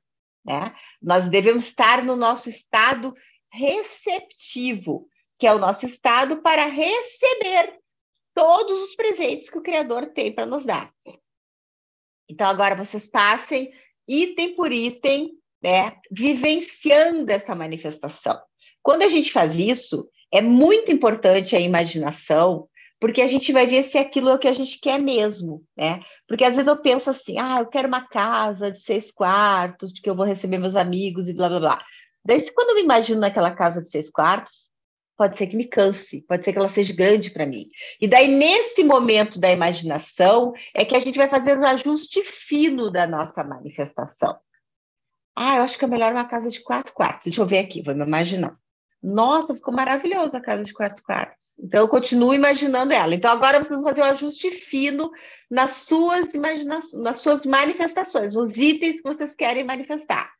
né? 0.44 0.74
Nós 1.00 1.28
devemos 1.28 1.64
estar 1.64 2.04
no 2.04 2.14
nosso 2.14 2.48
estado 2.48 3.14
receptivo, 3.50 5.08
que 5.38 5.46
é 5.46 5.52
o 5.52 5.58
nosso 5.58 5.86
estado 5.86 6.40
para 6.40 6.66
receber 6.66 7.81
todos 8.34 8.80
os 8.82 8.94
presentes 8.94 9.50
que 9.50 9.58
o 9.58 9.62
Criador 9.62 10.06
tem 10.06 10.32
para 10.34 10.46
nos 10.46 10.64
dar. 10.64 10.92
Então, 12.28 12.48
agora 12.48 12.74
vocês 12.74 13.06
passem 13.06 13.72
item 14.08 14.54
por 14.54 14.72
item, 14.72 15.32
né, 15.62 15.96
vivenciando 16.10 17.30
essa 17.30 17.54
manifestação. 17.54 18.40
Quando 18.82 19.02
a 19.02 19.08
gente 19.08 19.30
faz 19.30 19.54
isso, 19.54 20.08
é 20.32 20.40
muito 20.40 20.90
importante 20.90 21.54
a 21.54 21.60
imaginação, 21.60 22.68
porque 22.98 23.20
a 23.20 23.26
gente 23.26 23.52
vai 23.52 23.66
ver 23.66 23.82
se 23.82 23.98
aquilo 23.98 24.30
é 24.30 24.34
o 24.34 24.38
que 24.38 24.48
a 24.48 24.52
gente 24.52 24.78
quer 24.80 24.98
mesmo, 24.98 25.64
né? 25.76 26.00
Porque 26.26 26.44
às 26.44 26.54
vezes 26.54 26.68
eu 26.68 26.80
penso 26.80 27.10
assim, 27.10 27.38
ah, 27.38 27.58
eu 27.60 27.66
quero 27.66 27.88
uma 27.88 28.08
casa 28.08 28.70
de 28.70 28.80
seis 28.80 29.10
quartos, 29.10 29.92
porque 29.92 30.08
eu 30.08 30.14
vou 30.14 30.24
receber 30.24 30.58
meus 30.58 30.76
amigos 30.76 31.28
e 31.28 31.34
blá 31.34 31.48
blá 31.48 31.60
blá. 31.60 31.84
Daí, 32.24 32.48
quando 32.52 32.70
eu 32.70 32.74
me 32.76 32.82
imagino 32.82 33.20
naquela 33.20 33.50
casa 33.50 33.82
de 33.82 33.88
seis 33.88 34.08
quartos, 34.08 34.71
pode 35.22 35.36
ser 35.36 35.46
que 35.46 35.54
me 35.54 35.66
canse, 35.66 36.22
pode 36.22 36.44
ser 36.44 36.52
que 36.52 36.58
ela 36.58 36.68
seja 36.68 36.92
grande 36.92 37.30
para 37.30 37.46
mim. 37.46 37.70
E 38.00 38.08
daí, 38.08 38.26
nesse 38.26 38.82
momento 38.82 39.38
da 39.38 39.52
imaginação, 39.52 40.52
é 40.74 40.84
que 40.84 40.96
a 40.96 40.98
gente 40.98 41.16
vai 41.16 41.28
fazer 41.28 41.56
o 41.56 41.64
ajuste 41.64 42.24
fino 42.24 42.90
da 42.90 43.06
nossa 43.06 43.44
manifestação. 43.44 44.36
Ah, 45.36 45.58
eu 45.58 45.62
acho 45.62 45.78
que 45.78 45.84
é 45.84 45.88
melhor 45.88 46.10
uma 46.10 46.24
casa 46.24 46.50
de 46.50 46.60
quatro 46.60 46.92
quartos. 46.92 47.26
Deixa 47.26 47.40
eu 47.40 47.46
ver 47.46 47.60
aqui, 47.60 47.82
vou 47.82 47.94
me 47.94 48.04
imaginar. 48.04 48.56
Nossa, 49.00 49.54
ficou 49.54 49.72
maravilhosa 49.72 50.38
a 50.38 50.42
casa 50.42 50.64
de 50.64 50.72
quatro 50.72 51.04
quartos. 51.04 51.52
Então, 51.56 51.82
eu 51.82 51.88
continuo 51.88 52.34
imaginando 52.34 52.92
ela. 52.92 53.14
Então, 53.14 53.30
agora 53.30 53.62
vocês 53.62 53.78
vão 53.78 53.88
fazer 53.88 54.02
um 54.02 54.06
ajuste 54.06 54.50
fino 54.50 55.08
nas 55.48 55.70
suas 55.86 56.34
imaginações, 56.34 57.00
nas 57.00 57.18
suas 57.20 57.46
manifestações, 57.46 58.34
os 58.34 58.56
itens 58.56 58.96
que 58.96 59.08
vocês 59.08 59.36
querem 59.36 59.62
manifestar. 59.62 60.32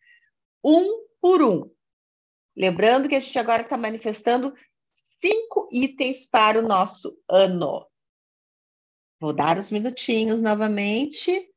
Um 0.64 1.04
por 1.20 1.40
um. 1.40 1.70
Lembrando 2.56 3.08
que 3.08 3.14
a 3.14 3.20
gente 3.20 3.38
agora 3.38 3.62
está 3.62 3.76
manifestando 3.76 4.54
cinco 5.22 5.68
itens 5.70 6.26
para 6.26 6.58
o 6.58 6.66
nosso 6.66 7.16
ano. 7.28 7.86
Vou 9.20 9.32
dar 9.32 9.56
os 9.56 9.70
minutinhos 9.70 10.42
novamente 10.42 11.48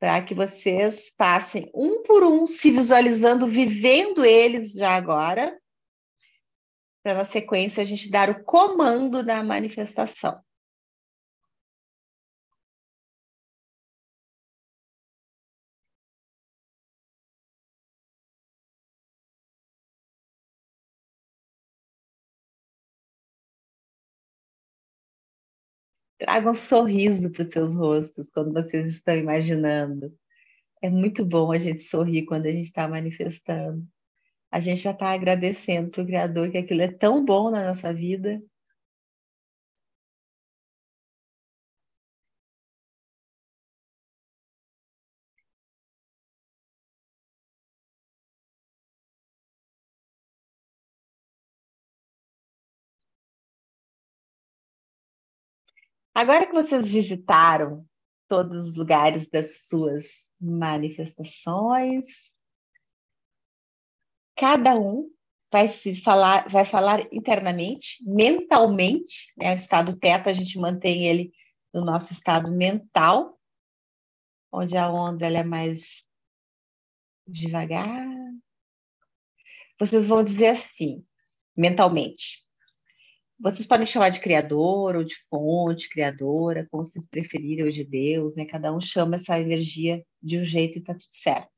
para 0.00 0.22
que 0.22 0.34
vocês 0.34 1.12
passem 1.16 1.70
um 1.74 2.02
por 2.02 2.24
um, 2.24 2.46
se 2.46 2.70
visualizando, 2.70 3.46
vivendo 3.46 4.24
eles 4.24 4.72
já 4.72 4.96
agora 4.96 5.56
para 7.02 7.14
na 7.14 7.24
sequência 7.24 7.82
a 7.82 7.86
gente 7.86 8.10
dar 8.10 8.28
o 8.28 8.44
comando 8.44 9.22
da 9.22 9.42
manifestação. 9.42 10.42
Tragam 26.20 26.52
um 26.52 26.54
sorriso 26.54 27.30
para 27.30 27.42
os 27.42 27.50
seus 27.50 27.74
rostos 27.74 28.28
quando 28.32 28.52
vocês 28.52 28.94
estão 28.94 29.16
imaginando. 29.16 30.14
É 30.80 30.88
muito 30.88 31.24
bom 31.24 31.50
a 31.50 31.58
gente 31.58 31.80
sorrir 31.80 32.24
quando 32.26 32.46
a 32.46 32.52
gente 32.52 32.66
está 32.66 32.86
manifestando 32.86 33.84
a 34.50 34.58
gente 34.58 34.82
já 34.82 34.90
está 34.90 35.10
agradecendo 35.10 35.90
para 35.90 36.02
o 36.02 36.06
Criador 36.06 36.50
que 36.50 36.58
aquilo 36.58 36.82
é 36.82 36.88
tão 36.88 37.24
bom 37.24 37.50
na 37.50 37.64
nossa 37.64 37.92
vida. 37.94 38.42
Agora 56.20 56.46
que 56.46 56.52
vocês 56.52 56.86
visitaram 56.86 57.88
todos 58.28 58.68
os 58.68 58.76
lugares 58.76 59.26
das 59.26 59.64
suas 59.64 60.06
manifestações, 60.38 62.04
cada 64.36 64.78
um 64.78 65.10
vai 65.50 65.66
se 65.70 65.94
falar, 66.02 66.46
vai 66.46 66.66
falar 66.66 67.10
internamente, 67.10 68.04
mentalmente, 68.04 69.32
né? 69.34 69.54
O 69.54 69.56
estado 69.56 69.98
teta 69.98 70.28
a 70.28 70.34
gente 70.34 70.58
mantém 70.58 71.06
ele 71.06 71.32
no 71.72 71.82
nosso 71.82 72.12
estado 72.12 72.52
mental, 72.52 73.40
onde 74.52 74.76
a 74.76 74.92
onda 74.92 75.26
ela 75.26 75.38
é 75.38 75.42
mais 75.42 76.04
devagar. 77.26 77.98
Vocês 79.78 80.06
vão 80.06 80.22
dizer 80.22 80.48
assim, 80.48 81.02
mentalmente. 81.56 82.46
Vocês 83.42 83.66
podem 83.66 83.86
chamar 83.86 84.10
de 84.10 84.20
criador 84.20 84.96
ou 84.96 85.02
de 85.02 85.16
fonte, 85.30 85.88
criadora, 85.88 86.68
como 86.70 86.84
vocês 86.84 87.06
preferirem, 87.06 87.64
ou 87.64 87.70
de 87.70 87.82
Deus, 87.84 88.36
né? 88.36 88.44
Cada 88.44 88.70
um 88.70 88.80
chama 88.82 89.16
essa 89.16 89.40
energia 89.40 90.04
de 90.22 90.38
um 90.38 90.44
jeito 90.44 90.78
e 90.78 90.82
tá 90.82 90.92
tudo 90.92 91.06
certo. 91.08 91.50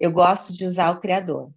Eu 0.00 0.10
gosto 0.10 0.52
de 0.52 0.66
usar 0.66 0.90
o 0.90 1.00
criador. 1.00 1.52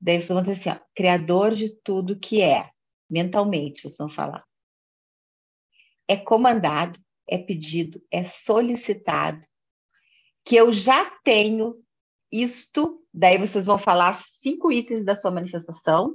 Daí 0.00 0.16
vocês 0.16 0.28
vão 0.28 0.42
dizer 0.42 0.52
assim, 0.52 0.70
ó, 0.70 0.84
criador 0.94 1.54
de 1.54 1.70
tudo 1.82 2.18
que 2.18 2.42
é, 2.42 2.68
mentalmente, 3.08 3.82
vocês 3.82 3.96
vão 3.96 4.08
falar. 4.08 4.44
É 6.08 6.16
comandado, 6.16 6.98
é 7.28 7.38
pedido, 7.38 8.02
é 8.10 8.24
solicitado, 8.24 9.46
que 10.44 10.56
eu 10.56 10.72
já 10.72 11.10
tenho 11.22 11.80
isto, 12.30 13.02
daí 13.14 13.38
vocês 13.38 13.64
vão 13.64 13.78
falar 13.78 14.20
cinco 14.20 14.72
itens 14.72 15.04
da 15.04 15.14
sua 15.14 15.30
manifestação, 15.30 16.14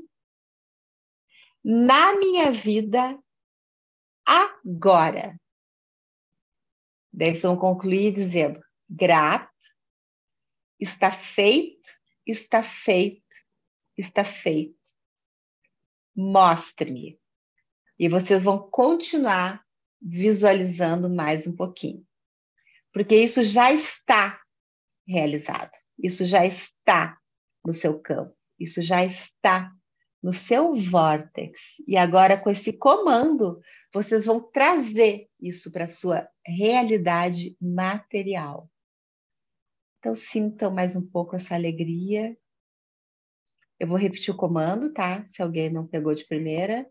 na 1.63 2.17
minha 2.17 2.51
vida 2.51 3.17
agora. 4.25 5.39
Vão 7.41 7.57
concluir 7.57 8.13
dizendo: 8.13 8.61
grato, 8.89 9.49
está 10.79 11.11
feito, 11.11 11.89
está 12.25 12.63
feito, 12.63 13.35
está 13.97 14.23
feito. 14.23 14.77
Mostre-me. 16.15 17.19
E 17.97 18.07
vocês 18.07 18.43
vão 18.43 18.69
continuar 18.69 19.65
visualizando 20.01 21.09
mais 21.09 21.45
um 21.45 21.55
pouquinho. 21.55 22.07
Porque 22.93 23.15
isso 23.15 23.43
já 23.43 23.71
está 23.71 24.41
realizado. 25.05 25.71
Isso 26.01 26.25
já 26.25 26.45
está 26.45 27.19
no 27.65 27.73
seu 27.73 27.99
campo. 27.99 28.35
Isso 28.57 28.81
já 28.81 29.03
está 29.03 29.73
no 30.21 30.33
seu 30.33 30.75
vórtex. 30.75 31.59
E 31.87 31.95
agora, 31.95 32.37
com 32.37 32.49
esse 32.49 32.73
comando, 32.73 33.59
vocês 33.93 34.25
vão 34.25 34.39
trazer 34.39 35.27
isso 35.39 35.71
para 35.71 35.85
a 35.85 35.87
sua 35.87 36.27
realidade 36.45 37.55
material. 37.61 38.69
Então, 39.99 40.15
sintam 40.15 40.71
mais 40.71 40.95
um 40.95 41.05
pouco 41.05 41.35
essa 41.35 41.55
alegria 41.55 42.37
eu 43.79 43.87
vou 43.87 43.97
repetir 43.97 44.33
o 44.33 44.37
comando, 44.37 44.91
tá? 44.91 45.25
Se 45.29 45.41
alguém 45.41 45.69
não 45.69 45.87
pegou 45.87 46.13
de 46.13 46.25
primeira. 46.25 46.87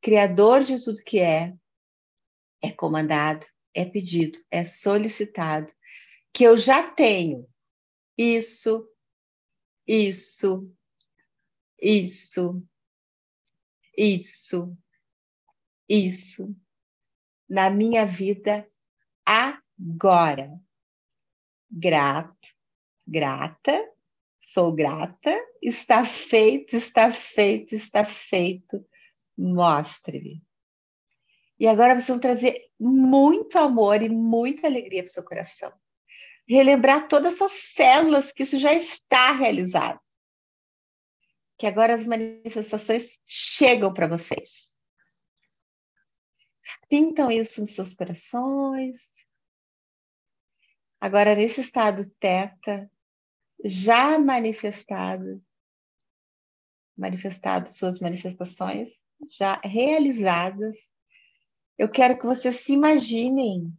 Criador 0.00 0.64
de 0.64 0.82
tudo 0.82 1.04
que 1.04 1.18
é, 1.20 1.54
é 2.62 2.72
comandado, 2.72 3.46
é 3.74 3.84
pedido, 3.84 4.38
é 4.50 4.64
solicitado, 4.64 5.70
que 6.32 6.42
eu 6.42 6.56
já 6.56 6.90
tenho 6.90 7.46
isso, 8.16 8.88
isso, 9.86 10.72
isso, 11.80 12.66
isso, 14.00 14.74
isso 15.86 16.56
na 17.46 17.68
minha 17.68 18.06
vida 18.06 18.66
agora. 19.26 20.58
Grato, 21.70 22.48
grata, 23.06 23.92
sou 24.40 24.72
grata, 24.72 25.38
está 25.62 26.04
feito, 26.04 26.76
está 26.76 27.12
feito, 27.12 27.74
está 27.74 28.04
feito, 28.04 28.84
mostre-me. 29.36 30.42
E 31.58 31.66
agora 31.66 31.94
vocês 31.94 32.08
vão 32.08 32.18
trazer 32.18 32.70
muito 32.78 33.58
amor 33.58 34.02
e 34.02 34.08
muita 34.08 34.66
alegria 34.66 35.02
para 35.02 35.10
o 35.10 35.12
seu 35.12 35.22
coração. 35.22 35.70
Relembrar 36.48 37.06
todas 37.06 37.34
essas 37.34 37.52
células 37.52 38.32
que 38.32 38.44
isso 38.44 38.58
já 38.58 38.72
está 38.72 39.32
realizado. 39.32 40.00
Que 41.60 41.66
agora 41.66 41.94
as 41.94 42.06
manifestações 42.06 43.18
chegam 43.26 43.92
para 43.92 44.06
vocês. 44.06 44.66
Sintam 46.90 47.30
isso 47.30 47.60
nos 47.60 47.72
seus 47.74 47.92
corações. 47.92 49.10
Agora, 50.98 51.34
nesse 51.34 51.60
estado 51.60 52.10
teta, 52.18 52.90
já 53.62 54.18
manifestado, 54.18 55.44
manifestado 56.96 57.70
suas 57.70 58.00
manifestações 58.00 58.88
já 59.30 59.60
realizadas. 59.62 60.74
Eu 61.76 61.90
quero 61.90 62.18
que 62.18 62.24
vocês 62.24 62.56
se 62.56 62.72
imaginem 62.72 63.70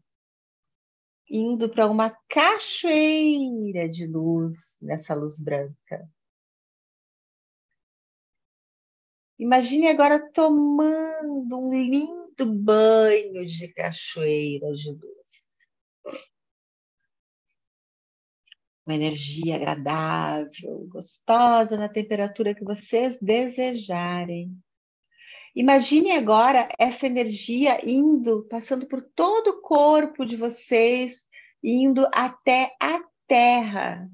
indo 1.27 1.67
para 1.67 1.89
uma 1.89 2.15
cachoeira 2.29 3.89
de 3.89 4.05
luz 4.05 4.77
nessa 4.79 5.15
luz 5.15 5.39
branca. 5.39 6.07
Imagine 9.41 9.87
agora 9.87 10.19
tomando 10.31 11.57
um 11.57 11.73
lindo 11.73 12.45
banho 12.45 13.43
de 13.43 13.69
cachoeira 13.69 14.71
de 14.71 14.91
luz. 14.91 15.43
Uma 18.85 18.93
energia 18.93 19.55
agradável, 19.55 20.85
gostosa 20.87 21.75
na 21.75 21.89
temperatura 21.89 22.53
que 22.53 22.63
vocês 22.63 23.17
desejarem. 23.19 24.55
Imagine 25.55 26.11
agora 26.11 26.69
essa 26.77 27.07
energia 27.07 27.83
indo, 27.83 28.47
passando 28.47 28.87
por 28.87 29.01
todo 29.01 29.47
o 29.47 29.61
corpo 29.61 30.23
de 30.23 30.37
vocês, 30.37 31.25
indo 31.63 32.07
até 32.13 32.75
a 32.79 33.03
terra, 33.25 34.07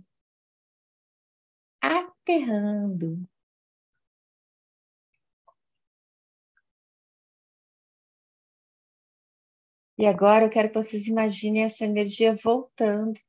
aterrando. 1.81 3.27
E 9.97 10.05
agora 10.05 10.45
eu 10.45 10.49
quero 10.49 10.69
que 10.69 10.75
vocês 10.75 11.07
imaginem 11.07 11.63
essa 11.63 11.83
energia 11.83 12.35
voltando, 12.35 13.19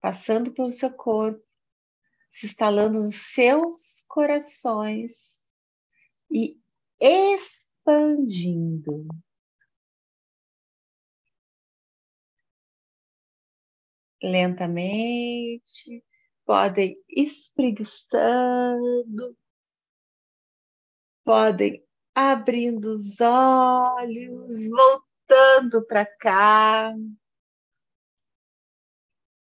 passando 0.00 0.52
pelo 0.52 0.72
seu 0.72 0.92
corpo, 0.92 1.40
se 2.32 2.46
instalando 2.46 3.00
nos 3.00 3.32
seus 3.32 4.02
corações 4.08 5.36
e 6.28 6.58
expandindo. 6.98 9.06
Lentamente, 14.22 16.04
podem 16.44 17.00
espreguiçando, 17.08 19.34
podem 21.24 21.82
abrindo 22.14 22.92
os 22.92 23.18
olhos, 23.20 24.68
voltando 24.68 25.09
para 25.86 26.04
cá. 26.04 26.92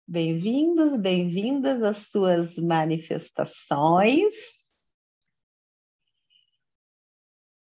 Bem-vindos, 0.08 0.98
bem-vindas 0.98 1.84
às 1.84 1.98
suas 2.10 2.56
manifestações. 2.58 4.34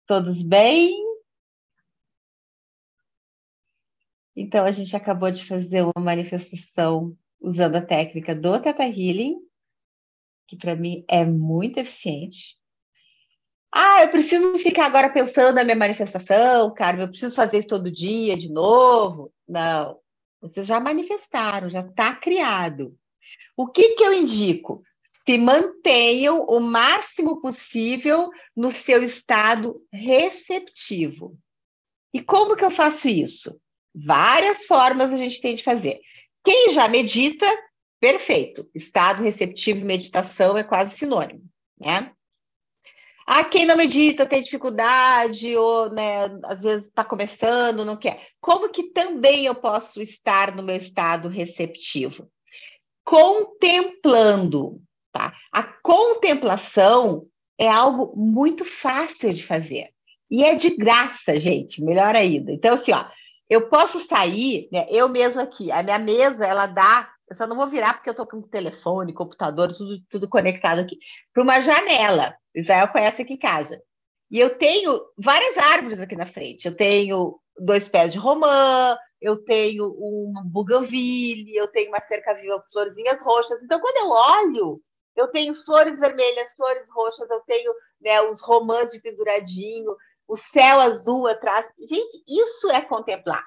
Todos 0.05 0.43
bem? 0.43 0.93
Então, 4.35 4.65
a 4.65 4.71
gente 4.71 4.95
acabou 4.95 5.31
de 5.31 5.45
fazer 5.45 5.81
uma 5.81 6.03
manifestação 6.03 7.17
usando 7.39 7.77
a 7.77 7.81
técnica 7.85 8.35
do 8.35 8.61
Theta 8.61 8.83
Healing, 8.83 9.37
que 10.47 10.57
para 10.57 10.75
mim 10.75 11.03
é 11.07 11.25
muito 11.25 11.79
eficiente. 11.79 12.59
Ah, 13.77 14.03
eu 14.03 14.09
preciso 14.09 14.57
ficar 14.59 14.85
agora 14.85 15.09
pensando 15.09 15.55
na 15.55 15.63
minha 15.63 15.75
manifestação, 15.75 16.73
cara, 16.73 17.01
eu 17.01 17.09
preciso 17.09 17.35
fazer 17.35 17.57
isso 17.57 17.67
todo 17.67 17.91
dia 17.91 18.37
de 18.37 18.49
novo. 18.49 19.33
Não, 19.45 19.99
vocês 20.41 20.65
já 20.65 20.79
manifestaram, 20.79 21.69
já 21.69 21.81
está 21.81 22.15
criado. 22.15 22.95
O 23.57 23.67
que, 23.67 23.95
que 23.95 24.03
eu 24.03 24.13
indico? 24.13 24.81
se 25.27 25.37
mantenham 25.39 26.45
o 26.45 26.59
máximo 26.59 27.41
possível 27.41 28.29
no 28.55 28.69
seu 28.69 29.03
estado 29.03 29.81
receptivo. 29.91 31.35
E 32.13 32.21
como 32.21 32.55
que 32.55 32.63
eu 32.63 32.69
faço 32.69 33.07
isso? 33.07 33.59
Várias 33.93 34.65
formas 34.65 35.11
a 35.11 35.17
gente 35.17 35.41
tem 35.41 35.55
de 35.55 35.63
fazer. 35.63 35.99
Quem 36.43 36.69
já 36.69 36.87
medita, 36.87 37.45
perfeito. 37.99 38.69
Estado 38.75 39.23
receptivo 39.23 39.79
e 39.79 39.83
meditação 39.83 40.55
é 40.55 40.63
quase 40.63 40.95
sinônimo, 40.95 41.43
né? 41.79 42.11
Ah, 43.25 43.43
quem 43.43 43.65
não 43.65 43.75
medita 43.75 44.25
tem 44.25 44.43
dificuldade, 44.43 45.55
ou 45.57 45.89
né, 45.89 46.25
às 46.43 46.61
vezes 46.61 46.85
está 46.85 47.03
começando, 47.03 47.83
não 47.83 47.97
quer. 47.97 48.27
Como 48.39 48.69
que 48.69 48.91
também 48.91 49.45
eu 49.45 49.55
posso 49.55 49.99
estar 49.99 50.55
no 50.55 50.61
meu 50.61 50.75
estado 50.75 51.27
receptivo? 51.27 52.29
Contemplando. 53.03 54.79
Tá? 55.11 55.33
A 55.51 55.63
contemplação 55.63 57.25
é 57.57 57.67
algo 57.67 58.13
muito 58.15 58.63
fácil 58.63 59.33
de 59.33 59.43
fazer. 59.43 59.89
E 60.29 60.43
é 60.43 60.55
de 60.55 60.75
graça, 60.75 61.39
gente, 61.39 61.83
melhor 61.83 62.15
ainda. 62.15 62.51
Então, 62.51 62.73
assim, 62.73 62.91
ó, 62.91 63.05
eu 63.49 63.69
posso 63.69 63.99
sair, 64.05 64.67
né, 64.71 64.85
eu 64.89 65.07
mesmo 65.07 65.41
aqui, 65.41 65.71
a 65.71 65.81
minha 65.81 65.99
mesa, 65.99 66.45
ela 66.45 66.65
dá, 66.65 67.09
eu 67.29 67.35
só 67.35 67.47
não 67.47 67.55
vou 67.55 67.67
virar 67.67 67.93
porque 67.93 68.09
eu 68.09 68.11
estou 68.11 68.27
com 68.27 68.41
telefone, 68.41 69.13
computador, 69.13 69.73
tudo, 69.75 69.99
tudo 70.09 70.29
conectado 70.29 70.79
aqui, 70.79 70.97
para 71.33 71.43
uma 71.43 71.61
janela. 71.61 72.35
Israel 72.53 72.87
conhece 72.87 73.21
aqui 73.21 73.33
em 73.33 73.39
casa. 73.39 73.81
E 74.29 74.39
eu 74.39 74.57
tenho 74.57 74.99
várias 75.17 75.57
árvores 75.57 75.99
aqui 75.99 76.15
na 76.15 76.25
frente. 76.25 76.65
Eu 76.65 76.75
tenho 76.75 77.39
dois 77.57 77.87
pés 77.87 78.11
de 78.11 78.17
romã, 78.17 78.97
eu 79.21 79.43
tenho 79.43 79.87
um 79.87 80.33
bougainville, 80.45 81.55
eu 81.55 81.67
tenho 81.67 81.89
uma 81.89 82.01
cerca 82.07 82.33
viva 82.33 82.59
com 82.61 82.71
florzinhas 82.71 83.21
roxas. 83.21 83.61
Então, 83.63 83.79
quando 83.79 83.97
eu 83.97 84.09
olho 84.09 84.81
eu 85.15 85.29
tenho 85.29 85.55
flores 85.55 85.99
vermelhas, 85.99 86.53
flores 86.53 86.85
roxas, 86.93 87.29
eu 87.29 87.39
tenho 87.41 87.73
né, 88.01 88.21
os 88.21 88.41
romãs 88.41 88.91
de 88.91 88.99
penduradinho, 88.99 89.95
o 90.27 90.35
céu 90.35 90.81
azul 90.81 91.27
atrás. 91.27 91.65
Gente, 91.79 92.23
isso 92.27 92.69
é 92.69 92.81
contemplar, 92.81 93.43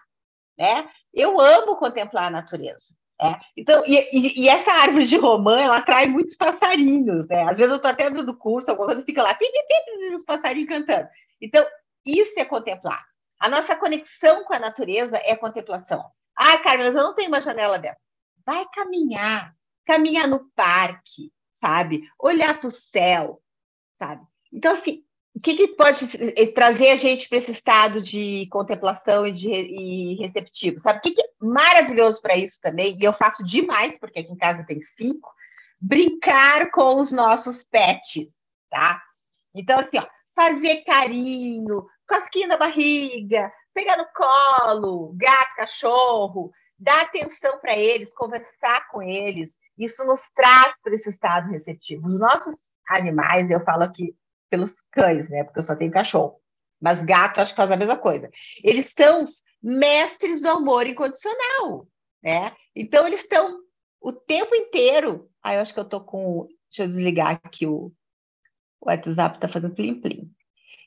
né? 0.57 0.91
Eu 1.13 1.39
amo 1.41 1.77
contemplar 1.77 2.25
a 2.25 2.31
natureza. 2.31 2.95
Né? 3.21 3.41
Então, 3.57 3.85
e, 3.87 3.97
e, 4.13 4.43
e, 4.43 4.49
essa 4.49 4.73
árvore 4.73 5.05
de 5.05 5.17
romã, 5.17 5.61
ela 5.61 5.79
atrai 5.79 6.07
muitos 6.07 6.37
passarinhos, 6.37 7.27
né? 7.29 7.43
Às 7.43 7.59
vezes 7.59 7.71
eu 7.71 7.77
estou 7.77 7.91
até 7.91 8.09
dando 8.09 8.37
curso, 8.37 8.71
alguma 8.71 8.89
coisa 8.89 9.05
fica 9.05 9.23
lá, 9.23 9.35
pim, 9.35 9.47
pim, 9.51 10.09
pim, 10.09 10.15
os 10.15 10.25
passarinhos 10.25 10.69
cantando. 10.69 11.09
Então, 11.41 11.67
isso 12.07 12.39
é 12.39 12.45
contemplar. 12.45 13.05
A 13.41 13.49
nossa 13.49 13.75
conexão 13.75 14.45
com 14.45 14.55
a 14.55 14.59
natureza 14.59 15.21
é 15.25 15.35
contemplação. 15.37 16.05
Ah, 16.37 16.59
Carmen, 16.59 16.87
mas 16.87 16.97
eu 16.97 17.03
não 17.03 17.15
tenho 17.15 17.29
uma 17.29 17.41
janela 17.41 17.79
dessa. 17.79 18.01
Vai 18.47 18.65
caminhar, 18.73 19.55
caminhar 19.85 20.29
no 20.29 20.49
parque, 20.55 21.33
sabe? 21.61 22.09
Olhar 22.19 22.59
para 22.59 22.69
o 22.69 22.73
céu, 22.73 23.43
sabe? 23.99 24.25
Então, 24.53 24.73
assim, 24.73 25.05
o 25.35 25.41
que, 25.41 25.55
que 25.55 25.69
pode 25.69 26.07
trazer 26.53 26.91
a 26.91 26.97
gente 26.97 27.29
para 27.29 27.39
esse 27.39 27.53
estado 27.53 28.01
de 28.01 28.49
contemplação 28.51 29.27
e, 29.27 29.33
de, 29.33 29.49
e 29.49 30.15
receptivo? 30.17 30.81
Sabe 30.81 30.99
o 30.99 31.03
que, 31.03 31.13
que 31.13 31.23
é 31.23 31.29
maravilhoso 31.41 32.21
para 32.21 32.37
isso 32.37 32.59
também? 32.61 32.99
E 32.99 33.05
eu 33.05 33.13
faço 33.13 33.45
demais, 33.45 33.97
porque 33.99 34.21
aqui 34.21 34.33
em 34.33 34.37
casa 34.37 34.67
tem 34.67 34.81
cinco, 34.81 35.33
brincar 35.81 36.71
com 36.71 36.97
os 36.97 37.13
nossos 37.13 37.63
pets, 37.63 38.27
tá? 38.69 39.01
Então, 39.55 39.79
assim, 39.79 39.99
ó, 39.99 40.07
fazer 40.35 40.83
carinho, 40.85 41.87
cosquinha 42.09 42.49
na 42.49 42.57
barriga, 42.57 43.53
pegar 43.73 43.97
no 43.97 44.07
colo, 44.13 45.13
gato, 45.17 45.55
cachorro, 45.57 46.51
dar 46.79 47.03
atenção 47.03 47.59
para 47.61 47.77
eles, 47.77 48.15
conversar 48.15 48.89
com 48.89 49.03
eles, 49.03 49.51
isso 49.77 50.05
nos 50.05 50.29
traz 50.35 50.81
para 50.83 50.95
esse 50.95 51.11
estado 51.11 51.51
receptivo. 51.51 52.09
Os 52.09 52.19
nossos 52.19 52.55
animais, 52.89 53.51
eu 53.51 53.61
falo 53.61 53.85
aqui 53.85 54.15
pelos 54.49 54.81
cães, 54.91 55.29
né? 55.31 55.45
Porque 55.45 55.59
eu 55.59 55.63
só 55.63 55.77
tenho 55.77 55.91
cachorro. 55.91 56.41
Mas 56.81 57.03
gato, 57.03 57.41
acho 57.41 57.53
que 57.53 57.57
faz 57.57 57.71
a 57.71 57.77
mesma 57.77 57.97
coisa. 57.97 58.31
Eles 58.63 58.93
são 58.97 59.25
mestres 59.63 60.41
do 60.41 60.49
amor 60.49 60.87
incondicional, 60.87 61.89
né? 62.23 62.55
Então, 62.75 63.07
eles 63.07 63.21
estão 63.21 63.61
o 64.01 64.13
tempo 64.13 64.55
inteiro. 64.55 65.29
Ah, 65.43 65.55
eu 65.55 65.61
acho 65.61 65.75
que 65.75 65.81
eu 65.81 65.85
tô 65.85 66.01
com. 66.01 66.47
Deixa 66.71 66.83
eu 66.83 66.89
desligar 66.89 67.41
aqui 67.43 67.67
o, 67.67 67.93
o 68.81 68.89
WhatsApp, 68.89 69.37
está 69.37 69.49
fazendo 69.49 69.75
plim-plim. 69.75 70.31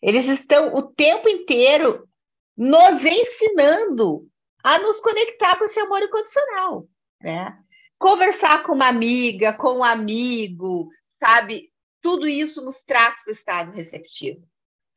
Eles 0.02 0.26
estão 0.26 0.74
o 0.74 0.84
tempo 0.84 1.28
inteiro 1.28 2.08
nos 2.56 3.04
ensinando 3.04 4.28
a 4.64 4.80
nos 4.80 5.00
conectar 5.00 5.58
com 5.58 5.66
esse 5.66 5.80
amor 5.80 6.02
incondicional, 6.02 6.88
né? 7.20 7.58
conversar 8.02 8.64
com 8.64 8.74
uma 8.74 8.88
amiga, 8.88 9.54
com 9.54 9.78
um 9.78 9.84
amigo, 9.84 10.90
sabe? 11.24 11.71
Tudo 12.02 12.28
isso 12.28 12.64
nos 12.64 12.82
traz 12.84 13.22
para 13.24 13.32
o 13.32 13.34
estado 13.34 13.72
receptivo. 13.72 14.42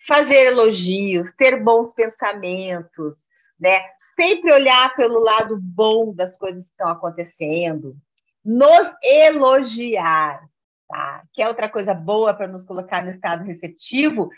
Fazer 0.07 0.47
elogios, 0.47 1.33
ter 1.35 1.63
bons 1.63 1.93
pensamentos, 1.93 3.15
né? 3.59 3.81
Sempre 4.19 4.53
olhar 4.53 4.95
pelo 4.95 5.19
lado 5.21 5.59
bom 5.61 6.15
das 6.15 6.37
coisas 6.39 6.65
que 6.65 6.71
estão 6.71 6.89
acontecendo, 6.89 7.97
nos 8.45 8.95
elogiar, 9.03 10.41
tá? 10.89 11.25
Que 11.33 11.43
é 11.43 11.49
outra 11.49 11.69
coisa 11.69 11.95
boa 11.95 12.35
para 12.35 12.47
nos 12.47 12.65
colocar 12.65 13.03
no 13.03 13.11
estado 13.11 13.45
receptivo, 13.45 14.31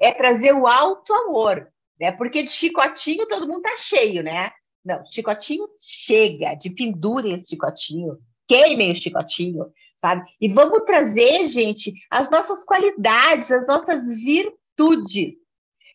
é 0.00 0.12
trazer 0.12 0.52
o 0.54 0.66
alto 0.66 1.12
amor, 1.12 1.70
né? 1.98 2.10
Porque 2.12 2.42
de 2.42 2.50
chicotinho 2.50 3.28
todo 3.28 3.46
mundo 3.46 3.62
tá 3.62 3.76
cheio, 3.76 4.22
né? 4.22 4.50
Não, 4.84 5.04
chicotinho 5.12 5.68
chega, 5.78 6.54
de 6.54 6.70
pendurem 6.70 7.34
esse 7.34 7.50
chicotinho, 7.50 8.18
queimem 8.48 8.92
o 8.92 8.96
chicotinho, 8.96 9.70
sabe? 10.00 10.24
E 10.40 10.48
vamos 10.48 10.80
trazer, 10.84 11.46
gente, 11.48 11.92
as 12.10 12.30
nossas 12.30 12.64
qualidades, 12.64 13.50
as 13.52 13.66
nossas 13.66 14.04
virtudes, 14.16 15.36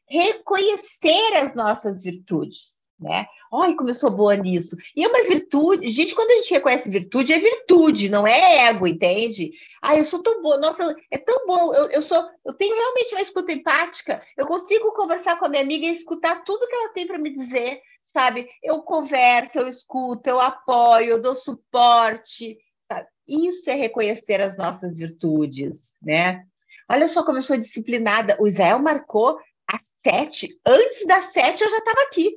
reconhecer 0.07 1.35
as 1.35 1.55
nossas 1.55 2.03
virtudes, 2.03 2.73
né? 2.99 3.25
Ai, 3.53 3.73
como 3.73 3.89
eu 3.89 3.93
sou 3.93 4.11
boa 4.11 4.35
nisso. 4.35 4.75
E 4.95 5.03
é 5.03 5.07
uma 5.07 5.23
virtude. 5.23 5.89
Gente, 5.89 6.13
quando 6.13 6.31
a 6.31 6.35
gente 6.35 6.53
reconhece 6.53 6.89
virtude, 6.89 7.33
é 7.33 7.39
virtude, 7.39 8.09
não 8.09 8.27
é 8.27 8.67
ego, 8.67 8.85
entende? 8.85 9.51
Ah, 9.81 9.95
eu 9.95 10.03
sou 10.03 10.21
tão 10.21 10.41
boa, 10.41 10.57
nossa, 10.57 10.95
é 11.09 11.17
tão 11.17 11.45
bom. 11.45 11.73
Eu, 11.73 11.89
eu 11.89 12.01
sou, 12.01 12.23
eu 12.45 12.53
tenho 12.53 12.75
realmente 12.75 13.15
uma 13.15 13.21
escuta 13.21 13.51
empática. 13.51 14.21
Eu 14.37 14.45
consigo 14.45 14.93
conversar 14.93 15.37
com 15.37 15.45
a 15.45 15.49
minha 15.49 15.63
amiga 15.63 15.85
e 15.85 15.91
escutar 15.91 16.43
tudo 16.43 16.67
que 16.67 16.75
ela 16.75 16.93
tem 16.93 17.07
para 17.07 17.17
me 17.17 17.33
dizer, 17.33 17.81
sabe? 18.03 18.49
Eu 18.61 18.81
converso, 18.81 19.59
eu 19.59 19.67
escuto, 19.67 20.29
eu 20.29 20.39
apoio, 20.39 21.11
eu 21.11 21.21
dou 21.21 21.33
suporte. 21.33 22.57
Sabe? 22.91 23.07
Isso 23.27 23.69
é 23.69 23.73
reconhecer 23.73 24.41
as 24.41 24.57
nossas 24.57 24.97
virtudes, 24.97 25.95
né? 26.01 26.45
Olha 26.89 27.07
só 27.07 27.23
como 27.23 27.39
eu 27.39 27.41
sou 27.41 27.57
disciplinada. 27.57 28.37
O 28.39 28.47
Israel 28.47 28.79
marcou 28.79 29.39
às 29.67 29.81
sete. 30.03 30.59
Antes 30.65 31.05
das 31.07 31.25
sete 31.25 31.63
eu 31.63 31.69
já 31.69 31.77
estava 31.77 32.01
aqui. 32.03 32.35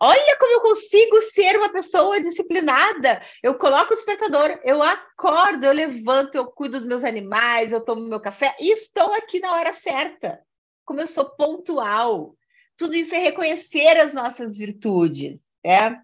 Olha 0.00 0.38
como 0.38 0.52
eu 0.52 0.60
consigo 0.60 1.20
ser 1.22 1.56
uma 1.56 1.72
pessoa 1.72 2.20
disciplinada. 2.20 3.20
Eu 3.42 3.54
coloco 3.56 3.92
o 3.92 3.96
despertador, 3.96 4.60
eu 4.62 4.80
acordo, 4.80 5.64
eu 5.64 5.72
levanto, 5.72 6.36
eu 6.36 6.46
cuido 6.46 6.78
dos 6.78 6.88
meus 6.88 7.02
animais, 7.02 7.72
eu 7.72 7.84
tomo 7.84 8.02
meu 8.02 8.20
café 8.20 8.54
e 8.60 8.70
estou 8.70 9.12
aqui 9.14 9.40
na 9.40 9.52
hora 9.54 9.72
certa. 9.72 10.40
Como 10.84 11.00
eu 11.00 11.06
sou 11.06 11.24
pontual. 11.24 12.36
Tudo 12.76 12.94
isso 12.94 13.12
é 13.12 13.18
reconhecer 13.18 13.98
as 13.98 14.12
nossas 14.12 14.56
virtudes, 14.56 15.40
né? 15.64 16.00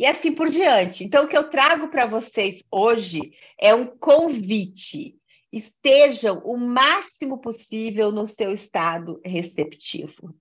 E 0.00 0.06
assim 0.06 0.32
por 0.32 0.48
diante. 0.48 1.04
Então, 1.04 1.26
o 1.26 1.28
que 1.28 1.36
eu 1.36 1.50
trago 1.50 1.88
para 1.88 2.06
vocês 2.06 2.64
hoje 2.70 3.34
é 3.60 3.74
um 3.74 3.84
convite. 3.84 5.14
Estejam 5.52 6.38
o 6.38 6.56
máximo 6.56 7.36
possível 7.38 8.10
no 8.10 8.24
seu 8.24 8.50
estado 8.50 9.20
receptivo 9.22 10.34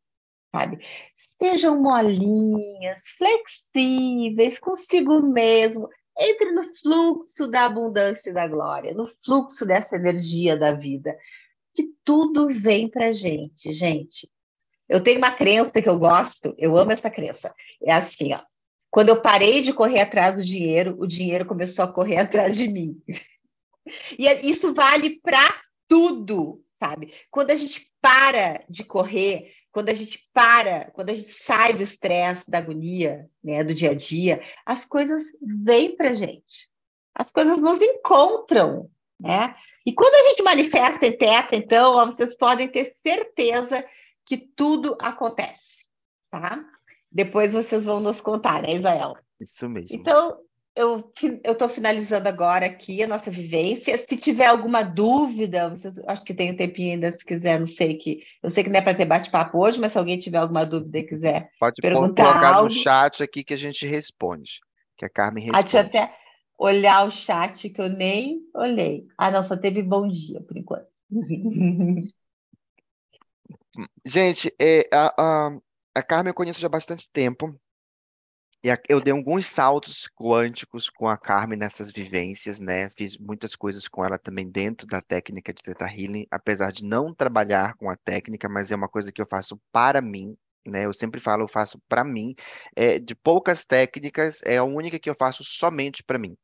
sabe? 0.52 0.84
Sejam 1.16 1.80
molinhas, 1.80 3.04
flexíveis 3.18 4.58
consigo 4.58 5.22
mesmo. 5.22 5.90
Entre 6.18 6.52
no 6.52 6.64
fluxo 6.76 7.48
da 7.48 7.66
abundância 7.66 8.30
e 8.30 8.34
da 8.34 8.48
glória, 8.48 8.94
no 8.94 9.08
fluxo 9.24 9.66
dessa 9.66 9.98
energia 9.98 10.58
da 10.58 10.72
vida, 10.72 11.16
que 11.74 11.94
tudo 12.04 12.48
vem 12.50 12.90
para 12.90 13.12
gente, 13.12 13.74
gente. 13.74 14.30
Eu 14.88 15.04
tenho 15.04 15.20
uma 15.20 15.32
crença 15.32 15.82
que 15.82 15.88
eu 15.88 16.00
gosto, 16.00 16.56
eu 16.58 16.76
amo 16.78 16.94
essa 16.94 17.12
crença. 17.12 17.54
É 17.84 17.94
assim, 17.94 18.34
ó. 18.34 18.49
Quando 18.92 19.10
eu 19.10 19.22
parei 19.22 19.62
de 19.62 19.74
correr 19.74 20.02
atrás 20.02 20.36
do 20.36 20.44
dinheiro, 20.44 20.96
o 21.00 21.08
dinheiro 21.08 21.46
começou 21.46 21.86
a 21.86 21.92
correr 21.92 22.18
atrás 22.20 22.56
de 22.56 22.68
mim. 22.68 23.02
E 24.18 24.28
é, 24.28 24.46
isso 24.46 24.74
vale 24.74 25.20
para 25.22 25.62
tudo, 25.88 26.64
sabe? 26.80 27.14
Quando 27.30 27.52
a 27.52 27.56
gente 27.56 27.90
para 28.02 28.64
de 28.70 28.84
correr, 28.84 29.54
quando 29.72 29.90
a 29.90 29.94
gente 29.94 30.28
para, 30.34 30.92
quando 30.92 31.10
a 31.10 31.14
gente 31.14 31.32
sai 31.34 31.74
do 31.74 31.84
estresse, 31.84 32.50
da 32.50 32.58
agonia, 32.58 33.30
né, 33.44 33.64
do 33.64 33.74
dia 33.74 33.92
a 33.92 33.96
dia, 33.96 34.42
as 34.66 34.86
coisas 34.86 35.24
vêm 35.42 35.96
para 35.96 36.16
gente. 36.16 36.70
As 37.14 37.32
coisas 37.32 37.58
nos 37.58 37.82
encontram, 37.82 38.90
né? 39.20 39.56
E 39.86 39.94
quando 39.94 40.14
a 40.14 40.30
gente 40.30 40.44
manifesta 40.44 41.06
em 41.06 41.18
teta, 41.18 41.56
então, 41.56 41.96
ó, 41.96 42.06
vocês 42.06 42.36
podem 42.36 42.68
ter 42.68 42.96
certeza 43.06 43.86
que 44.26 44.38
tudo 44.38 44.96
acontece, 45.02 45.86
tá? 46.30 46.64
Depois 47.12 47.54
vocês 47.54 47.86
vão 47.86 48.00
nos 48.00 48.22
contar, 48.22 48.62
né, 48.62 48.76
Isael? 48.76 49.16
Isso 49.40 49.68
mesmo. 49.68 49.90
Então, 49.92 50.38
eu 50.76 51.12
estou 51.44 51.68
finalizando 51.68 52.30
agora 52.30 52.66
aqui 52.66 53.04
a 53.04 53.08
nossa 53.08 53.30
vivência. 53.30 53.98
Se 53.98 54.16
tiver 54.16 54.46
alguma 54.46 54.82
dúvida, 54.84 55.70
vocês, 55.70 56.00
acho 56.08 56.24
que 56.24 56.34
tem 56.34 56.52
um 56.52 56.56
tempinho 56.56 56.94
ainda, 56.94 57.18
se 57.18 57.26
quiser, 57.26 57.60
não 57.60 57.68
sei 57.68 57.98
que. 57.98 58.24
Eu 58.42 58.50
sei 58.50 58.64
que 58.64 58.70
não 58.70 58.80
é 58.80 58.82
para 58.82 58.94
ter 58.94 59.06
bate-papo 59.06 59.58
hoje, 59.58 59.80
mas 59.80 59.92
se 59.92 59.98
alguém 59.98 60.18
tiver 60.20 60.38
alguma 60.38 60.66
dúvida 60.66 61.00
e 61.00 61.04
quiser 61.04 61.50
Pode 61.60 61.76
perguntar 61.82 62.24
colocar 62.24 62.54
algo, 62.54 62.70
no 62.70 62.76
chat 62.76 63.22
aqui 63.22 63.44
que 63.44 63.54
a 63.54 63.58
gente 63.58 63.86
responde. 63.86 64.60
Que 64.98 65.06
a 65.06 65.10
Carmen 65.10 65.50
Ah, 65.54 65.62
deixa 65.62 65.80
eu 65.80 65.84
responde. 65.84 66.04
até 66.04 66.16
olhar 66.58 67.08
o 67.08 67.12
chat 67.12 67.70
que 67.70 67.82
eu 67.82 67.90
nem 67.90 68.42
olhei. 68.54 69.06
Ah, 69.18 69.32
não, 69.32 69.44
só 69.44 69.58
teve 69.58 69.82
bom 69.82 70.08
dia 70.08 70.42
por 70.42 70.58
enquanto. 70.58 70.88
Gente, 74.06 74.54
é, 74.60 74.88
a, 74.94 75.14
a, 75.18 75.58
a 76.00 76.04
Carmen 76.04 76.32
eu 76.32 76.36
conheço 76.36 76.60
já 76.60 76.68
há 76.68 76.70
bastante 76.70 77.10
tempo. 77.12 77.60
E 78.64 78.70
a- 78.70 78.78
eu 78.90 79.00
dei 79.02 79.14
alguns 79.14 79.48
saltos 79.48 80.10
quânticos 80.16 80.90
com 80.90 81.08
a 81.08 81.18
Carmen 81.18 81.58
nessas 81.58 81.92
vivências, 81.92 82.60
né? 82.60 82.90
Fiz 82.92 83.18
muitas 83.18 83.56
coisas 83.56 83.88
com 83.88 84.04
ela 84.04 84.18
também 84.20 84.50
dentro 84.50 84.86
da 84.86 85.02
técnica 85.02 85.54
de 85.54 85.64
Theta 85.64 85.86
Healing, 85.86 86.26
apesar 86.30 86.72
de 86.72 86.84
não 86.84 87.14
trabalhar 87.14 87.76
com 87.76 87.90
a 87.90 87.96
técnica, 87.96 88.50
mas 88.50 88.72
é 88.72 88.76
uma 88.76 88.90
coisa 88.90 89.12
que 89.14 89.22
eu 89.22 89.28
faço 89.30 89.58
para 89.72 90.02
mim, 90.02 90.36
né? 90.68 90.86
Eu 90.86 90.94
sempre 90.94 91.22
falo, 91.22 91.44
eu 91.44 91.48
faço 91.48 91.80
para 91.88 92.04
mim. 92.04 92.36
É, 92.76 93.00
de 93.00 93.16
poucas 93.16 93.64
técnicas, 93.64 94.42
é 94.44 94.58
a 94.58 94.64
única 94.64 95.00
que 95.00 95.10
eu 95.10 95.16
faço 95.18 95.44
somente 95.44 96.04
para 96.04 96.20
mim. 96.20 96.36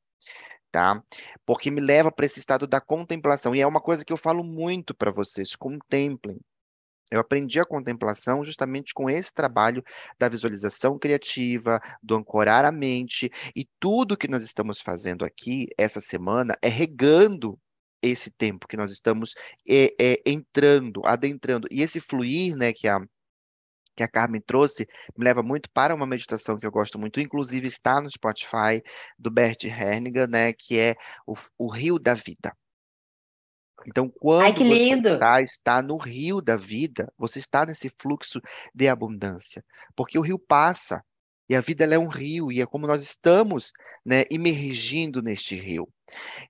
Tá? 0.72 1.02
Porque 1.46 1.72
me 1.72 1.82
leva 1.82 2.12
para 2.12 2.26
esse 2.26 2.40
estado 2.40 2.68
da 2.68 2.82
contemplação. 2.82 3.56
E 3.56 3.62
é 3.62 3.68
uma 3.68 3.82
coisa 3.82 4.04
que 4.06 4.14
eu 4.14 4.18
falo 4.18 4.44
muito 4.44 4.94
para 4.96 5.12
vocês: 5.12 5.56
contemplem. 5.56 6.40
Eu 7.12 7.20
aprendi 7.20 7.60
a 7.60 7.66
contemplação 7.66 8.44
justamente 8.44 8.94
com 8.94 9.10
esse 9.10 9.34
trabalho 9.34 9.84
da 10.18 10.28
visualização 10.28 10.98
criativa, 10.98 11.80
do 12.02 12.16
ancorar 12.16 12.66
a 12.66 12.72
mente, 12.72 13.32
e 13.56 13.68
tudo 13.80 14.18
que 14.18 14.28
nós 14.28 14.44
estamos 14.44 14.82
fazendo 14.82 15.24
aqui 15.24 15.68
essa 15.78 16.02
semana 16.02 16.58
é 16.62 16.68
regando 16.68 17.60
esse 18.02 18.30
tempo 18.32 18.68
que 18.68 18.78
nós 18.78 18.92
estamos 18.92 19.34
é, 19.68 19.94
é, 20.00 20.22
entrando, 20.26 21.02
adentrando. 21.06 21.68
E 21.72 21.82
esse 21.82 22.00
fluir, 22.00 22.56
né, 22.56 22.74
que 22.74 22.88
a, 22.88 23.00
que 23.96 24.04
a 24.04 24.08
Carmen 24.08 24.42
trouxe, 24.42 24.88
me 25.18 25.26
leva 25.26 25.42
muito 25.42 25.70
para 25.72 25.96
uma 25.96 26.06
meditação 26.06 26.58
que 26.58 26.66
eu 26.66 26.72
gosto 26.72 27.00
muito, 27.00 27.20
inclusive 27.20 27.68
está 27.68 28.02
no 28.02 28.10
Spotify, 28.10 28.82
do 29.18 29.32
Bert 29.32 29.64
Hellinger, 29.64 30.28
né, 30.28 30.54
que 30.54 30.78
é 30.80 30.96
o, 31.26 31.36
o 31.58 31.72
Rio 31.72 31.98
da 32.00 32.14
Vida. 32.14 32.56
Então, 33.88 34.12
quando 34.20 34.44
Ai, 34.44 34.54
que 34.54 34.64
você 34.64 35.14
está, 35.14 35.42
está 35.42 35.82
no 35.82 35.98
rio 35.98 36.42
da 36.42 36.58
vida, 36.58 37.12
você 37.18 37.40
está 37.40 37.66
nesse 37.66 37.92
fluxo 38.00 38.42
de 38.74 38.88
abundância, 38.88 39.64
porque 39.96 40.18
o 40.18 40.22
rio 40.22 40.40
passa 40.40 41.04
e 41.48 41.56
a 41.56 41.62
vida 41.62 41.86
é 41.86 42.00
um 42.00 42.08
rio 42.08 42.52
e 42.52 42.62
é 42.62 42.66
como 42.66 42.88
nós 42.88 43.04
estamos, 43.04 43.72
né, 44.04 44.24
imergindo 44.32 45.22
neste 45.22 45.56
rio. 45.56 45.88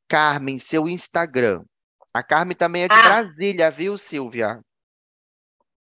Carmen, 0.07 0.57
seu 0.57 0.87
Instagram. 0.87 1.63
A 2.13 2.23
Carmen 2.23 2.55
também 2.55 2.83
é 2.83 2.87
de 2.87 2.95
Ah. 2.95 3.03
Brasília, 3.03 3.69
viu, 3.69 3.97
Silvia? 3.97 4.61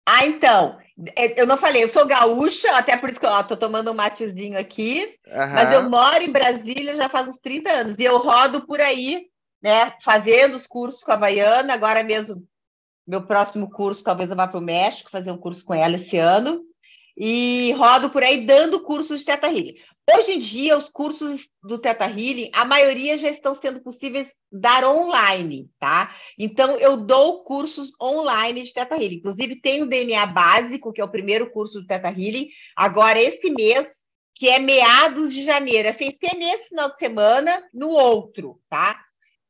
Ah, 0.07 0.27
então, 0.27 0.79
é, 1.17 1.41
eu 1.41 1.47
não 1.47 1.57
falei, 1.57 1.83
eu 1.85 1.89
sou 1.89 2.07
gaúcha, 2.07 2.73
até 2.77 2.97
por 2.97 3.11
isso 3.11 3.21
que 3.21 3.27
eu 3.27 3.41
estou 3.41 3.57
tomando 3.57 3.91
um 3.91 3.95
matezinho 3.95 4.59
aqui, 4.59 5.17
mas 5.27 5.73
eu 5.73 5.89
moro 5.89 6.23
em 6.23 6.31
Brasília 6.31 6.97
já 6.97 7.09
faz 7.09 7.29
uns 7.29 7.39
30 7.39 7.71
anos, 7.71 7.97
e 7.99 8.05
eu 8.05 8.19
rodo 8.19 8.67
por 8.67 8.81
aí, 8.81 9.27
né, 9.63 9.95
fazendo 10.03 10.55
os 10.55 10.67
cursos 10.67 11.03
com 11.03 11.11
a 11.11 11.15
Havaiana, 11.15 11.75
agora 11.75 12.03
mesmo, 12.03 12.47
meu 13.07 13.27
próximo 13.27 13.71
curso, 13.71 14.05
talvez 14.05 14.31
eu 14.31 14.37
vá 14.37 14.47
para 14.47 14.59
o 14.59 14.63
México, 14.63 15.11
fazer 15.11 15.31
um 15.31 15.39
curso 15.39 15.65
com 15.65 15.75
ela 15.75 15.97
esse 15.97 16.17
ano, 16.17 16.63
e 17.17 17.73
rodo 17.73 18.09
por 18.11 18.23
aí 18.23 18.47
dando 18.47 18.81
cursos 18.81 19.21
de 19.21 19.27
Teta 19.27 19.47
Healing. 19.47 19.75
Hoje 20.13 20.33
em 20.33 20.39
dia, 20.39 20.77
os 20.77 20.89
cursos 20.89 21.49
do 21.63 21.79
Teta 21.79 22.07
Healing, 22.07 22.51
a 22.53 22.65
maioria 22.65 23.17
já 23.19 23.29
estão 23.29 23.55
sendo 23.55 23.81
possíveis 23.81 24.35
dar 24.51 24.85
online, 24.85 25.71
tá? 25.79 26.15
Então, 26.39 26.77
eu 26.79 26.97
dou 26.97 27.45
cursos 27.45 27.93
online 28.01 28.63
de 28.63 28.73
Teta 28.73 28.97
Healing. 28.97 29.17
Inclusive, 29.17 29.61
tem 29.61 29.83
o 29.83 29.87
DNA 29.87 30.25
básico, 30.27 30.93
que 30.93 31.01
é 31.01 31.05
o 31.05 31.11
primeiro 31.11 31.51
curso 31.51 31.81
do 31.81 31.87
Teta 31.87 32.09
Healing, 32.09 32.49
agora 32.75 33.21
esse 33.21 33.51
mês, 33.51 33.87
que 34.35 34.49
é 34.49 34.59
meados 34.59 35.33
de 35.33 35.45
janeiro. 35.45 35.89
É 35.89 35.93
sem 35.93 36.11
ser 36.11 36.35
nesse 36.37 36.71
final 36.71 36.91
de 36.91 36.99
semana, 36.99 37.63
no 37.73 37.91
outro, 37.91 38.61
tá? 38.69 38.99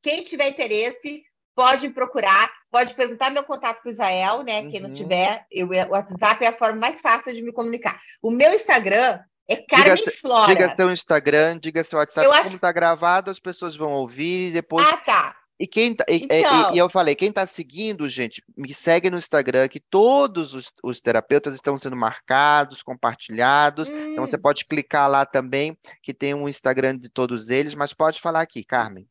Quem 0.03 0.23
tiver 0.23 0.49
interesse, 0.49 1.23
pode 1.55 1.89
me 1.89 1.93
procurar, 1.95 2.51
pode 2.71 2.95
perguntar 2.95 3.31
meu 3.31 3.43
contato 3.45 3.83
para 3.83 3.89
o 3.89 3.93
Israel, 3.93 4.43
né? 4.43 4.67
Quem 4.71 4.81
não 4.81 4.89
Uhum. 4.89 4.95
tiver, 4.95 5.45
eu, 5.51 5.67
o 5.67 5.91
WhatsApp 5.91 6.45
é 6.45 6.49
a 6.49 6.57
forma 6.57 6.77
mais 6.79 7.01
fácil 7.01 7.35
de 7.35 7.43
me 7.43 7.53
comunicar. 7.53 8.01
O 8.23 8.31
meu 8.31 8.53
Instagram 8.55 9.19
é 9.49 9.57
Carmen 9.57 10.05
Flora. 10.21 10.55
Diga 10.55 10.75
seu 10.77 10.91
Instagram, 10.91 11.59
diga 11.59 11.85
seu 11.85 11.99
WhatsApp, 11.99 12.25
Eu 12.27 12.33
como 12.33 12.45
acho- 12.47 12.55
está 12.57 12.73
gravado, 12.73 13.31
as 13.31 13.39
pessoas 13.41 13.77
vão 13.77 13.93
ouvir 13.93 14.49
e 14.49 14.51
depois 14.53 14.87
Ah, 14.89 14.97
tá. 14.97 15.37
E 15.63 15.67
quem 15.67 15.93
tá- 15.95 16.07
e, 16.09 16.15
e- 16.15 16.17
e- 16.23 16.25
Então. 16.41 16.75
e 16.75 16.79
eu 16.79 16.89
falei, 16.89 17.15
quem 17.15 17.29
está 17.29 17.45
seguindo, 17.47 18.09
gente, 18.09 18.43
me 18.57 18.73
segue 18.73 19.11
no 19.11 19.19
Instagram, 19.19 19.69
que 19.69 19.79
todos 19.79 20.55
os, 20.55 20.73
os 20.83 21.03
terapeutas 21.03 21.55
estão 21.55 21.77
sendo 21.77 21.95
marcados, 21.97 22.83
compartilhados. 22.83 23.91
Então 23.91 24.27
você 24.27 24.37
Hum, 24.39 24.41
pode 24.41 24.65
clicar 24.65 25.07
lá 25.11 25.27
também, 25.27 25.77
que 26.03 26.15
tem 26.15 26.33
um 26.33 26.49
Instagram 26.49 26.97
de 26.97 27.11
todos 27.11 27.51
eles, 27.51 27.75
mas 27.75 27.93
pode 27.93 28.23
falar 28.23 28.41
aqui, 28.41 28.65
Carmen. 28.65 29.07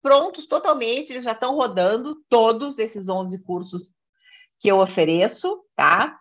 prontos 0.00 0.46
totalmente, 0.46 1.10
eles 1.10 1.24
já 1.24 1.32
estão 1.32 1.54
rodando, 1.54 2.22
todos 2.28 2.78
esses 2.78 3.08
11 3.08 3.42
cursos 3.42 3.92
que 4.60 4.68
eu 4.68 4.78
ofereço, 4.78 5.62
tá? 5.74 6.18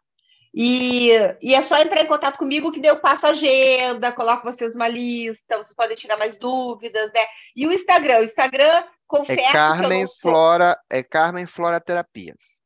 E, 0.54 1.10
e, 1.42 1.56
é 1.56 1.62
só 1.64 1.80
entrar 1.80 2.04
em 2.04 2.08
contato 2.08 2.38
comigo 2.38 2.72
que 2.72 2.86
eu 2.86 3.00
passo 3.00 3.26
a 3.26 3.30
agenda, 3.30 4.12
coloco 4.12 4.44
vocês 4.44 4.76
uma 4.76 4.88
lista, 4.88 5.58
vocês 5.58 5.74
podem 5.76 5.98
tirar 5.98 6.18
mais 6.18 6.38
dúvidas, 6.38 7.12
né? 7.12 7.22
E 7.56 7.66
o 7.66 7.72
Instagram, 7.72 8.20
o 8.20 8.24
Instagram, 8.24 8.84
confesso 9.08 9.42
É 9.42 9.52
Carmen 9.52 9.88
que 9.88 9.94
eu 9.94 10.00
não 10.00 10.08
sou... 10.08 10.32
Flora, 10.32 10.80
é 10.92 11.02
Carmen 11.02 11.48
Flora 11.48 11.82
Terapias. 11.82 12.62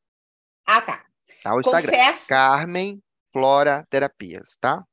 Ah, 0.65 0.81
tá. 0.81 1.05
Tá? 1.41 1.55
O 1.55 1.61
Instagram. 1.61 1.91
Confesso, 1.91 2.27
Carmen 2.27 3.01
Flora 3.31 3.85
Terapias, 3.89 4.57
tá? 4.59 4.83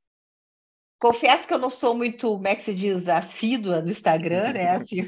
confesso 1.05 1.47
que 1.47 1.53
eu 1.53 1.59
não 1.59 1.69
sou 1.69 1.95
muito, 1.95 2.29
como 2.29 2.49
é 2.49 2.55
que 2.55 2.63
se 2.63 2.73
diz, 2.75 3.09
assídua 3.09 3.83
no 3.83 3.91
Instagram, 3.91 4.55
né? 4.55 4.71
Assim, 4.71 5.07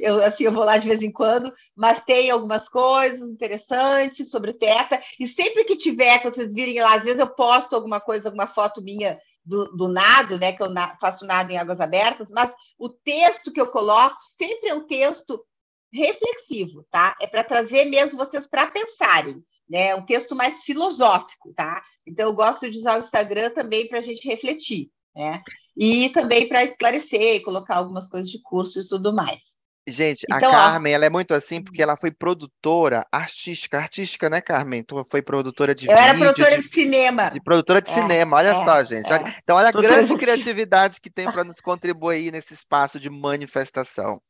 eu, 0.00 0.22
assim, 0.24 0.44
eu 0.44 0.52
vou 0.52 0.64
lá 0.64 0.78
de 0.78 0.88
vez 0.88 1.02
em 1.02 1.10
quando, 1.10 1.52
mas 1.74 2.02
tem 2.02 2.30
algumas 2.30 2.68
coisas 2.68 3.20
interessantes 3.20 4.30
sobre 4.30 4.50
o 4.50 4.54
Teta, 4.54 5.00
e 5.18 5.26
sempre 5.26 5.64
que 5.64 5.76
tiver, 5.76 6.18
que 6.18 6.30
vocês 6.30 6.52
virem 6.52 6.80
lá, 6.80 6.94
às 6.94 7.04
vezes 7.04 7.18
eu 7.18 7.28
posto 7.28 7.74
alguma 7.74 8.00
coisa, 8.00 8.28
alguma 8.28 8.46
foto 8.46 8.82
minha 8.82 9.18
do, 9.44 9.76
do 9.76 9.88
nado, 9.88 10.38
né, 10.38 10.52
que 10.52 10.62
eu 10.62 10.70
na, 10.70 10.96
faço 10.96 11.26
nado 11.26 11.50
em 11.50 11.58
águas 11.58 11.80
abertas, 11.80 12.30
mas 12.30 12.52
o 12.78 12.88
texto 12.88 13.52
que 13.52 13.60
eu 13.60 13.66
coloco 13.66 14.16
sempre 14.38 14.70
é 14.70 14.74
um 14.74 14.86
texto 14.86 15.44
reflexivo, 15.92 16.84
tá? 16.90 17.16
É 17.20 17.26
para 17.26 17.44
trazer 17.44 17.84
mesmo 17.84 18.18
vocês 18.18 18.46
para 18.46 18.66
pensarem, 18.66 19.44
né? 19.68 19.94
Um 19.94 20.04
texto 20.04 20.34
mais 20.34 20.62
filosófico, 20.64 21.52
tá? 21.54 21.80
Então 22.04 22.26
eu 22.26 22.34
gosto 22.34 22.68
de 22.68 22.78
usar 22.78 22.96
o 22.96 23.00
Instagram 23.00 23.50
também 23.50 23.86
para 23.86 23.98
a 23.98 24.02
gente 24.02 24.26
refletir, 24.26 24.90
né? 25.14 25.40
E 25.76 26.08
também 26.10 26.48
para 26.48 26.64
esclarecer, 26.64 27.42
colocar 27.42 27.76
algumas 27.76 28.08
coisas 28.08 28.30
de 28.30 28.40
curso 28.40 28.80
e 28.80 28.88
tudo 28.88 29.12
mais. 29.12 29.54
Gente, 29.86 30.24
a 30.30 30.38
Então, 30.38 30.50
ó. 30.50 30.54
Carmen, 30.54 30.94
ela 30.94 31.04
é 31.04 31.10
muito 31.10 31.34
assim 31.34 31.62
porque 31.62 31.82
ela 31.82 31.94
foi 31.94 32.10
produtora 32.10 33.06
artística, 33.12 33.76
artística, 33.78 34.30
né, 34.30 34.40
Carmen? 34.40 34.82
Tu 34.82 35.06
foi 35.10 35.20
produtora 35.20 35.74
de 35.74 35.86
Eu 35.88 35.92
era 35.96 36.14
vídeo, 36.14 36.20
produtora 36.20 36.56
de, 36.56 36.62
de 36.62 36.68
cinema. 36.74 37.28
de 37.28 37.40
produtora 37.42 37.82
de 37.82 37.90
É, 37.90 37.92
cinema, 37.92 38.36
olha 38.38 38.52
é, 38.52 38.54
só, 38.54 38.82
gente. 38.82 39.12
é. 39.12 39.16
Então, 39.42 39.56
olha 39.56 39.68
a 39.68 39.72
Produtora 39.72 39.96
grande 39.96 40.12
de- 40.14 40.18
criatividade 40.18 41.00
que 41.02 41.10
tem 41.10 41.26
para 41.26 41.44
nos 41.44 41.60
contribuir 41.60 42.32
nesse 42.32 42.54
espaço 42.54 42.98
de 42.98 43.10
manifestação. 43.10 44.22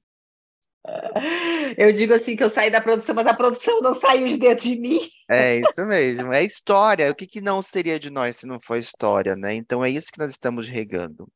Eu 1.77 1.93
digo 1.93 2.15
assim 2.15 2.37
que 2.37 2.45
eu 2.45 2.51
saí 2.51 2.71
da 2.71 2.81
produção, 2.81 3.15
mas 3.15 3.27
a 3.27 3.35
produção 3.35 3.81
não 3.81 3.95
saiu 3.95 4.27
de 4.29 4.37
dentro 4.39 4.65
de 4.65 4.77
mim. 4.77 5.01
É 5.31 5.61
isso 5.61 5.85
mesmo, 5.87 6.33
é 6.33 6.43
história. 6.45 7.11
O 7.11 7.15
que 7.15 7.27
que 7.27 7.41
não 7.41 7.63
seria 7.63 7.99
de 7.99 8.11
nós 8.11 8.37
se 8.37 8.47
não 8.47 8.61
for 8.61 8.77
história, 8.77 9.35
né? 9.37 9.55
Então 9.55 9.85
é 9.85 9.91
isso 9.91 10.13
que 10.13 10.19
nós 10.19 10.31
estamos 10.31 10.69
regando. 10.69 11.29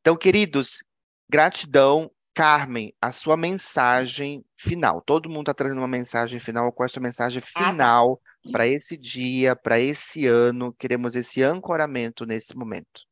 Então, 0.00 0.16
queridos, 0.16 0.82
gratidão. 1.28 2.10
Carmen, 2.34 2.94
a 2.98 3.12
sua 3.12 3.36
mensagem 3.36 4.42
final. 4.56 5.02
Todo 5.02 5.28
mundo 5.28 5.42
está 5.42 5.52
trazendo 5.54 5.82
uma 5.82 5.86
mensagem 5.88 6.38
final. 6.40 6.72
Qual 6.72 6.84
é 6.84 6.86
a 6.86 6.88
sua 6.88 7.02
mensagem 7.02 7.42
Ah, 7.54 7.60
tá. 7.60 7.70
final 7.70 8.18
para 8.50 8.66
esse 8.66 8.96
dia, 8.96 9.54
para 9.54 9.78
esse 9.78 10.26
ano? 10.26 10.74
Queremos 10.78 11.14
esse 11.14 11.42
ancoramento 11.42 12.24
nesse 12.24 12.56
momento. 12.56 13.02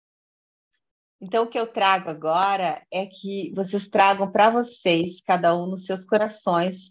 Então, 1.21 1.45
o 1.45 1.47
que 1.47 1.59
eu 1.59 1.67
trago 1.67 2.09
agora 2.09 2.83
é 2.91 3.05
que 3.05 3.53
vocês 3.55 3.87
tragam 3.89 4.31
para 4.31 4.49
vocês, 4.49 5.21
cada 5.21 5.55
um 5.55 5.67
nos 5.67 5.85
seus 5.85 6.05
corações, 6.05 6.91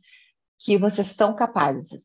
que 0.60 0.78
vocês 0.78 1.08
são 1.08 1.36
capazes, 1.36 2.04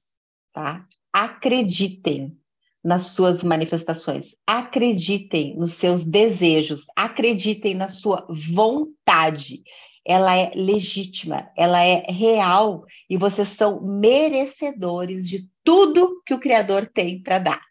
tá? 0.52 0.86
Acreditem 1.12 2.38
nas 2.82 3.06
suas 3.08 3.42
manifestações, 3.42 4.34
acreditem 4.46 5.56
nos 5.56 5.72
seus 5.74 6.04
desejos, 6.04 6.84
acreditem 6.96 7.74
na 7.74 7.88
sua 7.88 8.26
vontade. 8.28 9.62
Ela 10.04 10.36
é 10.36 10.52
legítima, 10.54 11.50
ela 11.56 11.82
é 11.82 12.04
real 12.10 12.84
e 13.08 13.16
vocês 13.16 13.48
são 13.48 13.80
merecedores 13.82 15.28
de 15.28 15.48
tudo 15.62 16.22
que 16.26 16.34
o 16.34 16.40
Criador 16.40 16.90
tem 16.92 17.22
para 17.22 17.38
dar. 17.38 17.62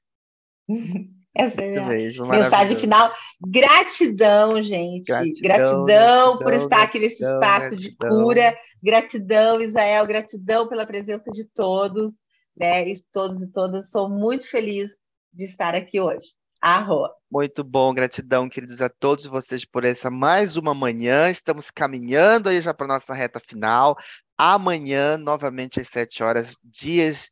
Essa 1.36 1.62
é 1.62 1.78
a 1.78 1.86
minha 1.86 2.12
Mensagem 2.28 2.78
final. 2.78 3.12
Gratidão, 3.42 4.62
gente. 4.62 5.06
Gratidão, 5.06 5.42
Gratidão, 5.42 6.38
por 6.38 6.46
gratidão, 6.46 6.64
estar 6.64 6.84
aqui 6.84 7.00
nesse 7.00 7.24
espaço 7.24 7.76
de 7.76 7.96
cura. 7.96 8.56
Gratidão, 8.82 9.60
Israel. 9.62 10.06
Gratidão 10.06 10.68
pela 10.68 10.86
presença 10.86 11.32
de 11.32 11.44
todos. 11.46 12.14
Né? 12.56 12.88
E 12.88 12.94
todos 13.12 13.42
e 13.42 13.52
todas. 13.52 13.90
Sou 13.90 14.08
muito 14.08 14.48
feliz 14.48 14.92
de 15.34 15.46
estar 15.46 15.74
aqui 15.74 16.00
hoje. 16.00 16.28
Arro. 16.62 17.10
Muito 17.30 17.62
bom, 17.62 17.94
gratidão, 17.94 18.48
queridos, 18.48 18.80
a 18.80 18.88
todos 18.88 19.26
vocês 19.26 19.66
por 19.66 19.84
essa 19.84 20.10
mais 20.10 20.56
uma 20.56 20.74
manhã. 20.74 21.30
Estamos 21.30 21.70
caminhando 21.70 22.48
aí 22.48 22.62
já 22.62 22.74
para 22.74 22.88
nossa 22.88 23.14
reta 23.14 23.40
final. 23.40 23.98
Amanhã, 24.38 25.18
novamente 25.18 25.80
às 25.82 25.90
sete 25.90 26.24
horas, 26.24 26.56
dias 26.64 27.30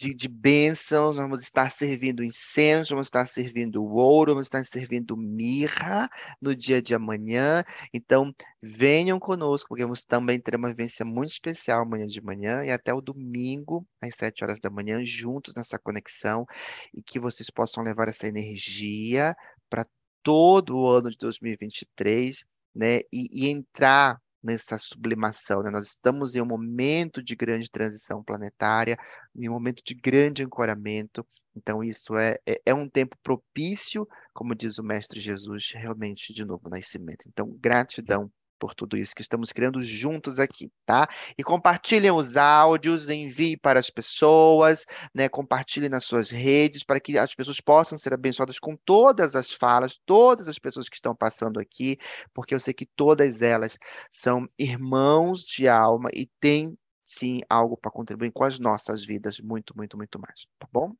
de, 0.00 0.14
de, 0.14 0.28
bênçãos. 0.28 1.16
Vamos 1.16 1.40
estar 1.42 1.70
servindo 1.70 2.24
incenso, 2.24 2.94
vamos 2.94 3.08
estar 3.08 3.26
servindo 3.26 3.84
ouro, 3.84 4.32
vamos 4.32 4.46
estar 4.46 4.64
servindo 4.64 5.16
mirra 5.16 6.08
no 6.40 6.56
dia 6.56 6.80
de 6.80 6.94
amanhã. 6.94 7.62
Então, 7.92 8.34
venham 8.62 9.18
conosco, 9.20 9.68
porque 9.68 9.84
vamos 9.84 10.04
também 10.04 10.40
ter 10.40 10.56
uma 10.56 10.68
vivência 10.68 11.04
muito 11.04 11.30
especial 11.30 11.82
amanhã 11.82 12.06
de 12.06 12.20
manhã 12.22 12.64
e 12.64 12.70
até 12.70 12.94
o 12.94 13.00
domingo, 13.02 13.86
às 14.00 14.14
sete 14.16 14.42
horas 14.42 14.58
da 14.58 14.70
manhã, 14.70 15.04
juntos 15.04 15.54
nessa 15.54 15.78
conexão 15.78 16.46
e 16.94 17.02
que 17.02 17.20
vocês 17.20 17.50
possam 17.50 17.84
levar 17.84 18.08
essa 18.08 18.26
energia 18.26 19.36
para 19.68 19.86
todo 20.22 20.78
o 20.78 20.88
ano 20.88 21.10
de 21.10 21.18
2023, 21.18 22.44
né? 22.74 23.00
E, 23.12 23.46
e 23.46 23.48
entrar 23.50 24.18
nessa 24.42 24.78
sublimação, 24.78 25.62
né? 25.62 25.70
Nós 25.70 25.88
estamos 25.88 26.34
em 26.34 26.40
um 26.40 26.46
momento 26.46 27.22
de 27.22 27.36
grande 27.36 27.70
transição 27.70 28.22
planetária, 28.22 28.98
em 29.34 29.48
um 29.48 29.52
momento 29.52 29.82
de 29.84 29.94
grande 29.94 30.42
ancoramento. 30.42 31.26
Então, 31.54 31.82
isso 31.82 32.16
é, 32.16 32.38
é, 32.46 32.60
é 32.66 32.74
um 32.74 32.88
tempo 32.88 33.16
propício, 33.22 34.06
como 34.32 34.54
diz 34.54 34.78
o 34.78 34.84
Mestre 34.84 35.20
Jesus, 35.20 35.72
realmente 35.74 36.32
de 36.32 36.44
novo 36.44 36.68
nascimento. 36.70 37.24
Então, 37.28 37.48
gratidão 37.60 38.30
por 38.60 38.74
tudo 38.74 38.96
isso 38.98 39.14
que 39.14 39.22
estamos 39.22 39.50
criando 39.50 39.80
juntos 39.82 40.38
aqui, 40.38 40.70
tá? 40.84 41.08
E 41.36 41.42
compartilhem 41.42 42.10
os 42.10 42.36
áudios, 42.36 43.08
enviem 43.08 43.56
para 43.56 43.80
as 43.80 43.88
pessoas, 43.88 44.84
né? 45.14 45.28
Compartilhem 45.28 45.88
nas 45.88 46.04
suas 46.04 46.28
redes 46.28 46.84
para 46.84 47.00
que 47.00 47.18
as 47.18 47.34
pessoas 47.34 47.60
possam 47.60 47.96
ser 47.96 48.12
abençoadas 48.12 48.58
com 48.58 48.76
todas 48.76 49.34
as 49.34 49.50
falas, 49.50 49.98
todas 50.04 50.46
as 50.46 50.58
pessoas 50.58 50.88
que 50.88 50.96
estão 50.96 51.16
passando 51.16 51.58
aqui, 51.58 51.98
porque 52.34 52.54
eu 52.54 52.60
sei 52.60 52.74
que 52.74 52.84
todas 52.84 53.40
elas 53.40 53.78
são 54.12 54.46
irmãos 54.58 55.40
de 55.40 55.66
alma 55.66 56.10
e 56.12 56.28
têm 56.38 56.76
sim 57.02 57.40
algo 57.48 57.76
para 57.76 57.90
contribuir 57.90 58.30
com 58.30 58.44
as 58.44 58.58
nossas 58.58 59.04
vidas, 59.04 59.40
muito, 59.40 59.74
muito, 59.74 59.96
muito 59.96 60.20
mais, 60.20 60.46
tá 60.58 60.68
bom? 60.70 60.92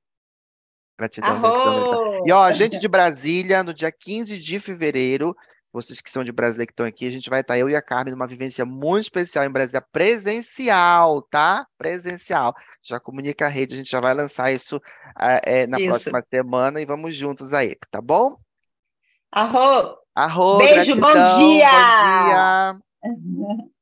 Gratidão, 0.98 1.40
gratidão, 1.40 1.80
gratidão. 1.80 2.26
E 2.26 2.32
ó, 2.32 2.52
gente 2.52 2.78
de 2.78 2.88
Brasília, 2.88 3.62
no 3.62 3.72
dia 3.72 3.92
15 3.92 4.38
de 4.38 4.61
fevereiro, 4.61 5.34
vocês 5.72 6.00
que 6.00 6.10
são 6.10 6.24
de 6.24 6.32
Brasília 6.32 6.66
que 6.66 6.72
estão 6.72 6.86
aqui, 6.86 7.06
a 7.06 7.10
gente 7.10 7.30
vai 7.30 7.40
estar, 7.40 7.58
eu 7.58 7.68
e 7.68 7.76
a 7.76 7.82
Carmen, 7.82 8.12
numa 8.12 8.26
vivência 8.26 8.64
muito 8.64 9.02
especial 9.02 9.44
em 9.44 9.50
Brasília, 9.50 9.84
presencial, 9.92 11.22
tá? 11.22 11.66
Presencial. 11.78 12.54
Já 12.82 12.98
comunica 12.98 13.46
a 13.46 13.48
rede, 13.48 13.74
a 13.74 13.78
gente 13.78 13.90
já 13.90 14.00
vai 14.00 14.14
lançar 14.14 14.52
isso 14.52 14.80
é, 15.18 15.66
na 15.66 15.78
Isso. 15.78 15.88
próxima 15.88 16.24
semana 16.28 16.80
e 16.80 16.86
vamos 16.86 17.14
juntos 17.14 17.52
aí, 17.52 17.76
tá 17.90 18.00
bom? 18.00 18.36
Arro. 19.30 19.98
Arro, 20.16 20.58
Beijo, 20.58 20.96
bom 20.96 21.06
gratidão, 21.06 21.38
dia! 21.38 22.72
Bom 23.02 23.14
dia! 23.14 23.70